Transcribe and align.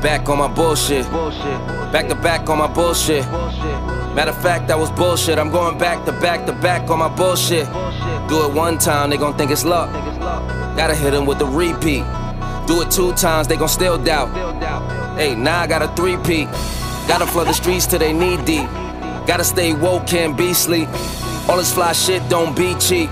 back 0.00 0.28
on 0.28 0.38
my 0.38 0.48
bullshit. 0.48 1.10
Back 1.92 2.08
to 2.08 2.14
back 2.14 2.48
on 2.48 2.58
my 2.58 2.66
bullshit. 2.66 3.24
Matter 4.14 4.30
of 4.30 4.42
fact, 4.42 4.68
that 4.68 4.78
was 4.78 4.90
bullshit. 4.90 5.38
I'm 5.38 5.50
going 5.50 5.78
back 5.78 6.04
to 6.06 6.12
back 6.12 6.46
to 6.46 6.52
back 6.52 6.90
on 6.90 6.98
my 6.98 7.08
bullshit. 7.08 7.66
Do 8.28 8.44
it 8.46 8.52
one 8.52 8.78
time, 8.78 9.10
they 9.10 9.16
gon' 9.16 9.36
think 9.36 9.50
it's 9.50 9.64
luck. 9.64 9.92
Gotta 10.76 10.94
hit 10.94 11.12
them 11.12 11.26
with 11.26 11.38
the 11.38 11.46
repeat. 11.46 12.04
Do 12.66 12.82
it 12.82 12.90
two 12.90 13.12
times, 13.14 13.48
they 13.48 13.56
gon' 13.56 13.68
still 13.68 13.98
doubt. 13.98 14.28
Hey, 15.16 15.34
now 15.34 15.60
I 15.60 15.66
got 15.66 15.82
a 15.82 15.88
three-peat. 15.88 16.48
Gotta 17.08 17.26
flood 17.26 17.48
the 17.48 17.52
streets 17.52 17.86
till 17.86 17.98
they 17.98 18.12
knee 18.12 18.36
deep. 18.44 18.68
Gotta 19.26 19.44
stay 19.44 19.74
woke, 19.74 20.06
can't 20.06 20.36
be 20.36 20.54
sleep. 20.54 20.88
All 21.48 21.56
this 21.56 21.72
fly 21.72 21.92
shit 21.92 22.26
don't 22.28 22.56
be 22.56 22.74
cheap. 22.76 23.10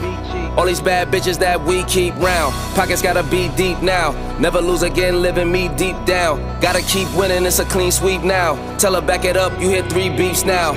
All 0.59 0.67
these 0.67 0.81
bad 0.81 1.07
bitches 1.13 1.39
that 1.39 1.63
we 1.63 1.85
keep 1.85 2.17
round. 2.17 2.53
Pockets 2.75 3.01
gotta 3.01 3.23
be 3.23 3.49
deep 3.51 3.81
now. 3.81 4.11
Never 4.41 4.61
lose 4.61 4.83
again, 4.83 5.23
living 5.23 5.53
me 5.53 5.69
deep 5.77 5.95
down. 6.05 6.41
Gotta 6.61 6.83
keep 6.83 7.07
winning, 7.15 7.47
it's 7.47 7.61
a 7.61 7.65
clean 7.65 7.93
sweep 7.93 8.23
now. 8.23 8.57
Tell 8.77 8.93
her 8.97 9.01
back 9.01 9.25
it 9.25 9.37
up, 9.37 9.53
you 9.61 9.69
hit 9.69 9.89
three 9.89 10.09
beefs 10.09 10.45
now. 10.45 10.73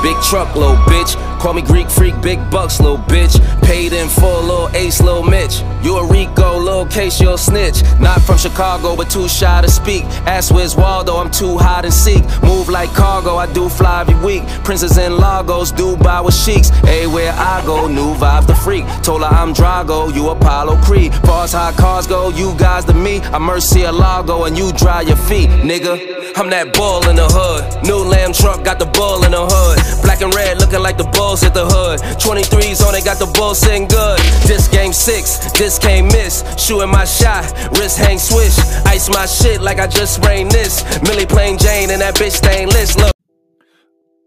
Big 0.00 0.16
truck, 0.22 0.54
little 0.54 0.76
bitch. 0.86 1.16
Call 1.40 1.54
me 1.54 1.62
Greek 1.62 1.90
freak, 1.90 2.20
big 2.22 2.38
bucks, 2.52 2.78
little 2.78 2.98
bitch. 2.98 3.34
Paid 3.68 3.92
in 3.92 4.08
full, 4.08 4.40
little 4.40 4.70
ace, 4.74 5.02
little 5.02 5.22
Mitch. 5.22 5.60
You 5.82 5.98
a 5.98 6.06
Rico, 6.06 6.56
little 6.56 6.86
case, 6.86 7.20
you'll 7.20 7.36
snitch. 7.36 7.82
Not 8.00 8.22
from 8.22 8.38
Chicago, 8.38 8.96
but 8.96 9.10
too 9.10 9.28
shy 9.28 9.60
to 9.60 9.68
speak. 9.70 10.04
Ask 10.24 10.54
where's 10.54 10.74
Waldo, 10.74 11.16
I'm 11.16 11.30
too 11.30 11.58
hot 11.58 11.84
and 11.84 11.92
seek. 11.92 12.24
Move 12.42 12.70
like 12.70 12.88
cargo, 12.94 13.36
I 13.36 13.46
do 13.52 13.68
fly 13.68 14.00
every 14.00 14.14
week. 14.24 14.42
Princes 14.64 14.96
in 14.96 15.18
Lagos, 15.18 15.70
Dubai 15.70 16.24
with 16.24 16.34
sheiks. 16.34 16.70
Everywhere 16.84 17.34
I 17.36 17.62
go, 17.66 17.86
new 17.88 18.14
vibes 18.14 18.46
the 18.46 18.54
freak. 18.54 18.86
Told 19.02 19.20
her 19.20 19.28
I'm 19.28 19.52
Drago, 19.52 20.14
you 20.14 20.30
Apollo 20.30 20.80
Creed. 20.80 21.14
Far 21.26 21.44
as 21.44 21.52
high 21.52 21.72
cars 21.72 22.06
go, 22.06 22.30
you 22.30 22.54
guys 22.56 22.86
to 22.86 22.94
me. 22.94 23.20
I'm 23.34 23.42
Murcielago, 23.42 24.46
and 24.46 24.56
you 24.56 24.72
dry 24.72 25.02
your 25.02 25.18
feet, 25.18 25.50
nigga. 25.50 26.17
I'm 26.36 26.50
that 26.50 26.72
bull 26.74 27.08
in 27.08 27.16
the 27.16 27.26
hood. 27.26 27.84
New 27.84 28.02
lamb 28.04 28.32
truck, 28.32 28.64
got 28.64 28.78
the 28.78 28.86
bull 28.86 29.24
in 29.24 29.32
the 29.32 29.44
hood. 29.44 29.78
Black 30.02 30.20
and 30.20 30.34
red, 30.34 30.58
looking 30.58 30.80
like 30.80 30.96
the 30.96 31.04
bulls 31.04 31.42
at 31.42 31.54
the 31.54 31.66
hood. 31.66 32.00
23s 32.20 32.84
on 32.86 32.94
it, 32.94 33.04
got 33.04 33.18
the 33.18 33.26
bull 33.38 33.54
sitting 33.54 33.86
good. 33.88 34.18
This 34.46 34.68
game 34.68 34.92
six, 34.92 35.50
this 35.52 35.78
can't 35.78 36.06
miss. 36.06 36.44
Shooting 36.60 36.90
my 36.90 37.04
shot, 37.04 37.52
wrist 37.78 37.98
hang 37.98 38.18
swish. 38.18 38.58
Ice 38.86 39.08
my 39.08 39.26
shit 39.26 39.60
like 39.60 39.78
I 39.78 39.86
just 39.86 40.14
sprained 40.16 40.50
this. 40.50 40.84
Millie 41.02 41.26
plain 41.26 41.58
Jane 41.58 41.90
and 41.90 42.00
that 42.00 42.14
bitch 42.16 42.32
stainless. 42.32 42.96
Look. 42.98 43.14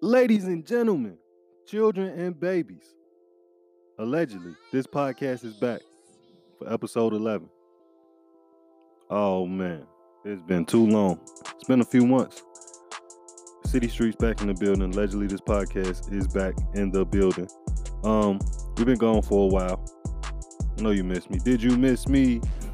Ladies 0.02 0.46
and 0.46 0.66
gentlemen, 0.66 1.18
children 1.68 2.18
and 2.20 2.40
babies, 2.40 2.96
allegedly, 4.00 4.56
this 4.72 4.88
podcast 4.88 5.46
is 5.46 5.54
back 5.54 5.82
for 6.58 6.72
episode 6.72 7.14
11. 7.14 7.48
Oh 9.10 9.46
man, 9.46 9.86
it's 10.24 10.42
been 10.44 10.66
too 10.66 10.86
long. 10.86 11.20
It's 11.56 11.68
been 11.68 11.82
a 11.82 11.86
few 11.86 12.06
months. 12.06 12.44
Citi 13.66 13.90
Streetz 13.90 14.18
back 14.18 14.42
in 14.42 14.48
the 14.48 14.54
building. 14.54 14.94
Allegedly, 14.94 15.28
this 15.28 15.42
podcast 15.42 16.14
is 16.14 16.28
back 16.28 16.54
in 16.76 16.92
the 16.92 17.06
building. 17.06 17.48
Um, 18.04 18.40
we've 18.78 18.86
been 18.86 18.98
gone 18.98 19.22
for 19.22 19.46
a 19.46 19.48
while. 19.48 19.84
I 20.78 20.82
know 20.82 20.92
you 20.92 21.04
missed 21.04 21.30
me. 21.30 21.40
Did 21.40 21.62
you 21.64 21.78
miss 21.78 22.08
me? 22.08 22.42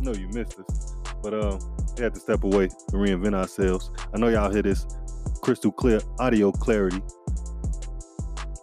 no, 0.00 0.12
you 0.12 0.28
missed 0.28 0.58
us. 0.58 0.94
But 1.22 1.34
um, 1.34 1.58
we 1.96 2.04
had 2.04 2.14
to 2.14 2.20
step 2.20 2.44
away 2.44 2.68
to 2.68 2.96
reinvent 2.96 3.34
ourselves. 3.34 3.90
I 4.14 4.18
know 4.18 4.28
y'all 4.28 4.52
hear 4.52 4.62
this 4.62 4.86
crystal 5.42 5.72
clear 5.72 6.00
audio 6.18 6.52
clarity. 6.52 7.02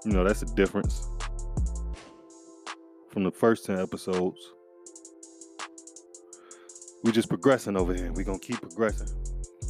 You 0.06 0.14
know, 0.14 0.24
that's 0.24 0.42
a 0.42 0.48
difference 0.56 1.08
from 3.10 3.24
the 3.24 3.32
first 3.32 3.66
10 3.66 3.80
episodes. 3.80 4.54
We 7.04 7.12
just 7.12 7.30
progressing 7.30 7.78
over 7.78 7.94
here. 7.94 8.12
We're 8.12 8.24
gonna 8.24 8.40
keep 8.40 8.62
progressing. 8.62 9.08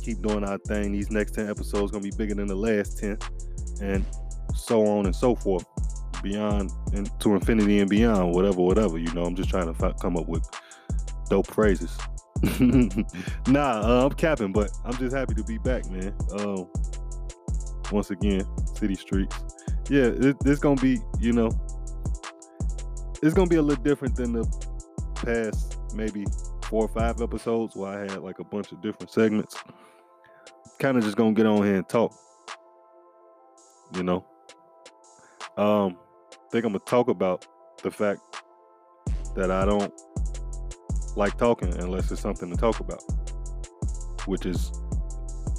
Keep 0.04 0.22
doing 0.22 0.44
our 0.44 0.58
thing. 0.60 0.92
These 0.92 1.12
next 1.12 1.36
10 1.36 1.50
episodes 1.50 1.92
gonna 1.92 2.04
be 2.04 2.12
bigger 2.18 2.36
than 2.36 2.48
the 2.48 2.56
last 2.56 3.00
10. 3.00 3.18
And 3.82 4.06
so 4.56 4.86
on 4.86 5.06
and 5.06 5.16
so 5.16 5.36
forth. 5.36 5.66
Beyond 6.22 6.72
and 6.94 7.10
to 7.22 7.34
infinity 7.34 7.80
and 7.80 7.90
beyond, 7.90 8.34
whatever, 8.36 8.62
whatever. 8.62 8.98
You 8.98 9.12
know, 9.14 9.24
I'm 9.24 9.36
just 9.36 9.50
trying 9.50 9.74
to 9.74 9.94
come 10.02 10.18
up 10.18 10.28
with 10.28 10.48
dope 11.30 11.48
phrases. 11.48 11.98
nah, 13.48 13.82
uh, 13.82 14.06
I'm 14.06 14.16
capping, 14.16 14.52
but 14.52 14.72
I'm 14.86 14.94
just 14.98 15.16
happy 15.16 15.34
to 15.36 15.44
be 15.44 15.58
back, 15.60 15.90
man. 15.90 16.14
Um, 16.38 16.68
once 17.92 18.12
again, 18.12 18.42
Citi 18.74 18.98
Streetz. 18.98 19.34
Yeah, 19.90 20.28
it, 20.30 20.36
it's 20.46 20.60
gonna 20.60 20.82
be, 20.82 21.00
you 21.20 21.34
know, 21.34 21.50
it's 23.24 23.34
gonna 23.34 23.50
be 23.50 23.56
a 23.56 23.62
little 23.62 23.84
different 23.84 24.16
than 24.16 24.34
the 24.34 24.46
past 25.16 25.78
maybe 25.94 26.26
four 26.72 26.86
or 26.86 26.88
five 26.88 27.22
episodes 27.22 27.76
where 27.76 27.92
I 27.92 28.00
had 28.04 28.24
like 28.24 28.40
a 28.40 28.46
bunch 28.46 28.72
of 28.72 28.82
different 28.82 29.12
segments. 29.12 29.62
Kind 30.80 30.98
of 30.98 31.04
just 31.04 31.18
gonna 31.18 31.34
get 31.34 31.46
on 31.46 31.64
here 31.66 31.76
and 31.76 31.90
talk. 31.90 32.16
You 33.94 34.04
know. 34.04 34.26
Um, 35.58 35.98
think 36.50 36.64
I'm 36.64 36.72
gonna 36.72 36.80
talk 36.86 37.10
about 37.10 37.46
the 37.84 37.92
fact 37.92 38.22
that 39.36 39.52
I 39.52 39.66
don't 39.66 39.94
like 41.18 41.38
talking 41.38 41.76
unless 41.78 42.10
it's 42.10 42.22
something 42.22 42.50
to 42.50 42.56
talk 42.56 42.80
about, 42.80 43.04
which 44.26 44.46
is 44.46 44.72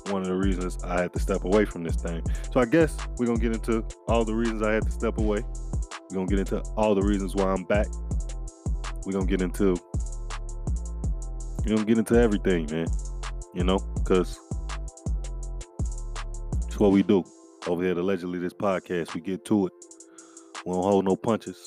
one 0.08 0.22
of 0.22 0.28
the 0.28 0.34
reasons 0.34 0.82
I 0.82 1.02
had 1.02 1.12
to 1.12 1.20
step 1.20 1.44
away 1.44 1.66
from 1.66 1.82
this 1.84 1.96
thing. 1.96 2.22
So 2.54 2.60
I 2.60 2.64
guess 2.64 2.96
we're 3.18 3.26
gonna 3.26 3.38
get 3.38 3.52
into 3.52 3.84
all 4.08 4.24
the 4.24 4.34
reasons 4.34 4.62
I 4.62 4.72
had 4.72 4.84
to 4.84 4.90
step 4.90 5.18
away. 5.18 5.44
We're 6.08 6.16
gonna 6.16 6.26
get 6.26 6.38
into 6.38 6.62
all 6.74 6.94
the 6.94 7.02
reasons 7.02 7.34
why 7.34 7.52
I'm 7.52 7.64
back. 7.64 7.88
We're 9.04 9.12
gonna 9.12 9.26
get 9.26 9.42
into 9.42 9.76
we're 11.64 11.76
gonna 11.76 11.86
get 11.86 11.98
into 11.98 12.14
everything, 12.14 12.66
man. 12.70 12.86
You 13.54 13.64
know, 13.64 13.78
because 13.94 14.38
it's 16.66 16.78
what 16.78 16.90
we 16.90 17.02
do 17.02 17.24
over 17.66 17.82
here. 17.82 17.92
At 17.92 17.98
allegedly, 17.98 18.38
this 18.38 18.54
podcast, 18.54 19.14
we 19.14 19.20
get 19.20 19.44
to 19.46 19.66
it. 19.66 19.72
We 20.66 20.72
don't 20.72 20.82
hold 20.82 21.04
no 21.04 21.16
punches. 21.16 21.58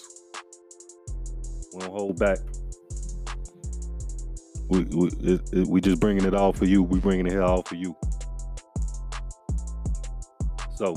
We 1.73 1.81
don't 1.81 1.91
hold 1.91 2.19
back. 2.19 2.39
We 4.69 4.83
we 4.83 5.07
it, 5.21 5.41
it, 5.53 5.67
we 5.67 5.79
just 5.79 5.99
bringing 5.99 6.25
it 6.25 6.33
all 6.33 6.51
for 6.51 6.65
you. 6.65 6.83
We 6.83 6.99
bringing 6.99 7.27
it 7.27 7.39
all 7.39 7.61
for 7.61 7.75
you. 7.75 7.95
So, 10.75 10.95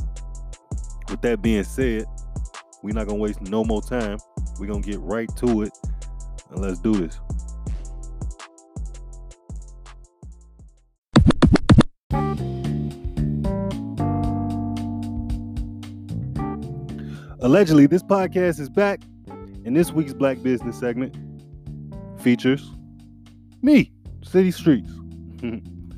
with 1.09 1.21
that 1.23 1.41
being 1.41 1.63
said, 1.63 2.07
we're 2.83 2.95
not 2.95 3.07
gonna 3.07 3.19
waste 3.19 3.43
no 3.43 3.63
more 3.63 3.83
time. 3.83 4.19
We're 4.59 4.67
gonna 4.67 4.81
get 4.81 4.99
right 5.01 5.29
to 5.37 5.63
it, 5.63 5.73
and 6.51 6.61
let's 6.61 6.81
do 6.81 6.95
this. 6.95 7.21
Allegedly, 17.49 17.87
this 17.87 18.03
podcast 18.03 18.61
is 18.61 18.69
back, 18.69 19.01
and 19.65 19.75
this 19.75 19.91
week's 19.91 20.13
Black 20.13 20.43
Business 20.43 20.79
segment 20.79 21.17
features 22.21 22.71
me, 23.63 23.91
Citi 24.21 24.53
Streetz. 24.53 24.93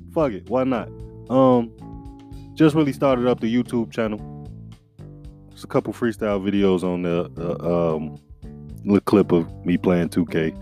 Fuck 0.15 0.31
it, 0.31 0.49
why 0.49 0.63
not? 0.63 0.89
Um, 1.29 1.73
just 2.55 2.77
really 2.77 2.93
started 2.93 3.27
up 3.27 3.41
the 3.41 3.53
YouTube 3.53 3.91
channel. 3.91 4.47
It's 5.51 5.65
a 5.65 5.67
couple 5.67 5.93
freestyle 5.93 6.41
videos 6.41 6.85
on 6.85 7.03
the 7.03 7.29
uh, 7.37 7.97
um 7.97 8.17
little 8.85 9.01
clip 9.01 9.33
of 9.33 9.53
me 9.67 9.77
playing 9.77 10.11
2K. 10.11 10.57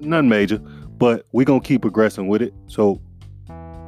Nothing 0.00 0.28
major, 0.28 0.58
but 0.58 1.26
we're 1.30 1.44
gonna 1.44 1.60
keep 1.60 1.82
progressing 1.82 2.26
with 2.26 2.42
it. 2.42 2.52
So 2.66 3.00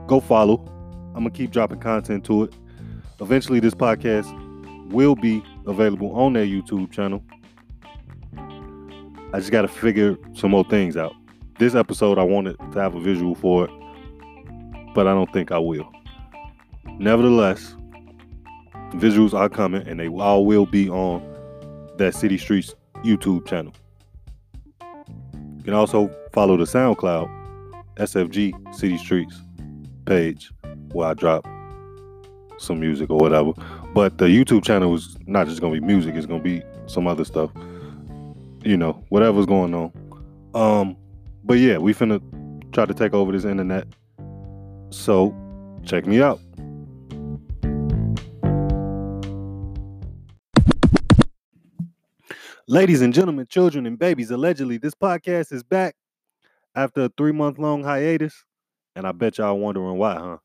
go 0.06 0.20
follow. 0.20 0.64
I'm 1.08 1.24
gonna 1.24 1.30
keep 1.30 1.50
dropping 1.50 1.80
content 1.80 2.24
to 2.26 2.44
it. 2.44 2.54
Eventually, 3.20 3.58
this 3.58 3.74
podcast 3.74 4.46
will 4.90 5.14
be 5.14 5.42
available 5.66 6.12
on 6.18 6.32
their 6.32 6.44
YouTube 6.44 6.90
channel. 6.90 7.22
I 9.32 9.38
just 9.38 9.52
got 9.52 9.62
to 9.62 9.68
figure 9.68 10.16
some 10.34 10.50
more 10.50 10.64
things 10.64 10.96
out. 10.96 11.14
This 11.58 11.74
episode, 11.74 12.18
I 12.18 12.22
wanted 12.22 12.56
to 12.72 12.80
have 12.80 12.94
a 12.94 13.00
visual 13.00 13.34
for 13.34 13.66
it, 13.66 13.70
but 14.94 15.06
I 15.06 15.12
don't 15.12 15.32
think 15.32 15.52
I 15.52 15.58
will. 15.58 15.90
Nevertheless, 16.98 17.76
visuals 18.92 19.32
are 19.32 19.48
coming 19.48 19.86
and 19.86 20.00
they 20.00 20.08
all 20.08 20.44
will 20.44 20.66
be 20.66 20.88
on 20.88 21.20
that 21.98 22.14
Citi 22.14 22.34
Streetz 22.34 22.74
YouTube 23.04 23.46
channel. 23.46 23.72
You 25.58 25.64
can 25.64 25.74
also 25.74 26.10
follow 26.32 26.56
the 26.56 26.64
SoundCloud 26.64 27.28
SFG 27.96 28.52
Citi 28.74 28.98
Streetz 28.98 29.34
page 30.06 30.50
where 30.92 31.08
I 31.08 31.14
drop 31.14 31.46
some 32.60 32.78
music 32.78 33.10
or 33.10 33.18
whatever. 33.18 33.52
But 33.94 34.18
the 34.18 34.26
YouTube 34.26 34.64
channel 34.64 34.94
is 34.94 35.16
not 35.26 35.48
just 35.48 35.60
gonna 35.60 35.72
be 35.72 35.80
music; 35.80 36.14
it's 36.14 36.26
gonna 36.26 36.42
be 36.42 36.62
some 36.86 37.06
other 37.06 37.24
stuff. 37.24 37.50
You 38.64 38.76
know, 38.76 39.02
whatever's 39.08 39.46
going 39.46 39.74
on. 39.74 39.92
Um, 40.54 40.96
but 41.44 41.54
yeah, 41.54 41.78
we 41.78 41.94
finna 41.94 42.20
try 42.72 42.84
to 42.86 42.94
take 42.94 43.14
over 43.14 43.32
this 43.32 43.44
internet. 43.44 43.86
So 44.90 45.34
check 45.84 46.06
me 46.06 46.20
out. 46.22 46.40
Ladies 52.68 53.00
and 53.00 53.12
gentlemen, 53.12 53.46
children 53.48 53.84
and 53.84 53.98
babies, 53.98 54.30
allegedly, 54.30 54.78
this 54.78 54.94
podcast 54.94 55.52
is 55.52 55.64
back 55.64 55.96
after 56.76 57.04
a 57.04 57.08
three 57.16 57.32
month 57.32 57.58
long 57.58 57.82
hiatus. 57.82 58.44
And 58.94 59.06
I 59.06 59.12
bet 59.12 59.38
y'all 59.38 59.58
wondering 59.58 59.96
why, 59.96 60.14
huh? 60.14 60.36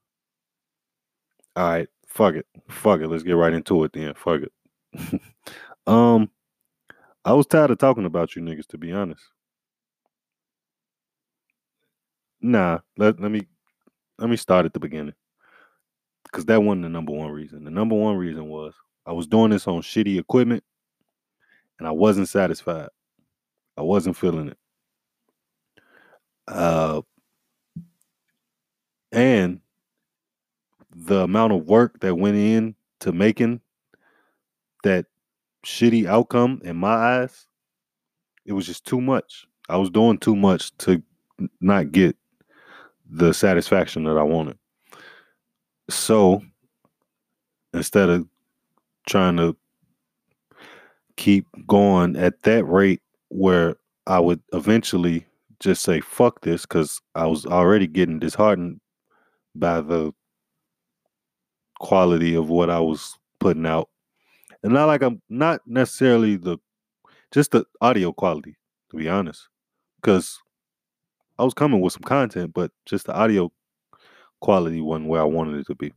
All 1.55 1.69
right, 1.69 1.87
fuck 2.15 2.35
it. 2.35 2.47
Fuck 2.69 3.01
it. 3.01 3.07
Let's 3.09 3.23
get 3.23 3.33
right 3.33 3.53
into 3.53 3.83
it 3.83 3.93
then. 3.93 4.13
Fuck 4.15 4.41
it. 4.41 5.21
um 5.87 6.31
I 7.25 7.33
was 7.33 7.45
tired 7.45 7.71
of 7.71 7.77
talking 7.77 8.05
about 8.05 8.35
you 8.35 8.41
niggas, 8.41 8.67
to 8.67 8.77
be 8.77 8.91
honest. 8.91 9.23
Nah, 12.41 12.79
let, 12.97 13.19
let 13.19 13.31
me 13.31 13.47
let 14.17 14.29
me 14.29 14.37
start 14.37 14.65
at 14.65 14.73
the 14.73 14.79
beginning. 14.79 15.15
Cause 16.31 16.45
that 16.45 16.61
wasn't 16.61 16.83
the 16.83 16.89
number 16.89 17.11
one 17.11 17.31
reason. 17.31 17.63
The 17.63 17.71
number 17.71 17.95
one 17.95 18.17
reason 18.17 18.47
was 18.47 18.73
I 19.05 19.11
was 19.11 19.27
doing 19.27 19.51
this 19.51 19.67
on 19.67 19.81
shitty 19.81 20.19
equipment 20.19 20.63
and 21.79 21.87
I 21.87 21.91
wasn't 21.91 22.29
satisfied. 22.29 22.89
I 23.77 23.81
wasn't 23.81 24.17
feeling 24.17 24.49
it. 24.49 24.57
Uh 26.47 27.01
and 29.11 29.61
the 30.95 31.19
amount 31.19 31.51
of 31.53 31.67
work 31.67 31.99
that 31.99 32.15
went 32.15 32.37
in 32.37 32.73
to 33.01 33.11
making 33.11 33.59
that 34.83 35.05
shitty 35.65 36.05
outcome 36.07 36.61
in 36.63 36.77
my 36.77 36.93
eyes, 36.93 37.47
it 38.45 38.53
was 38.53 38.65
just 38.65 38.85
too 38.85 39.01
much. 39.01 39.45
I 39.67 39.77
was 39.77 39.89
doing 39.89 40.17
too 40.17 40.35
much 40.35 40.75
to 40.79 41.03
not 41.59 41.91
get 41.91 42.15
the 43.09 43.33
satisfaction 43.33 44.05
that 44.05 44.17
I 44.17 44.23
wanted. 44.23 44.57
So 45.89 46.41
instead 47.73 48.09
of 48.09 48.27
trying 49.07 49.37
to 49.37 49.55
keep 51.17 51.45
going 51.67 52.15
at 52.15 52.41
that 52.43 52.63
rate 52.65 53.01
where 53.29 53.75
I 54.07 54.19
would 54.19 54.41
eventually 54.53 55.25
just 55.59 55.83
say 55.83 55.99
fuck 55.99 56.41
this 56.41 56.63
because 56.63 57.01
I 57.15 57.27
was 57.27 57.45
already 57.45 57.87
getting 57.87 58.19
disheartened 58.19 58.79
by 59.55 59.81
the 59.81 60.13
quality 61.79 62.35
of 62.35 62.49
what 62.49 62.69
I 62.69 62.79
was 62.79 63.17
putting 63.39 63.65
out. 63.65 63.89
And 64.63 64.73
not 64.73 64.85
like 64.85 65.01
I'm 65.01 65.21
not 65.29 65.61
necessarily 65.67 66.35
the 66.37 66.57
just 67.31 67.51
the 67.51 67.65
audio 67.81 68.11
quality, 68.11 68.55
to 68.91 68.97
be 68.97 69.09
honest. 69.09 69.47
Because 70.01 70.39
I 71.37 71.43
was 71.43 71.53
coming 71.53 71.81
with 71.81 71.93
some 71.93 72.03
content, 72.03 72.53
but 72.53 72.71
just 72.85 73.07
the 73.07 73.15
audio 73.15 73.51
quality 74.39 74.81
wasn't 74.81 75.09
where 75.09 75.21
I 75.21 75.25
wanted 75.25 75.59
it 75.59 75.67
to 75.67 75.75
be. 75.75 75.93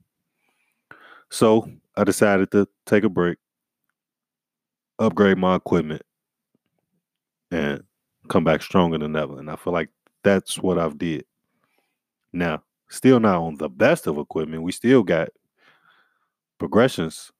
So 1.31 1.71
I 1.97 2.05
decided 2.05 2.51
to 2.53 2.67
take 2.87 3.05
a 3.05 3.09
break, 3.09 3.39
upgrade 4.99 5.39
my 5.39 5.57
equipment, 5.57 6.03
and 7.51 7.83
come 8.29 8.45
back 8.45 8.63
stronger 8.63 8.99
than 8.99 9.17
ever. 9.17 9.39
And 9.39 9.51
I 9.51 9.57
feel 9.57 9.73
like 9.73 9.91
that's 10.25 10.59
what 10.59 10.79
I've 10.79 10.99
did. 10.99 11.25
Now, 12.33 12.63
still 12.89 13.21
not 13.21 13.41
on 13.41 13.57
the 13.57 13.69
best 13.69 14.07
of 14.07 14.19
equipment. 14.19 14.63
We 14.63 14.73
still 14.73 15.03
got 15.03 15.29
progressions 16.59 17.31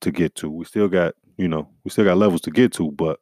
to 0.00 0.10
get 0.10 0.34
to. 0.36 0.50
We 0.50 0.64
still 0.64 0.88
got, 0.88 1.14
you 1.36 1.48
know, 1.48 1.68
we 1.84 1.90
still 1.90 2.04
got 2.04 2.18
levels 2.18 2.40
to 2.42 2.50
get 2.50 2.72
to, 2.74 2.90
but 2.92 3.20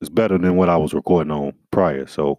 it's 0.00 0.10
better 0.10 0.36
than 0.36 0.56
what 0.56 0.68
I 0.68 0.76
was 0.76 0.94
recording 0.94 1.30
on 1.30 1.52
prior. 1.70 2.06
So 2.06 2.38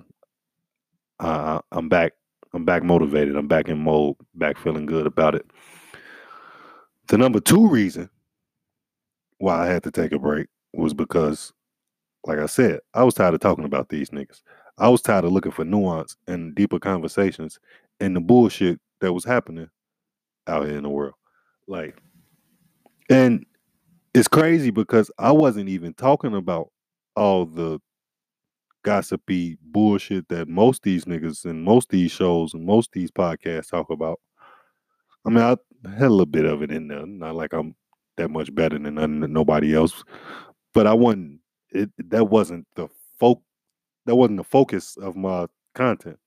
uh, 1.19 1.59
I'm 1.71 1.89
back. 1.89 2.13
I'm 2.53 2.65
back 2.65 2.83
motivated. 2.83 3.35
I'm 3.35 3.47
back 3.47 3.69
in 3.69 3.79
mode. 3.79 4.15
Back 4.35 4.57
feeling 4.57 4.85
good 4.85 5.07
about 5.07 5.33
it. 5.33 5.45
The 7.07 7.17
number 7.17 7.39
two 7.39 7.67
reason 7.67 8.09
why 9.39 9.63
I 9.63 9.67
had 9.67 9.83
to 9.83 9.91
take 9.91 10.11
a 10.11 10.19
break 10.19 10.47
was 10.73 10.93
because, 10.93 11.51
like 12.25 12.39
I 12.39 12.45
said, 12.45 12.79
I 12.93 13.03
was 13.03 13.13
tired 13.13 13.33
of 13.33 13.39
talking 13.39 13.65
about 13.65 13.89
these 13.89 14.09
niggas. 14.09 14.41
I 14.77 14.89
was 14.89 15.01
tired 15.01 15.25
of 15.25 15.31
looking 15.31 15.51
for 15.51 15.65
nuance 15.65 16.15
and 16.27 16.53
deeper 16.55 16.79
conversations 16.79 17.59
and 17.99 18.15
the 18.15 18.21
bullshit 18.21 18.79
that 19.03 19.13
was 19.13 19.25
happening 19.25 19.69
out 20.47 20.65
here 20.65 20.77
in 20.77 20.83
the 20.83 20.89
world. 20.89 21.15
Like, 21.67 22.01
and 23.09 23.45
it's 24.13 24.27
crazy 24.27 24.71
because 24.71 25.11
I 25.19 25.31
wasn't 25.31 25.67
even 25.69 25.93
talking 25.93 26.33
about 26.33 26.71
all 27.15 27.45
the 27.45 27.79
gossipy 28.83 29.57
bullshit 29.61 30.27
that 30.29 30.47
most 30.47 30.83
these 30.83 31.05
niggas 31.05 31.45
and 31.45 31.63
most 31.63 31.89
these 31.89 32.11
shows 32.11 32.53
and 32.53 32.65
most 32.65 32.91
these 32.93 33.11
podcasts 33.11 33.69
talk 33.69 33.89
about. 33.89 34.19
I 35.25 35.29
mean, 35.29 35.43
I 35.43 35.57
had 35.97 36.07
a 36.07 36.09
little 36.09 36.25
bit 36.25 36.45
of 36.45 36.61
it 36.61 36.71
in 36.71 36.87
there. 36.87 37.05
Not 37.05 37.35
like 37.35 37.53
I'm 37.53 37.75
that 38.17 38.29
much 38.29 38.53
better 38.55 38.79
than 38.79 39.33
nobody 39.33 39.75
else, 39.75 40.03
but 40.73 40.87
I 40.87 40.93
wasn't. 40.93 41.39
It 41.71 41.89
that 42.09 42.25
wasn't 42.25 42.67
the 42.75 42.87
folk. 43.19 43.41
That 44.05 44.15
wasn't 44.15 44.37
the 44.37 44.43
focus 44.43 44.95
of 44.97 45.15
my 45.15 45.47
content, 45.75 46.19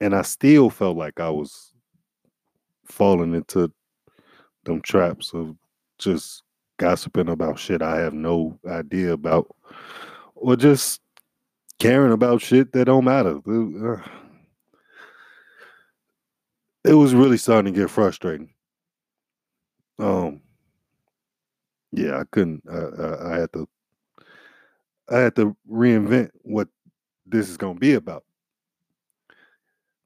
and 0.00 0.14
I 0.14 0.22
still 0.22 0.70
felt 0.70 0.96
like 0.96 1.20
I 1.20 1.30
was 1.30 1.72
falling 2.84 3.34
into 3.34 3.72
them 4.64 4.80
traps 4.82 5.32
of 5.34 5.56
just 5.98 6.42
gossiping 6.78 7.28
about 7.28 7.58
shit 7.58 7.82
I 7.82 8.00
have 8.00 8.14
no 8.14 8.58
idea 8.68 9.12
about, 9.12 9.54
or 10.34 10.56
just 10.56 11.00
caring 11.78 12.12
about 12.12 12.42
shit 12.42 12.72
that 12.72 12.86
don't 12.86 13.04
matter. 13.04 13.40
It 16.84 16.94
was 16.94 17.14
really 17.14 17.38
starting 17.38 17.72
to 17.72 17.80
get 17.80 17.90
frustrating. 17.90 18.50
Um, 19.98 20.40
yeah, 21.92 22.18
I 22.18 22.24
couldn't. 22.30 22.62
I, 22.70 23.32
I 23.32 23.38
had 23.38 23.52
to. 23.52 23.68
I 25.08 25.18
had 25.18 25.36
to 25.36 25.56
reinvent 25.70 26.30
what 26.42 26.68
this 27.26 27.48
is 27.48 27.56
gonna 27.56 27.78
be 27.78 27.94
about. 27.94 28.24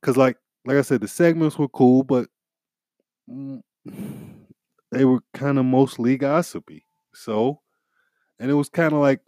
Cause 0.03 0.17
like 0.17 0.37
like 0.65 0.77
I 0.77 0.82
said, 0.82 1.01
the 1.01 1.08
segments 1.08 1.58
were 1.58 1.69
cool, 1.69 2.03
but 2.03 2.29
mm, 3.29 3.61
they 4.93 5.05
were 5.05 5.20
kind 5.34 5.58
of 5.58 5.65
mostly 5.65 6.17
gossipy. 6.17 6.84
So, 7.15 7.61
and 8.39 8.51
it 8.51 8.55
was 8.55 8.69
kind 8.69 8.93
of 8.93 9.01
like 9.01 9.20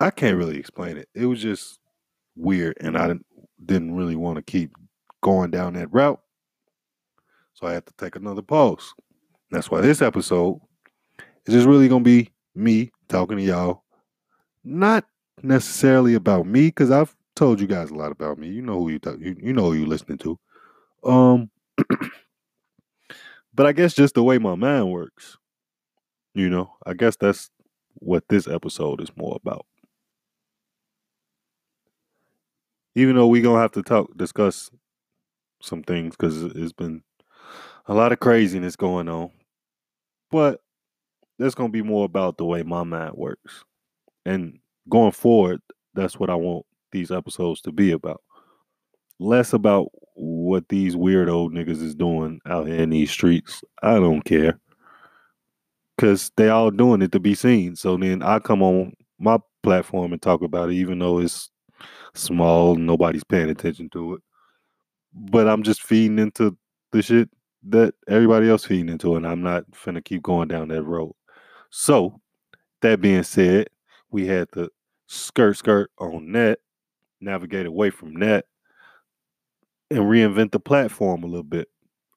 I 0.00 0.10
can't 0.10 0.36
really 0.36 0.58
explain 0.58 0.98
it. 0.98 1.08
It 1.14 1.26
was 1.26 1.40
just 1.40 1.80
weird, 2.36 2.76
and 2.80 2.98
I 2.98 3.08
didn't, 3.08 3.26
didn't 3.64 3.94
really 3.94 4.16
want 4.16 4.36
to 4.36 4.42
keep 4.42 4.72
going 5.22 5.50
down 5.50 5.72
that 5.74 5.92
route. 5.92 6.20
So 7.54 7.66
I 7.66 7.72
had 7.72 7.86
to 7.86 7.94
take 7.96 8.16
another 8.16 8.42
pause. 8.42 8.92
That's 9.50 9.70
why 9.70 9.80
this 9.80 10.02
episode 10.02 10.60
is 11.46 11.54
just 11.54 11.66
really 11.66 11.88
gonna 11.88 12.04
be 12.04 12.30
me 12.54 12.90
talking 13.08 13.38
to 13.38 13.42
y'all, 13.42 13.84
not 14.64 15.06
necessarily 15.42 16.14
about 16.14 16.46
me, 16.46 16.66
because 16.66 16.90
I've 16.90 17.15
told 17.36 17.60
you 17.60 17.66
guys 17.66 17.90
a 17.90 17.94
lot 17.94 18.10
about 18.10 18.38
me. 18.38 18.48
You 18.48 18.62
know 18.62 18.80
who 18.80 18.90
you 18.90 18.98
talk, 18.98 19.18
you, 19.20 19.36
you 19.40 19.52
know 19.52 19.64
who 19.66 19.74
you 19.74 19.86
listening 19.86 20.18
to. 20.18 20.38
Um, 21.04 21.50
but 23.54 23.66
I 23.66 23.72
guess 23.72 23.94
just 23.94 24.14
the 24.14 24.22
way 24.22 24.38
my 24.38 24.54
mind 24.54 24.90
works, 24.90 25.36
you 26.34 26.50
know, 26.50 26.74
I 26.84 26.94
guess 26.94 27.16
that's 27.16 27.50
what 27.94 28.24
this 28.28 28.48
episode 28.48 29.00
is 29.00 29.10
more 29.16 29.36
about. 29.36 29.66
Even 32.94 33.16
though 33.16 33.26
we 33.26 33.42
gonna 33.42 33.60
have 33.60 33.72
to 33.72 33.82
talk, 33.82 34.16
discuss 34.16 34.70
some 35.62 35.82
things 35.82 36.16
because 36.16 36.42
it's 36.42 36.72
been 36.72 37.02
a 37.86 37.94
lot 37.94 38.12
of 38.12 38.20
craziness 38.20 38.76
going 38.76 39.08
on, 39.08 39.30
but 40.30 40.60
that's 41.38 41.54
gonna 41.54 41.68
be 41.70 41.82
more 41.82 42.04
about 42.04 42.38
the 42.38 42.44
way 42.44 42.62
my 42.62 42.84
mind 42.84 43.14
works, 43.14 43.64
and 44.24 44.58
going 44.88 45.12
forward, 45.12 45.60
that's 45.94 46.18
what 46.18 46.30
I 46.30 46.34
want 46.36 46.66
these 46.92 47.10
episodes 47.10 47.60
to 47.62 47.72
be 47.72 47.92
about. 47.92 48.22
Less 49.18 49.52
about 49.52 49.88
what 50.14 50.68
these 50.68 50.96
weird 50.96 51.28
old 51.28 51.52
niggas 51.52 51.82
is 51.82 51.94
doing 51.94 52.40
out 52.46 52.66
here 52.66 52.76
in 52.76 52.90
these 52.90 53.10
streets. 53.10 53.62
I 53.82 53.94
don't 53.94 54.22
care. 54.22 54.58
Cause 55.98 56.30
they 56.36 56.50
all 56.50 56.70
doing 56.70 57.00
it 57.00 57.12
to 57.12 57.20
be 57.20 57.34
seen. 57.34 57.74
So 57.74 57.96
then 57.96 58.22
I 58.22 58.38
come 58.38 58.62
on 58.62 58.92
my 59.18 59.38
platform 59.62 60.12
and 60.12 60.20
talk 60.20 60.42
about 60.42 60.70
it, 60.70 60.74
even 60.74 60.98
though 60.98 61.20
it's 61.20 61.50
small, 62.14 62.76
nobody's 62.76 63.24
paying 63.24 63.50
attention 63.50 63.88
to 63.90 64.14
it. 64.14 64.20
But 65.14 65.48
I'm 65.48 65.62
just 65.62 65.82
feeding 65.82 66.18
into 66.18 66.56
the 66.92 67.02
shit 67.02 67.30
that 67.68 67.94
everybody 68.08 68.48
else 68.48 68.64
feeding 68.64 68.88
into, 68.88 69.16
and 69.16 69.26
I'm 69.26 69.42
not 69.42 69.70
finna 69.72 70.04
keep 70.04 70.22
going 70.22 70.48
down 70.48 70.68
that 70.68 70.82
road. 70.82 71.14
So 71.70 72.20
that 72.82 73.00
being 73.00 73.22
said, 73.22 73.68
we 74.10 74.26
had 74.26 74.50
to 74.52 74.70
skirt 75.06 75.56
skirt 75.56 75.90
on 75.98 76.30
net, 76.30 76.58
navigate 77.20 77.66
away 77.66 77.90
from 77.90 78.14
that 78.20 78.46
and 79.90 80.00
reinvent 80.00 80.52
the 80.52 80.60
platform 80.60 81.22
a 81.22 81.26
little 81.26 81.42
bit. 81.42 81.68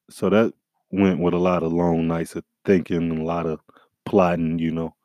So 0.10 0.30
that 0.30 0.54
went 0.92 1.20
with 1.20 1.34
a 1.34 1.38
lot 1.38 1.64
of 1.64 1.72
long 1.74 2.08
nights 2.08 2.36
of 2.36 2.44
thinking 2.66 2.98
and 2.98 3.20
a 3.20 3.24
lot 3.24 3.46
of 3.46 3.60
plotting, 4.06 4.60
you 4.60 4.72
know. 4.72 4.96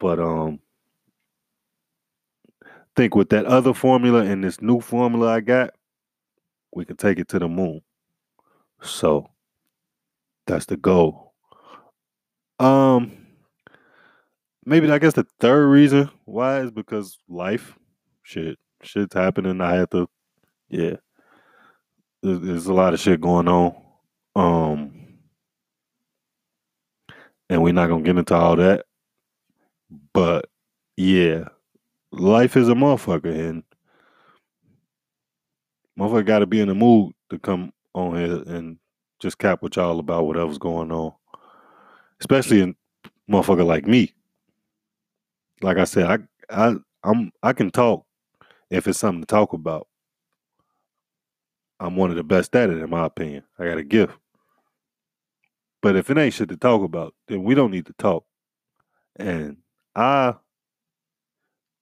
But 0.00 0.18
um 0.18 0.58
think 2.96 3.14
with 3.14 3.30
that 3.30 3.46
other 3.46 3.72
formula 3.72 4.22
and 4.22 4.44
this 4.44 4.60
new 4.60 4.80
formula 4.80 5.32
I 5.32 5.40
got, 5.40 5.70
we 6.74 6.84
can 6.84 6.96
take 6.96 7.18
it 7.18 7.28
to 7.28 7.38
the 7.38 7.48
moon. 7.48 7.80
So 8.82 9.28
that's 10.46 10.66
the 10.66 10.76
goal. 10.76 11.32
Um 12.58 13.16
maybe 14.64 14.90
I 14.90 14.98
guess 14.98 15.14
the 15.14 15.26
third 15.40 15.66
reason 15.68 16.10
why 16.24 16.60
is 16.60 16.70
because 16.70 17.18
life, 17.28 17.78
shit, 18.22 18.58
shit's 18.82 19.14
happening. 19.14 19.60
I 19.60 19.76
had 19.76 19.90
to, 19.92 20.08
yeah. 20.68 20.96
There's, 22.22 22.66
a 22.66 22.72
lot 22.72 22.94
of 22.94 23.00
shit 23.00 23.20
going 23.20 23.48
on, 23.48 23.74
um, 24.36 24.92
and 27.50 27.60
we're 27.60 27.72
not 27.72 27.88
gonna 27.88 28.04
get 28.04 28.16
into 28.16 28.34
all 28.34 28.54
that. 28.54 28.84
But 30.14 30.46
yeah, 30.96 31.48
life 32.12 32.56
is 32.56 32.68
a 32.68 32.74
motherfucker, 32.74 33.24
and 33.24 33.64
motherfucker 35.98 36.26
got 36.26 36.38
to 36.40 36.46
be 36.46 36.60
in 36.60 36.68
the 36.68 36.76
mood 36.76 37.12
to 37.30 37.40
come 37.40 37.72
on 37.92 38.16
here 38.16 38.42
and 38.46 38.78
just 39.20 39.38
cap 39.38 39.60
with 39.60 39.74
y'all 39.74 39.98
about 39.98 40.26
whatever's 40.26 40.58
going 40.58 40.92
on, 40.92 41.12
especially 42.20 42.60
in 42.60 42.76
motherfucker 43.28 43.66
like 43.66 43.86
me. 43.86 44.14
Like 45.60 45.78
I 45.78 45.84
said, 45.84 46.06
I 46.06 46.18
I 46.68 46.76
I'm 47.02 47.32
I 47.42 47.52
can 47.52 47.72
talk 47.72 48.06
if 48.72 48.88
it's 48.88 48.98
something 48.98 49.20
to 49.20 49.26
talk 49.26 49.52
about. 49.52 49.86
I'm 51.78 51.94
one 51.94 52.10
of 52.10 52.16
the 52.16 52.24
best 52.24 52.56
at 52.56 52.70
it, 52.70 52.78
in 52.78 52.88
my 52.88 53.04
opinion. 53.04 53.44
I 53.58 53.66
got 53.66 53.76
a 53.76 53.84
gift. 53.84 54.14
But 55.82 55.94
if 55.96 56.08
it 56.08 56.16
ain't 56.16 56.32
shit 56.32 56.48
to 56.48 56.56
talk 56.56 56.82
about, 56.82 57.14
then 57.28 57.42
we 57.44 57.54
don't 57.54 57.70
need 57.70 57.86
to 57.86 57.92
talk. 57.98 58.24
And 59.16 59.58
I 59.94 60.36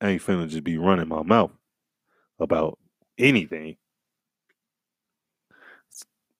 ain't 0.02 0.22
finna 0.22 0.48
just 0.48 0.64
be 0.64 0.78
running 0.78 1.06
my 1.08 1.22
mouth 1.22 1.52
about 2.40 2.78
anything. 3.18 3.76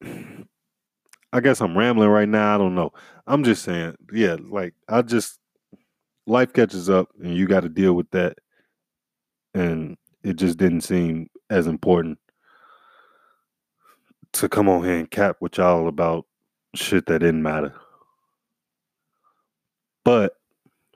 I 0.03 1.41
guess 1.41 1.61
I'm 1.61 1.79
rambling 1.79 2.09
right 2.09 2.29
now. 2.29 2.55
I 2.55 2.59
don't 2.59 2.75
know. 2.75 2.93
I'm 3.27 3.45
just 3.45 3.63
saying, 3.63 3.95
yeah, 4.13 4.37
like 4.41 4.75
I 4.89 5.03
just 5.03 5.39
life 6.27 6.53
catches 6.53 6.91
up 6.91 7.09
and 7.23 7.37
you 7.37 7.47
got 7.47 7.61
to 7.61 7.69
deal 7.69 7.93
with 7.93 8.11
that. 8.11 8.39
And 9.55 9.97
it 10.23 10.37
just 10.37 10.59
didn't 10.59 10.83
seem 10.83 11.29
as 11.49 11.67
important 11.67 12.19
to 14.33 14.49
come 14.49 14.69
on 14.69 14.85
here 14.85 14.97
and 14.97 15.11
cap 15.11 15.37
with 15.41 15.59
y'all 15.59 15.89
about 15.89 16.27
shit 16.75 17.07
that 17.07 17.21
didn't 17.21 17.43
matter. 17.43 17.75
But 20.05 20.35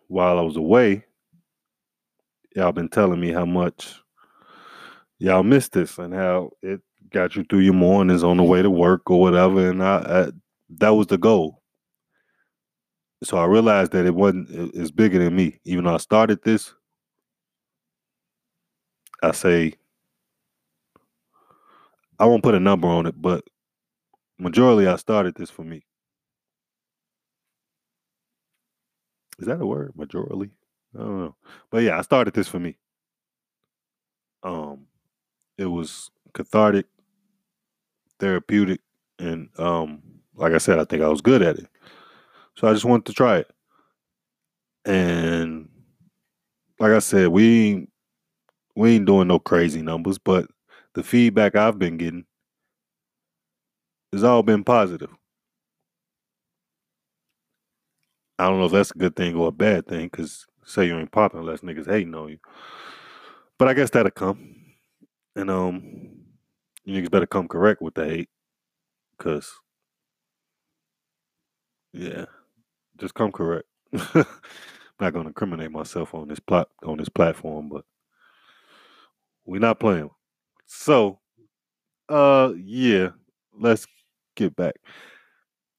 while 0.08 0.38
I 0.38 0.42
was 0.42 0.56
away, 0.56 1.04
y'all 2.54 2.72
been 2.72 2.88
telling 2.88 3.20
me 3.20 3.32
how 3.32 3.44
much 3.44 4.00
y'all 5.18 5.42
missed 5.42 5.72
this 5.72 5.98
and 5.98 6.14
how 6.14 6.50
it 6.62 6.80
got 7.10 7.36
you 7.36 7.44
through 7.44 7.60
your 7.60 7.74
mornings 7.74 8.22
on 8.22 8.36
the 8.36 8.42
way 8.42 8.62
to 8.62 8.70
work 8.70 9.10
or 9.10 9.20
whatever. 9.20 9.70
And 9.70 9.82
I, 9.82 9.96
I 9.96 10.32
that 10.78 10.90
was 10.90 11.06
the 11.08 11.18
goal. 11.18 11.62
So 13.22 13.38
I 13.38 13.46
realized 13.46 13.92
that 13.92 14.06
it 14.06 14.14
wasn't 14.14 14.48
it's 14.74 14.90
bigger 14.90 15.18
than 15.18 15.34
me. 15.34 15.58
Even 15.64 15.84
though 15.84 15.94
I 15.94 15.98
started 15.98 16.42
this, 16.42 16.74
I 19.24 19.32
say 19.32 19.74
I 22.18 22.26
won't 22.26 22.42
put 22.42 22.54
a 22.54 22.60
number 22.60 22.88
on 22.88 23.06
it, 23.06 23.20
but 23.20 23.44
majority 24.38 24.86
I 24.88 24.96
started 24.96 25.34
this 25.34 25.50
for 25.50 25.64
me. 25.64 25.84
Is 29.38 29.46
that 29.46 29.60
a 29.60 29.66
word? 29.66 29.92
Majority? 29.96 30.50
I 30.94 30.98
don't 30.98 31.18
know. 31.18 31.36
But 31.70 31.82
yeah, 31.82 31.98
I 31.98 32.02
started 32.02 32.34
this 32.34 32.48
for 32.48 32.60
me. 32.60 32.76
Um 34.42 34.86
it 35.58 35.66
was 35.66 36.10
cathartic, 36.34 36.86
therapeutic, 38.18 38.80
and 39.18 39.48
um 39.58 40.02
like 40.36 40.52
I 40.52 40.58
said, 40.58 40.78
I 40.78 40.84
think 40.84 41.02
I 41.02 41.08
was 41.08 41.20
good 41.20 41.42
at 41.42 41.58
it. 41.58 41.66
So 42.56 42.68
I 42.68 42.72
just 42.72 42.84
wanted 42.84 43.06
to 43.06 43.12
try 43.12 43.38
it. 43.38 43.50
And 44.84 45.68
like 46.78 46.92
I 46.92 46.98
said, 46.98 47.28
we 47.28 47.88
we 48.76 48.96
ain't 48.96 49.06
doing 49.06 49.28
no 49.28 49.38
crazy 49.38 49.82
numbers, 49.82 50.18
but 50.18 50.46
the 50.94 51.02
feedback 51.02 51.56
I've 51.56 51.78
been 51.78 51.96
getting 51.96 52.24
has 54.12 54.24
all 54.24 54.42
been 54.42 54.64
positive. 54.64 55.10
I 58.38 58.48
don't 58.48 58.58
know 58.58 58.66
if 58.66 58.72
that's 58.72 58.90
a 58.92 58.98
good 58.98 59.16
thing 59.16 59.36
or 59.36 59.48
a 59.48 59.52
bad 59.52 59.86
thing, 59.86 60.06
because 60.10 60.46
say 60.64 60.86
you 60.86 60.98
ain't 60.98 61.12
popping 61.12 61.40
unless 61.40 61.60
niggas 61.60 61.88
hating 61.88 62.14
on 62.14 62.30
you. 62.30 62.38
But 63.58 63.68
I 63.68 63.74
guess 63.74 63.90
that'll 63.90 64.10
come. 64.10 64.56
And 65.36 65.50
um 65.50 65.82
you 66.84 67.00
niggas 67.02 67.10
better 67.10 67.26
come 67.26 67.48
correct 67.48 67.82
with 67.82 67.94
the 67.94 68.04
hate. 68.06 68.28
Cause 69.18 69.52
yeah, 71.92 72.26
just 72.98 73.14
come 73.14 73.32
correct. 73.32 73.66
Not 74.14 75.12
gonna 75.12 75.28
incriminate 75.28 75.70
myself 75.72 76.14
on 76.14 76.28
this 76.28 76.40
plot 76.40 76.68
on 76.84 76.98
this 76.98 77.08
platform, 77.10 77.68
but 77.68 77.84
we're 79.44 79.60
not 79.60 79.80
playing. 79.80 80.10
So 80.66 81.20
uh 82.08 82.52
yeah, 82.56 83.10
let's 83.58 83.86
get 84.36 84.54
back. 84.56 84.74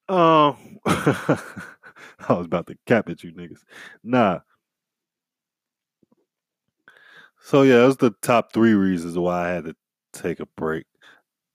Um 0.08 0.58
I 0.86 2.34
was 2.34 2.46
about 2.46 2.68
to 2.68 2.78
cap 2.86 3.10
at 3.10 3.24
you 3.24 3.32
niggas. 3.32 3.64
Nah. 4.04 4.40
So 7.42 7.62
yeah, 7.62 7.80
that's 7.80 7.98
the 7.98 8.12
top 8.22 8.54
three 8.54 8.74
reasons 8.74 9.18
why 9.18 9.50
I 9.50 9.54
had 9.54 9.66
to 9.66 9.76
take 10.14 10.40
a 10.40 10.48
break. 10.58 10.86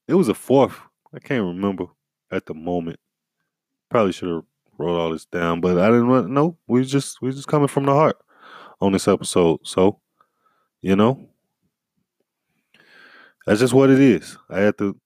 It 0.07 0.15
was 0.15 0.29
a 0.29 0.35
fourth. 0.35 0.79
I 1.15 1.19
can't 1.19 1.45
remember 1.45 1.87
at 2.31 2.47
the 2.47 2.55
moment. 2.55 3.01
Probably 3.89 4.13
should 4.13 4.29
have 4.29 4.45
wrote 4.79 4.99
all 4.99 5.11
this 5.11 5.25
down, 5.27 5.61
but 5.61 5.79
I 5.79 5.87
didn't 5.87 6.09
want 6.09 6.31
no. 6.31 6.57
We 6.69 6.85
just 6.85 7.21
we 7.21 7.31
just 7.31 7.49
coming 7.49 7.69
from 7.69 7.87
the 7.87 7.93
heart 7.93 8.19
on 8.81 8.93
this 8.93 9.09
episode. 9.09 9.61
So, 9.65 10.01
you 10.81 10.97
know, 10.97 11.30
that's 13.51 13.59
just 13.59 13.75
what 13.75 13.91
it 13.91 13.99
is. 13.99 14.39
I 14.49 14.61
had 14.61 14.79
to 14.79 14.97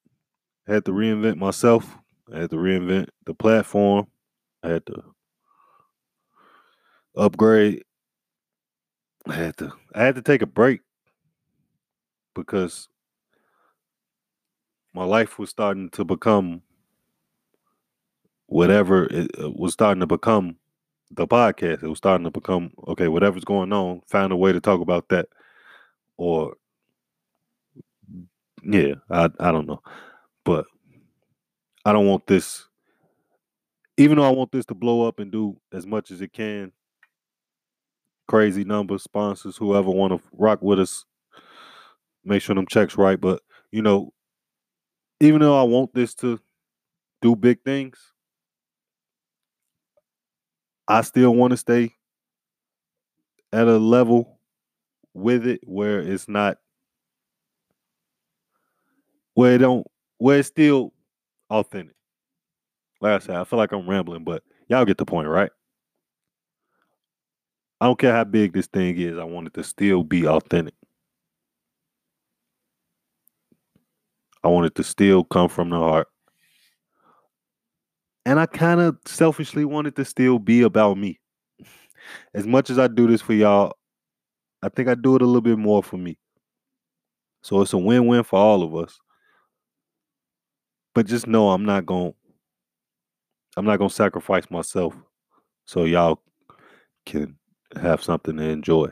had 0.66 0.84
to 0.84 0.92
reinvent 0.92 1.38
myself. 1.38 1.96
I 2.30 2.40
had 2.40 2.50
to 2.50 2.56
reinvent 2.56 3.08
the 3.24 3.32
platform. 3.32 4.06
I 4.62 4.68
had 4.68 4.84
to 4.84 5.02
upgrade. 7.16 7.84
I 9.26 9.32
had 9.32 9.56
to 9.56 9.72
I 9.94 10.02
had 10.02 10.16
to 10.16 10.20
take 10.20 10.42
a 10.42 10.46
break 10.46 10.82
because 12.34 12.90
my 14.92 15.04
life 15.04 15.38
was 15.38 15.48
starting 15.48 15.88
to 15.92 16.04
become 16.04 16.60
whatever 18.48 19.06
it 19.10 19.30
was 19.56 19.72
starting 19.72 20.00
to 20.00 20.06
become 20.06 20.58
the 21.10 21.26
podcast. 21.26 21.82
It 21.82 21.88
was 21.88 21.96
starting 21.96 22.24
to 22.24 22.30
become 22.30 22.72
okay, 22.88 23.08
whatever's 23.08 23.46
going 23.46 23.72
on, 23.72 24.02
find 24.06 24.32
a 24.32 24.36
way 24.36 24.52
to 24.52 24.60
talk 24.60 24.82
about 24.82 25.08
that. 25.08 25.28
Or 26.18 26.56
yeah, 28.64 28.94
I 29.10 29.30
I 29.40 29.52
don't 29.52 29.66
know. 29.66 29.82
But 30.44 30.66
I 31.84 31.92
don't 31.92 32.06
want 32.06 32.26
this 32.26 32.66
even 33.96 34.16
though 34.18 34.24
I 34.26 34.30
want 34.30 34.52
this 34.52 34.66
to 34.66 34.74
blow 34.74 35.06
up 35.06 35.18
and 35.18 35.30
do 35.30 35.56
as 35.72 35.86
much 35.86 36.10
as 36.10 36.20
it 36.20 36.32
can. 36.32 36.72
Crazy 38.26 38.64
numbers, 38.64 39.02
sponsors, 39.02 39.56
whoever 39.56 39.90
want 39.90 40.12
to 40.12 40.28
rock 40.32 40.62
with 40.62 40.80
us, 40.80 41.04
make 42.24 42.42
sure 42.42 42.54
them 42.54 42.66
checks 42.66 42.96
right. 42.96 43.20
But 43.20 43.42
you 43.70 43.82
know, 43.82 44.12
even 45.20 45.40
though 45.40 45.58
I 45.58 45.62
want 45.64 45.94
this 45.94 46.14
to 46.16 46.40
do 47.20 47.36
big 47.36 47.62
things, 47.64 47.98
I 50.88 51.02
still 51.02 51.34
want 51.34 51.50
to 51.52 51.56
stay 51.56 51.94
at 53.52 53.68
a 53.68 53.78
level 53.78 54.38
with 55.12 55.46
it 55.46 55.60
where 55.64 56.00
it's 56.00 56.28
not 56.28 56.58
where 59.34 59.54
it 59.54 59.58
don't 59.58 59.86
where 60.18 60.38
it's 60.38 60.48
still 60.48 60.92
authentic. 61.50 61.96
Like 63.00 63.22
I 63.22 63.24
said, 63.24 63.36
I 63.36 63.44
feel 63.44 63.58
like 63.58 63.72
I'm 63.72 63.88
rambling, 63.88 64.24
but 64.24 64.42
y'all 64.68 64.84
get 64.84 64.98
the 64.98 65.04
point, 65.04 65.28
right? 65.28 65.50
I 67.80 67.86
don't 67.86 67.98
care 67.98 68.12
how 68.14 68.24
big 68.24 68.52
this 68.52 68.66
thing 68.66 68.98
is, 68.98 69.18
I 69.18 69.24
want 69.24 69.48
it 69.48 69.54
to 69.54 69.64
still 69.64 70.04
be 70.04 70.26
authentic. 70.26 70.74
I 74.42 74.48
want 74.48 74.66
it 74.66 74.74
to 74.76 74.84
still 74.84 75.24
come 75.24 75.48
from 75.48 75.70
the 75.70 75.78
heart. 75.78 76.06
And 78.26 78.38
I 78.38 78.46
kind 78.46 78.80
of 78.80 78.96
selfishly 79.04 79.64
wanted 79.64 79.96
to 79.96 80.04
still 80.04 80.38
be 80.38 80.62
about 80.62 80.96
me. 80.96 81.18
As 82.34 82.46
much 82.46 82.70
as 82.70 82.78
I 82.78 82.88
do 82.88 83.06
this 83.06 83.20
for 83.20 83.34
y'all, 83.34 83.76
I 84.62 84.68
think 84.68 84.88
I 84.88 84.94
do 84.94 85.16
it 85.16 85.22
a 85.22 85.26
little 85.26 85.42
bit 85.42 85.58
more 85.58 85.82
for 85.82 85.96
me. 85.98 86.16
So 87.42 87.60
it's 87.60 87.74
a 87.74 87.78
win-win 87.78 88.22
for 88.22 88.38
all 88.38 88.62
of 88.62 88.74
us. 88.74 88.98
But 90.94 91.06
just 91.06 91.26
know 91.26 91.50
I'm 91.50 91.64
not 91.64 91.86
going 91.86 92.14
I'm 93.56 93.64
not 93.64 93.78
going 93.78 93.90
to 93.90 93.94
sacrifice 93.94 94.50
myself 94.50 94.94
so 95.64 95.84
y'all 95.84 96.20
can 97.06 97.36
have 97.80 98.02
something 98.02 98.36
to 98.36 98.42
enjoy. 98.42 98.88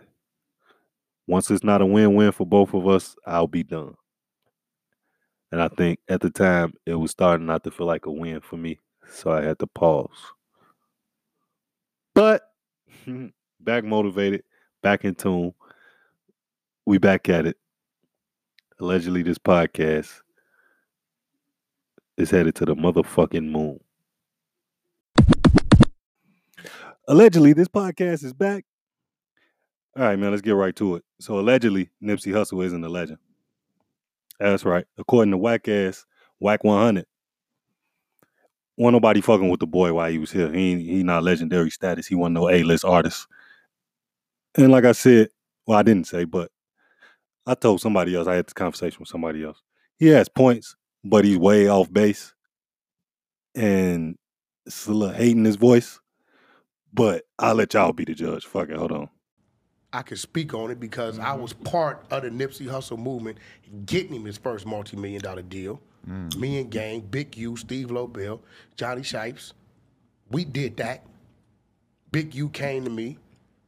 Once 1.27 1.51
it's 1.51 1.65
not 1.65 1.83
a 1.83 1.87
win-win 1.87 2.33
for 2.33 2.47
both 2.47 2.75
of 2.75 2.87
us, 2.87 3.17
I'll 3.27 3.47
be 3.47 3.63
done. 3.63 3.95
And 5.51 5.61
I 5.61 5.69
think 5.69 5.99
at 6.09 6.21
the 6.21 6.31
time 6.31 6.75
it 6.87 6.95
was 6.95 7.11
starting 7.11 7.47
not 7.47 7.65
to 7.65 7.71
feel 7.71 7.87
like 7.87 8.07
a 8.07 8.11
win 8.11 8.41
for 8.41 8.57
me. 8.57 8.79
So 9.09 9.31
I 9.31 9.43
had 9.43 9.59
to 9.59 9.67
pause. 9.67 10.09
But 12.15 12.43
back 13.61 13.85
motivated, 13.85 14.45
back 14.83 15.05
in 15.05 15.15
tune. 15.15 15.53
We 16.87 16.99
back 16.99 17.29
at 17.29 17.47
it. 17.47 17.57
Allegedly, 18.81 19.23
this 19.23 19.39
podcast 19.39 20.22
is 22.17 22.31
headed 22.31 22.55
to 22.57 22.65
the 22.65 22.75
motherfucking 22.75 23.51
moon. 23.51 23.81
Allegedly, 27.09 27.53
this 27.53 27.69
podcast 27.69 28.25
is 28.25 28.33
back. 28.33 28.65
All 29.97 30.05
right, 30.05 30.19
man, 30.19 30.31
let's 30.31 30.43
get 30.43 30.53
right 30.53 30.75
to 30.77 30.97
it. 30.97 31.05
So, 31.21 31.39
allegedly, 31.39 31.91
Nipsey 32.03 32.33
Hussle 32.33 32.65
isn't 32.65 32.85
a 32.85 32.89
legend. 32.89 33.19
That's 34.39 34.65
right. 34.65 34.87
According 34.97 35.33
to 35.33 35.39
whack 35.39 35.69
ass 35.69 36.07
Wack 36.41 36.65
100, 36.65 37.07
wasn't 38.77 38.95
nobody 38.95 39.21
fucking 39.21 39.49
with 39.49 39.61
the 39.61 39.67
boy 39.67 39.93
while 39.93 40.11
he 40.11 40.19
was 40.19 40.33
here. 40.33 40.53
He 40.53 40.83
he 40.83 41.03
not 41.03 41.23
legendary 41.23 41.71
status. 41.71 42.07
He 42.07 42.15
wasn't 42.15 42.35
no 42.35 42.49
A 42.49 42.63
list 42.63 42.85
artist. 42.85 43.27
And 44.57 44.73
like 44.73 44.85
I 44.85 44.93
said, 44.93 45.29
well, 45.67 45.79
I 45.79 45.83
didn't 45.83 46.07
say, 46.07 46.25
but 46.25 46.51
I 47.47 47.55
told 47.55 47.81
somebody 47.81 48.17
else. 48.17 48.27
I 48.27 48.35
had 48.35 48.47
this 48.47 48.53
conversation 48.53 48.99
with 49.01 49.09
somebody 49.09 49.45
else. 49.45 49.61
He 49.99 50.09
has 50.09 50.29
points, 50.29 50.75
but 51.05 51.25
he's 51.25 51.39
way 51.39 51.69
off 51.69 51.93
base, 51.93 52.35
and 53.55 54.17
it's 54.67 54.87
a 54.87 54.93
little 54.93 55.15
hate 55.15 55.37
in 55.37 55.45
his 55.45 55.57
voice. 55.57 56.01
But 56.95 57.25
I'll 57.39 57.55
let 57.55 57.75
y'all 57.75 57.93
be 57.93 58.05
the 58.05 58.15
judge. 58.15 58.45
Fuck 58.45 58.69
it. 58.69 58.77
Hold 58.77 58.93
on. 58.93 59.09
I 59.95 60.03
can 60.03 60.17
speak 60.17 60.55
on 60.55 60.71
it 60.71 60.81
because 60.81 61.19
I 61.19 61.27
mm-hmm. 61.27 61.43
was 61.43 61.53
part 61.53 62.05
of 62.11 62.23
the 62.23 62.31
Nipsey 62.31 62.67
Hussle 62.67 62.99
movement, 62.99 63.39
getting 63.85 64.15
him 64.15 64.25
his 64.25 64.39
first 64.39 64.67
multi-million 64.67 65.21
dollar 65.21 65.43
deal. 65.43 65.81
Me 66.05 66.15
and 66.15 66.33
mm-hmm. 66.33 66.69
Gang, 66.71 67.01
Big 67.01 67.37
U, 67.37 67.57
Steve 67.57 67.91
Lobel, 67.91 68.41
Johnny 68.77 69.03
Shipes, 69.03 69.53
we 70.31 70.45
did 70.45 70.77
that. 70.79 71.05
Big 72.11 72.35
U 72.35 72.49
came 72.49 72.85
to 72.85 72.91
me, 72.91 73.19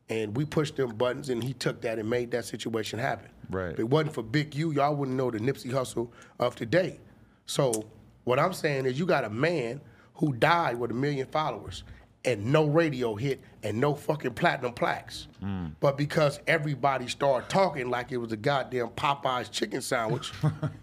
and 0.08 0.36
we 0.36 0.44
pushed 0.44 0.76
them 0.76 0.94
buttons, 0.96 1.28
and 1.28 1.42
he 1.44 1.52
took 1.52 1.80
that 1.82 1.98
and 1.98 2.08
made 2.10 2.30
that 2.32 2.44
situation 2.44 2.98
happen. 2.98 3.30
Right. 3.50 3.72
If 3.72 3.78
it 3.78 3.88
wasn't 3.88 4.14
for 4.14 4.22
Big 4.22 4.54
U, 4.54 4.72
y'all 4.72 4.94
wouldn't 4.96 5.16
know 5.16 5.30
the 5.30 5.38
Nipsey 5.38 5.70
Hussle 5.70 6.08
of 6.40 6.56
today. 6.56 6.98
So 7.46 7.86
what 8.24 8.38
I'm 8.38 8.52
saying 8.52 8.86
is, 8.86 8.98
you 8.98 9.06
got 9.06 9.24
a 9.24 9.30
man 9.30 9.80
who 10.14 10.32
died 10.34 10.78
with 10.78 10.90
a 10.90 10.94
million 10.94 11.26
followers 11.26 11.84
and 12.24 12.46
no 12.46 12.64
radio 12.64 13.14
hit 13.14 13.40
and 13.62 13.78
no 13.78 13.94
fucking 13.94 14.34
platinum 14.34 14.72
plaques. 14.72 15.28
Mm. 15.42 15.72
But 15.80 15.98
because 15.98 16.40
everybody 16.46 17.06
started 17.08 17.48
talking 17.48 17.90
like 17.90 18.12
it 18.12 18.16
was 18.16 18.32
a 18.32 18.36
goddamn 18.36 18.88
Popeye's 18.88 19.48
chicken 19.50 19.82
sandwich, 19.82 20.32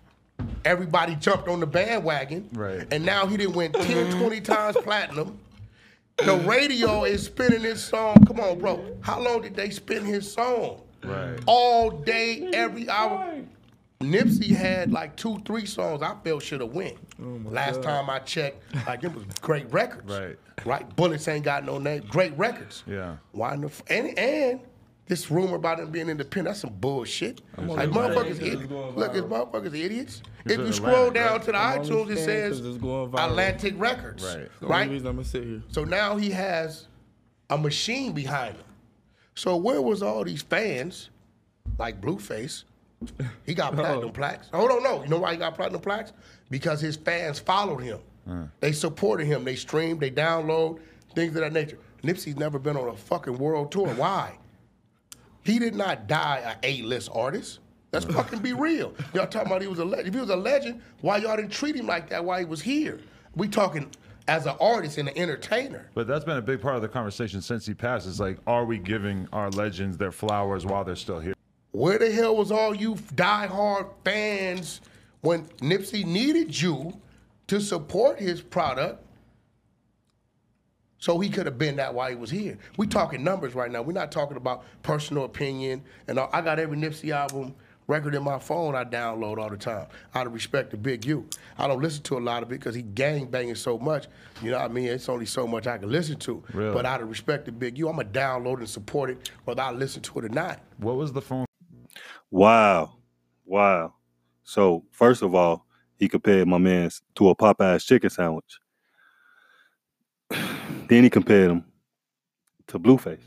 everybody 0.65 1.15
jumped 1.15 1.47
on 1.47 1.59
the 1.59 1.65
bandwagon. 1.65 2.49
Right. 2.53 2.87
And 2.91 3.05
now 3.05 3.25
he 3.25 3.37
didn't 3.37 3.55
win 3.55 3.71
10, 3.71 4.11
20 4.19 4.41
times 4.41 4.77
platinum. 4.77 5.39
The 6.17 6.37
radio 6.37 7.05
is 7.05 7.23
spinning 7.23 7.61
his 7.61 7.83
song. 7.83 8.23
Come 8.27 8.39
on, 8.39 8.59
bro. 8.59 8.97
How 9.01 9.19
long 9.19 9.41
did 9.41 9.55
they 9.55 9.71
spin 9.71 10.05
his 10.05 10.31
song? 10.31 10.81
Right. 11.03 11.39
All 11.47 11.89
day, 11.89 12.51
every 12.53 12.87
hour. 12.87 13.41
Nipsey 14.01 14.49
had 14.55 14.91
like 14.91 15.15
two, 15.15 15.39
three 15.45 15.65
songs 15.65 16.01
I 16.01 16.15
felt 16.23 16.43
should 16.43 16.61
have 16.61 16.71
went. 16.73 16.97
Last 17.51 17.81
time 17.83 18.09
I 18.09 18.19
checked, 18.19 18.63
like 18.87 19.03
it 19.03 19.13
was 19.13 19.23
great 19.41 19.71
records. 19.71 20.11
Right. 20.19 20.37
Right. 20.65 20.95
Bullets 20.95 21.27
ain't 21.27 21.43
got 21.45 21.65
no 21.65 21.79
name. 21.79 22.03
Great 22.09 22.37
records. 22.37 22.83
Yeah. 22.85 23.17
Why 23.31 23.53
in 23.55 23.61
the 23.61 23.67
f- 23.67 23.81
and 23.89 24.17
and 24.17 24.59
this 25.07 25.31
rumor 25.31 25.55
about 25.55 25.79
him 25.79 25.89
being 25.91 26.07
independent, 26.07 26.49
that's 26.53 26.59
some 26.61 26.73
bullshit. 26.73 27.41
Like 27.57 27.89
motherfuckers, 27.89 28.37
the 28.37 28.45
idiots. 28.51 28.71
Look, 28.71 29.11
it's 29.15 29.21
viral. 29.27 29.51
motherfuckers 29.51 29.73
idiots. 29.75 30.21
It's 30.45 30.53
if 30.53 30.59
you 30.59 30.71
scroll 30.71 31.07
Atlantic, 31.07 31.13
down 31.15 31.31
right? 31.33 31.41
to 31.43 31.51
the 31.51 31.57
I'm 31.57 31.81
iTunes, 31.81 32.09
it 32.11 32.15
saying 32.17 32.25
says 32.25 32.57
'cause 32.59 32.67
it's 32.67 32.77
going 32.77 33.11
viral. 33.11 33.27
Atlantic 33.29 33.73
Records. 33.77 34.23
Right. 34.23 34.47
Right. 34.61 34.89
reason 34.89 35.07
I'm 35.07 35.15
gonna 35.15 35.25
sit 35.27 35.43
here. 35.43 35.63
So 35.69 35.83
now 35.83 36.15
he 36.17 36.29
has 36.29 36.87
a 37.49 37.57
machine 37.57 38.13
behind 38.13 38.55
him. 38.57 38.65
So 39.35 39.57
where 39.57 39.81
was 39.81 40.03
all 40.03 40.23
these 40.23 40.43
fans, 40.43 41.09
like 41.79 41.99
Blueface? 42.01 42.63
He 43.45 43.53
got 43.53 43.73
oh. 43.73 43.77
platinum 43.77 44.11
plaques. 44.11 44.47
Hold 44.53 44.71
on, 44.71 44.83
no. 44.83 45.03
You 45.03 45.09
know 45.09 45.19
why 45.19 45.33
he 45.33 45.37
got 45.37 45.55
platinum 45.55 45.81
plaques? 45.81 46.13
Because 46.49 46.81
his 46.81 46.95
fans 46.95 47.39
followed 47.39 47.79
him. 47.79 47.99
Hmm. 48.25 48.43
They 48.59 48.71
supported 48.71 49.25
him. 49.25 49.43
They 49.43 49.55
stream, 49.55 49.97
they 49.97 50.11
download, 50.11 50.79
things 51.15 51.35
of 51.35 51.41
that 51.41 51.53
nature. 51.53 51.77
Nipsey's 52.03 52.37
never 52.37 52.59
been 52.59 52.77
on 52.77 52.87
a 52.89 52.95
fucking 52.95 53.37
world 53.37 53.71
tour. 53.71 53.89
Hmm. 53.89 53.97
Why? 53.97 54.37
He 55.43 55.57
did 55.57 55.75
not 55.75 56.07
die 56.07 56.55
a 56.63 56.67
A-list 56.67 57.09
artist. 57.13 57.59
Let's 57.91 58.05
hmm. 58.05 58.13
fucking 58.13 58.39
be 58.39 58.53
real. 58.53 58.93
Y'all 59.13 59.27
talking 59.27 59.47
about 59.47 59.61
he 59.61 59.67
was 59.67 59.79
a 59.79 59.85
legend. 59.85 60.09
If 60.09 60.13
he 60.13 60.21
was 60.21 60.29
a 60.29 60.35
legend, 60.35 60.81
why 61.01 61.17
y'all 61.17 61.35
didn't 61.35 61.51
treat 61.51 61.75
him 61.75 61.87
like 61.87 62.09
that 62.09 62.23
while 62.23 62.39
he 62.39 62.45
was 62.45 62.61
here? 62.61 62.99
We 63.35 63.47
talking 63.47 63.89
as 64.27 64.45
an 64.45 64.55
artist 64.61 64.97
and 64.97 65.09
an 65.09 65.17
entertainer. 65.17 65.89
But 65.93 66.07
that's 66.07 66.23
been 66.23 66.37
a 66.37 66.41
big 66.41 66.61
part 66.61 66.75
of 66.75 66.81
the 66.81 66.87
conversation 66.87 67.41
since 67.41 67.65
he 67.65 67.73
passed. 67.73 68.07
It's 68.07 68.19
like, 68.19 68.37
are 68.47 68.65
we 68.65 68.77
giving 68.77 69.27
our 69.33 69.49
legends 69.49 69.97
their 69.97 70.11
flowers 70.11 70.65
while 70.65 70.83
they're 70.83 70.95
still 70.95 71.19
here? 71.19 71.33
Where 71.71 71.97
the 71.97 72.11
hell 72.11 72.35
was 72.35 72.51
all 72.51 72.75
you 72.75 72.97
die-hard 73.15 73.87
fans 74.03 74.81
when 75.21 75.45
Nipsey 75.59 76.05
needed 76.05 76.59
you 76.59 76.99
to 77.47 77.61
support 77.61 78.19
his 78.19 78.41
product 78.41 79.05
so 80.97 81.19
he 81.19 81.29
could 81.29 81.45
have 81.45 81.57
been 81.57 81.77
that 81.77 81.93
while 81.93 82.09
he 82.09 82.15
was 82.15 82.29
here? 82.29 82.57
We 82.77 82.87
talking 82.87 83.23
numbers 83.23 83.55
right 83.55 83.71
now. 83.71 83.81
We're 83.81 83.93
not 83.93 84.11
talking 84.11 84.37
about 84.37 84.65
personal 84.83 85.23
opinion. 85.23 85.83
And 86.07 86.19
all. 86.19 86.29
I 86.33 86.41
got 86.41 86.59
every 86.59 86.77
Nipsey 86.77 87.11
album 87.11 87.55
record 87.87 88.15
in 88.15 88.23
my 88.23 88.39
phone 88.39 88.75
I 88.75 88.85
download 88.85 89.37
all 89.37 89.49
the 89.49 89.57
time 89.57 89.87
out 90.15 90.27
of 90.27 90.33
respect 90.33 90.71
to 90.71 90.77
Big 90.77 91.05
U. 91.05 91.25
I 91.57 91.67
don't 91.67 91.81
listen 91.81 92.03
to 92.03 92.17
a 92.17 92.19
lot 92.19 92.43
of 92.43 92.49
it 92.51 92.59
because 92.59 92.75
he 92.75 92.81
gang 92.81 93.25
banging 93.25 93.55
so 93.55 93.77
much. 93.77 94.07
You 94.41 94.51
know 94.51 94.59
what 94.59 94.69
I 94.71 94.73
mean? 94.73 94.87
It's 94.87 95.09
only 95.09 95.25
so 95.25 95.47
much 95.47 95.67
I 95.67 95.77
can 95.77 95.89
listen 95.89 96.17
to. 96.19 96.43
Really? 96.53 96.73
But 96.73 96.85
out 96.85 97.01
of 97.01 97.09
respect 97.09 97.45
to 97.45 97.51
Big 97.51 97.77
U, 97.77 97.89
I'm 97.89 97.95
going 97.95 98.11
to 98.11 98.19
download 98.19 98.59
and 98.59 98.69
support 98.69 99.09
it 99.09 99.31
whether 99.45 99.61
I 99.61 99.71
listen 99.71 100.01
to 100.03 100.19
it 100.19 100.25
or 100.25 100.29
not. 100.29 100.59
What 100.77 100.95
was 100.95 101.11
the 101.11 101.21
phone? 101.21 101.45
Wow. 102.31 102.93
Wow. 103.45 103.93
So, 104.43 104.85
first 104.91 105.21
of 105.21 105.35
all, 105.35 105.65
he 105.97 106.07
compared 106.09 106.47
my 106.47 106.57
man's 106.57 107.01
to 107.15 107.29
a 107.29 107.35
Popeye's 107.35 107.85
chicken 107.85 108.09
sandwich. 108.09 108.59
then 110.87 111.03
he 111.03 111.09
compared 111.09 111.51
him 111.51 111.65
to 112.67 112.79
Blueface. 112.79 113.21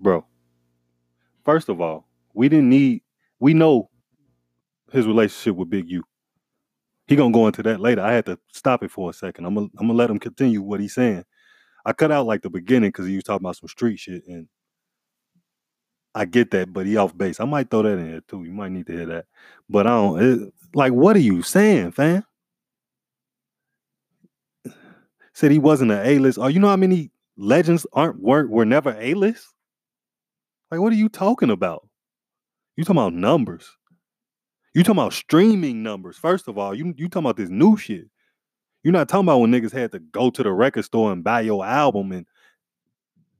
Bro, 0.00 0.24
first 1.44 1.68
of 1.68 1.80
all, 1.80 2.06
we 2.34 2.48
didn't 2.48 2.68
need, 2.68 3.02
we 3.40 3.54
know 3.54 3.88
his 4.92 5.06
relationship 5.06 5.56
with 5.56 5.70
Big 5.70 5.88
U. 5.90 6.02
He 7.06 7.16
gonna 7.16 7.32
go 7.32 7.46
into 7.46 7.62
that 7.64 7.80
later. 7.80 8.02
I 8.02 8.12
had 8.12 8.26
to 8.26 8.38
stop 8.52 8.82
it 8.82 8.90
for 8.90 9.10
a 9.10 9.12
second. 9.12 9.44
I'm 9.44 9.54
gonna, 9.54 9.68
I'm 9.78 9.86
gonna 9.86 9.98
let 9.98 10.10
him 10.10 10.18
continue 10.18 10.62
what 10.62 10.80
he's 10.80 10.94
saying. 10.94 11.24
I 11.84 11.92
cut 11.92 12.12
out 12.12 12.26
like 12.26 12.42
the 12.42 12.50
beginning 12.50 12.90
because 12.90 13.06
he 13.06 13.16
was 13.16 13.24
talking 13.24 13.44
about 13.44 13.56
some 13.56 13.68
street 13.68 13.98
shit 13.98 14.22
and 14.26 14.48
I 16.14 16.24
get 16.26 16.50
that, 16.50 16.72
but 16.72 16.86
he 16.86 16.96
off 16.96 17.16
base. 17.16 17.40
I 17.40 17.44
might 17.44 17.70
throw 17.70 17.82
that 17.82 17.98
in 17.98 18.10
there 18.10 18.20
too. 18.20 18.44
You 18.44 18.52
might 18.52 18.72
need 18.72 18.86
to 18.86 18.92
hear 18.92 19.06
that. 19.06 19.26
But 19.68 19.86
I 19.86 19.90
don't 19.90 20.22
it, 20.22 20.54
like 20.74 20.92
what 20.92 21.16
are 21.16 21.20
you 21.20 21.42
saying, 21.42 21.92
fam? 21.92 22.24
Said 25.32 25.50
he 25.50 25.58
wasn't 25.58 25.92
an 25.92 26.06
A-list. 26.06 26.38
Oh, 26.38 26.48
you 26.48 26.60
know 26.60 26.68
how 26.68 26.76
many 26.76 27.10
legends 27.36 27.86
aren't 27.94 28.20
weren't 28.20 28.50
were 28.50 28.66
never 28.66 28.94
A-list? 28.98 29.46
Like, 30.70 30.80
what 30.80 30.92
are 30.92 30.96
you 30.96 31.08
talking 31.08 31.50
about? 31.50 31.88
You 32.76 32.84
talking 32.84 33.00
about 33.00 33.14
numbers. 33.14 33.70
You 34.74 34.82
talking 34.82 34.98
about 34.98 35.12
streaming 35.12 35.82
numbers. 35.82 36.16
First 36.16 36.48
of 36.48 36.58
all, 36.58 36.74
you 36.74 36.94
you 36.96 37.08
talking 37.08 37.26
about 37.26 37.36
this 37.36 37.50
new 37.50 37.76
shit. 37.76 38.06
You're 38.82 38.92
not 38.92 39.08
talking 39.08 39.26
about 39.26 39.38
when 39.38 39.52
niggas 39.52 39.72
had 39.72 39.92
to 39.92 39.98
go 39.98 40.30
to 40.30 40.42
the 40.42 40.52
record 40.52 40.84
store 40.84 41.12
and 41.12 41.22
buy 41.22 41.42
your 41.42 41.64
album 41.64 42.12
and 42.12 42.26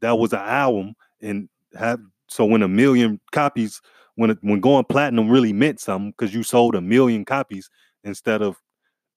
that 0.01 0.19
was 0.19 0.33
an 0.33 0.41
album 0.41 0.95
and 1.21 1.49
have 1.75 2.01
so 2.33 2.45
when 2.45 2.63
a 2.63 2.69
million 2.69 3.21
copies 3.33 3.81
when 4.17 4.31
it, 4.31 4.39
when 4.43 4.61
going 4.61 4.85
platinum 4.85 5.29
really 5.29 5.53
meant 5.53 5.81
something 5.81 6.11
because 6.11 6.35
you 6.35 6.43
sold 6.43 6.75
a 6.75 6.81
million 6.81 7.25
copies 7.25 7.71
instead 8.05 8.43
of 8.43 8.57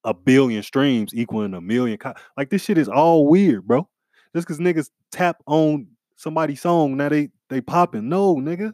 a 0.03 0.13
billion 0.13 0.63
streams 0.63 1.13
equaling 1.13 1.53
a 1.53 1.61
million 1.61 1.97
co- 1.97 2.13
like 2.37 2.49
this 2.49 2.63
shit 2.63 2.77
is 2.77 2.87
all 2.87 3.27
weird 3.27 3.65
bro. 3.67 3.87
Just 4.35 4.47
because 4.47 4.59
niggas 4.59 4.89
tap 5.11 5.37
on 5.47 5.87
somebody's 6.15 6.61
song 6.61 6.97
now 6.97 7.09
they 7.09 7.29
they 7.49 7.61
popping. 7.61 8.07
No 8.07 8.35
nigga. 8.35 8.73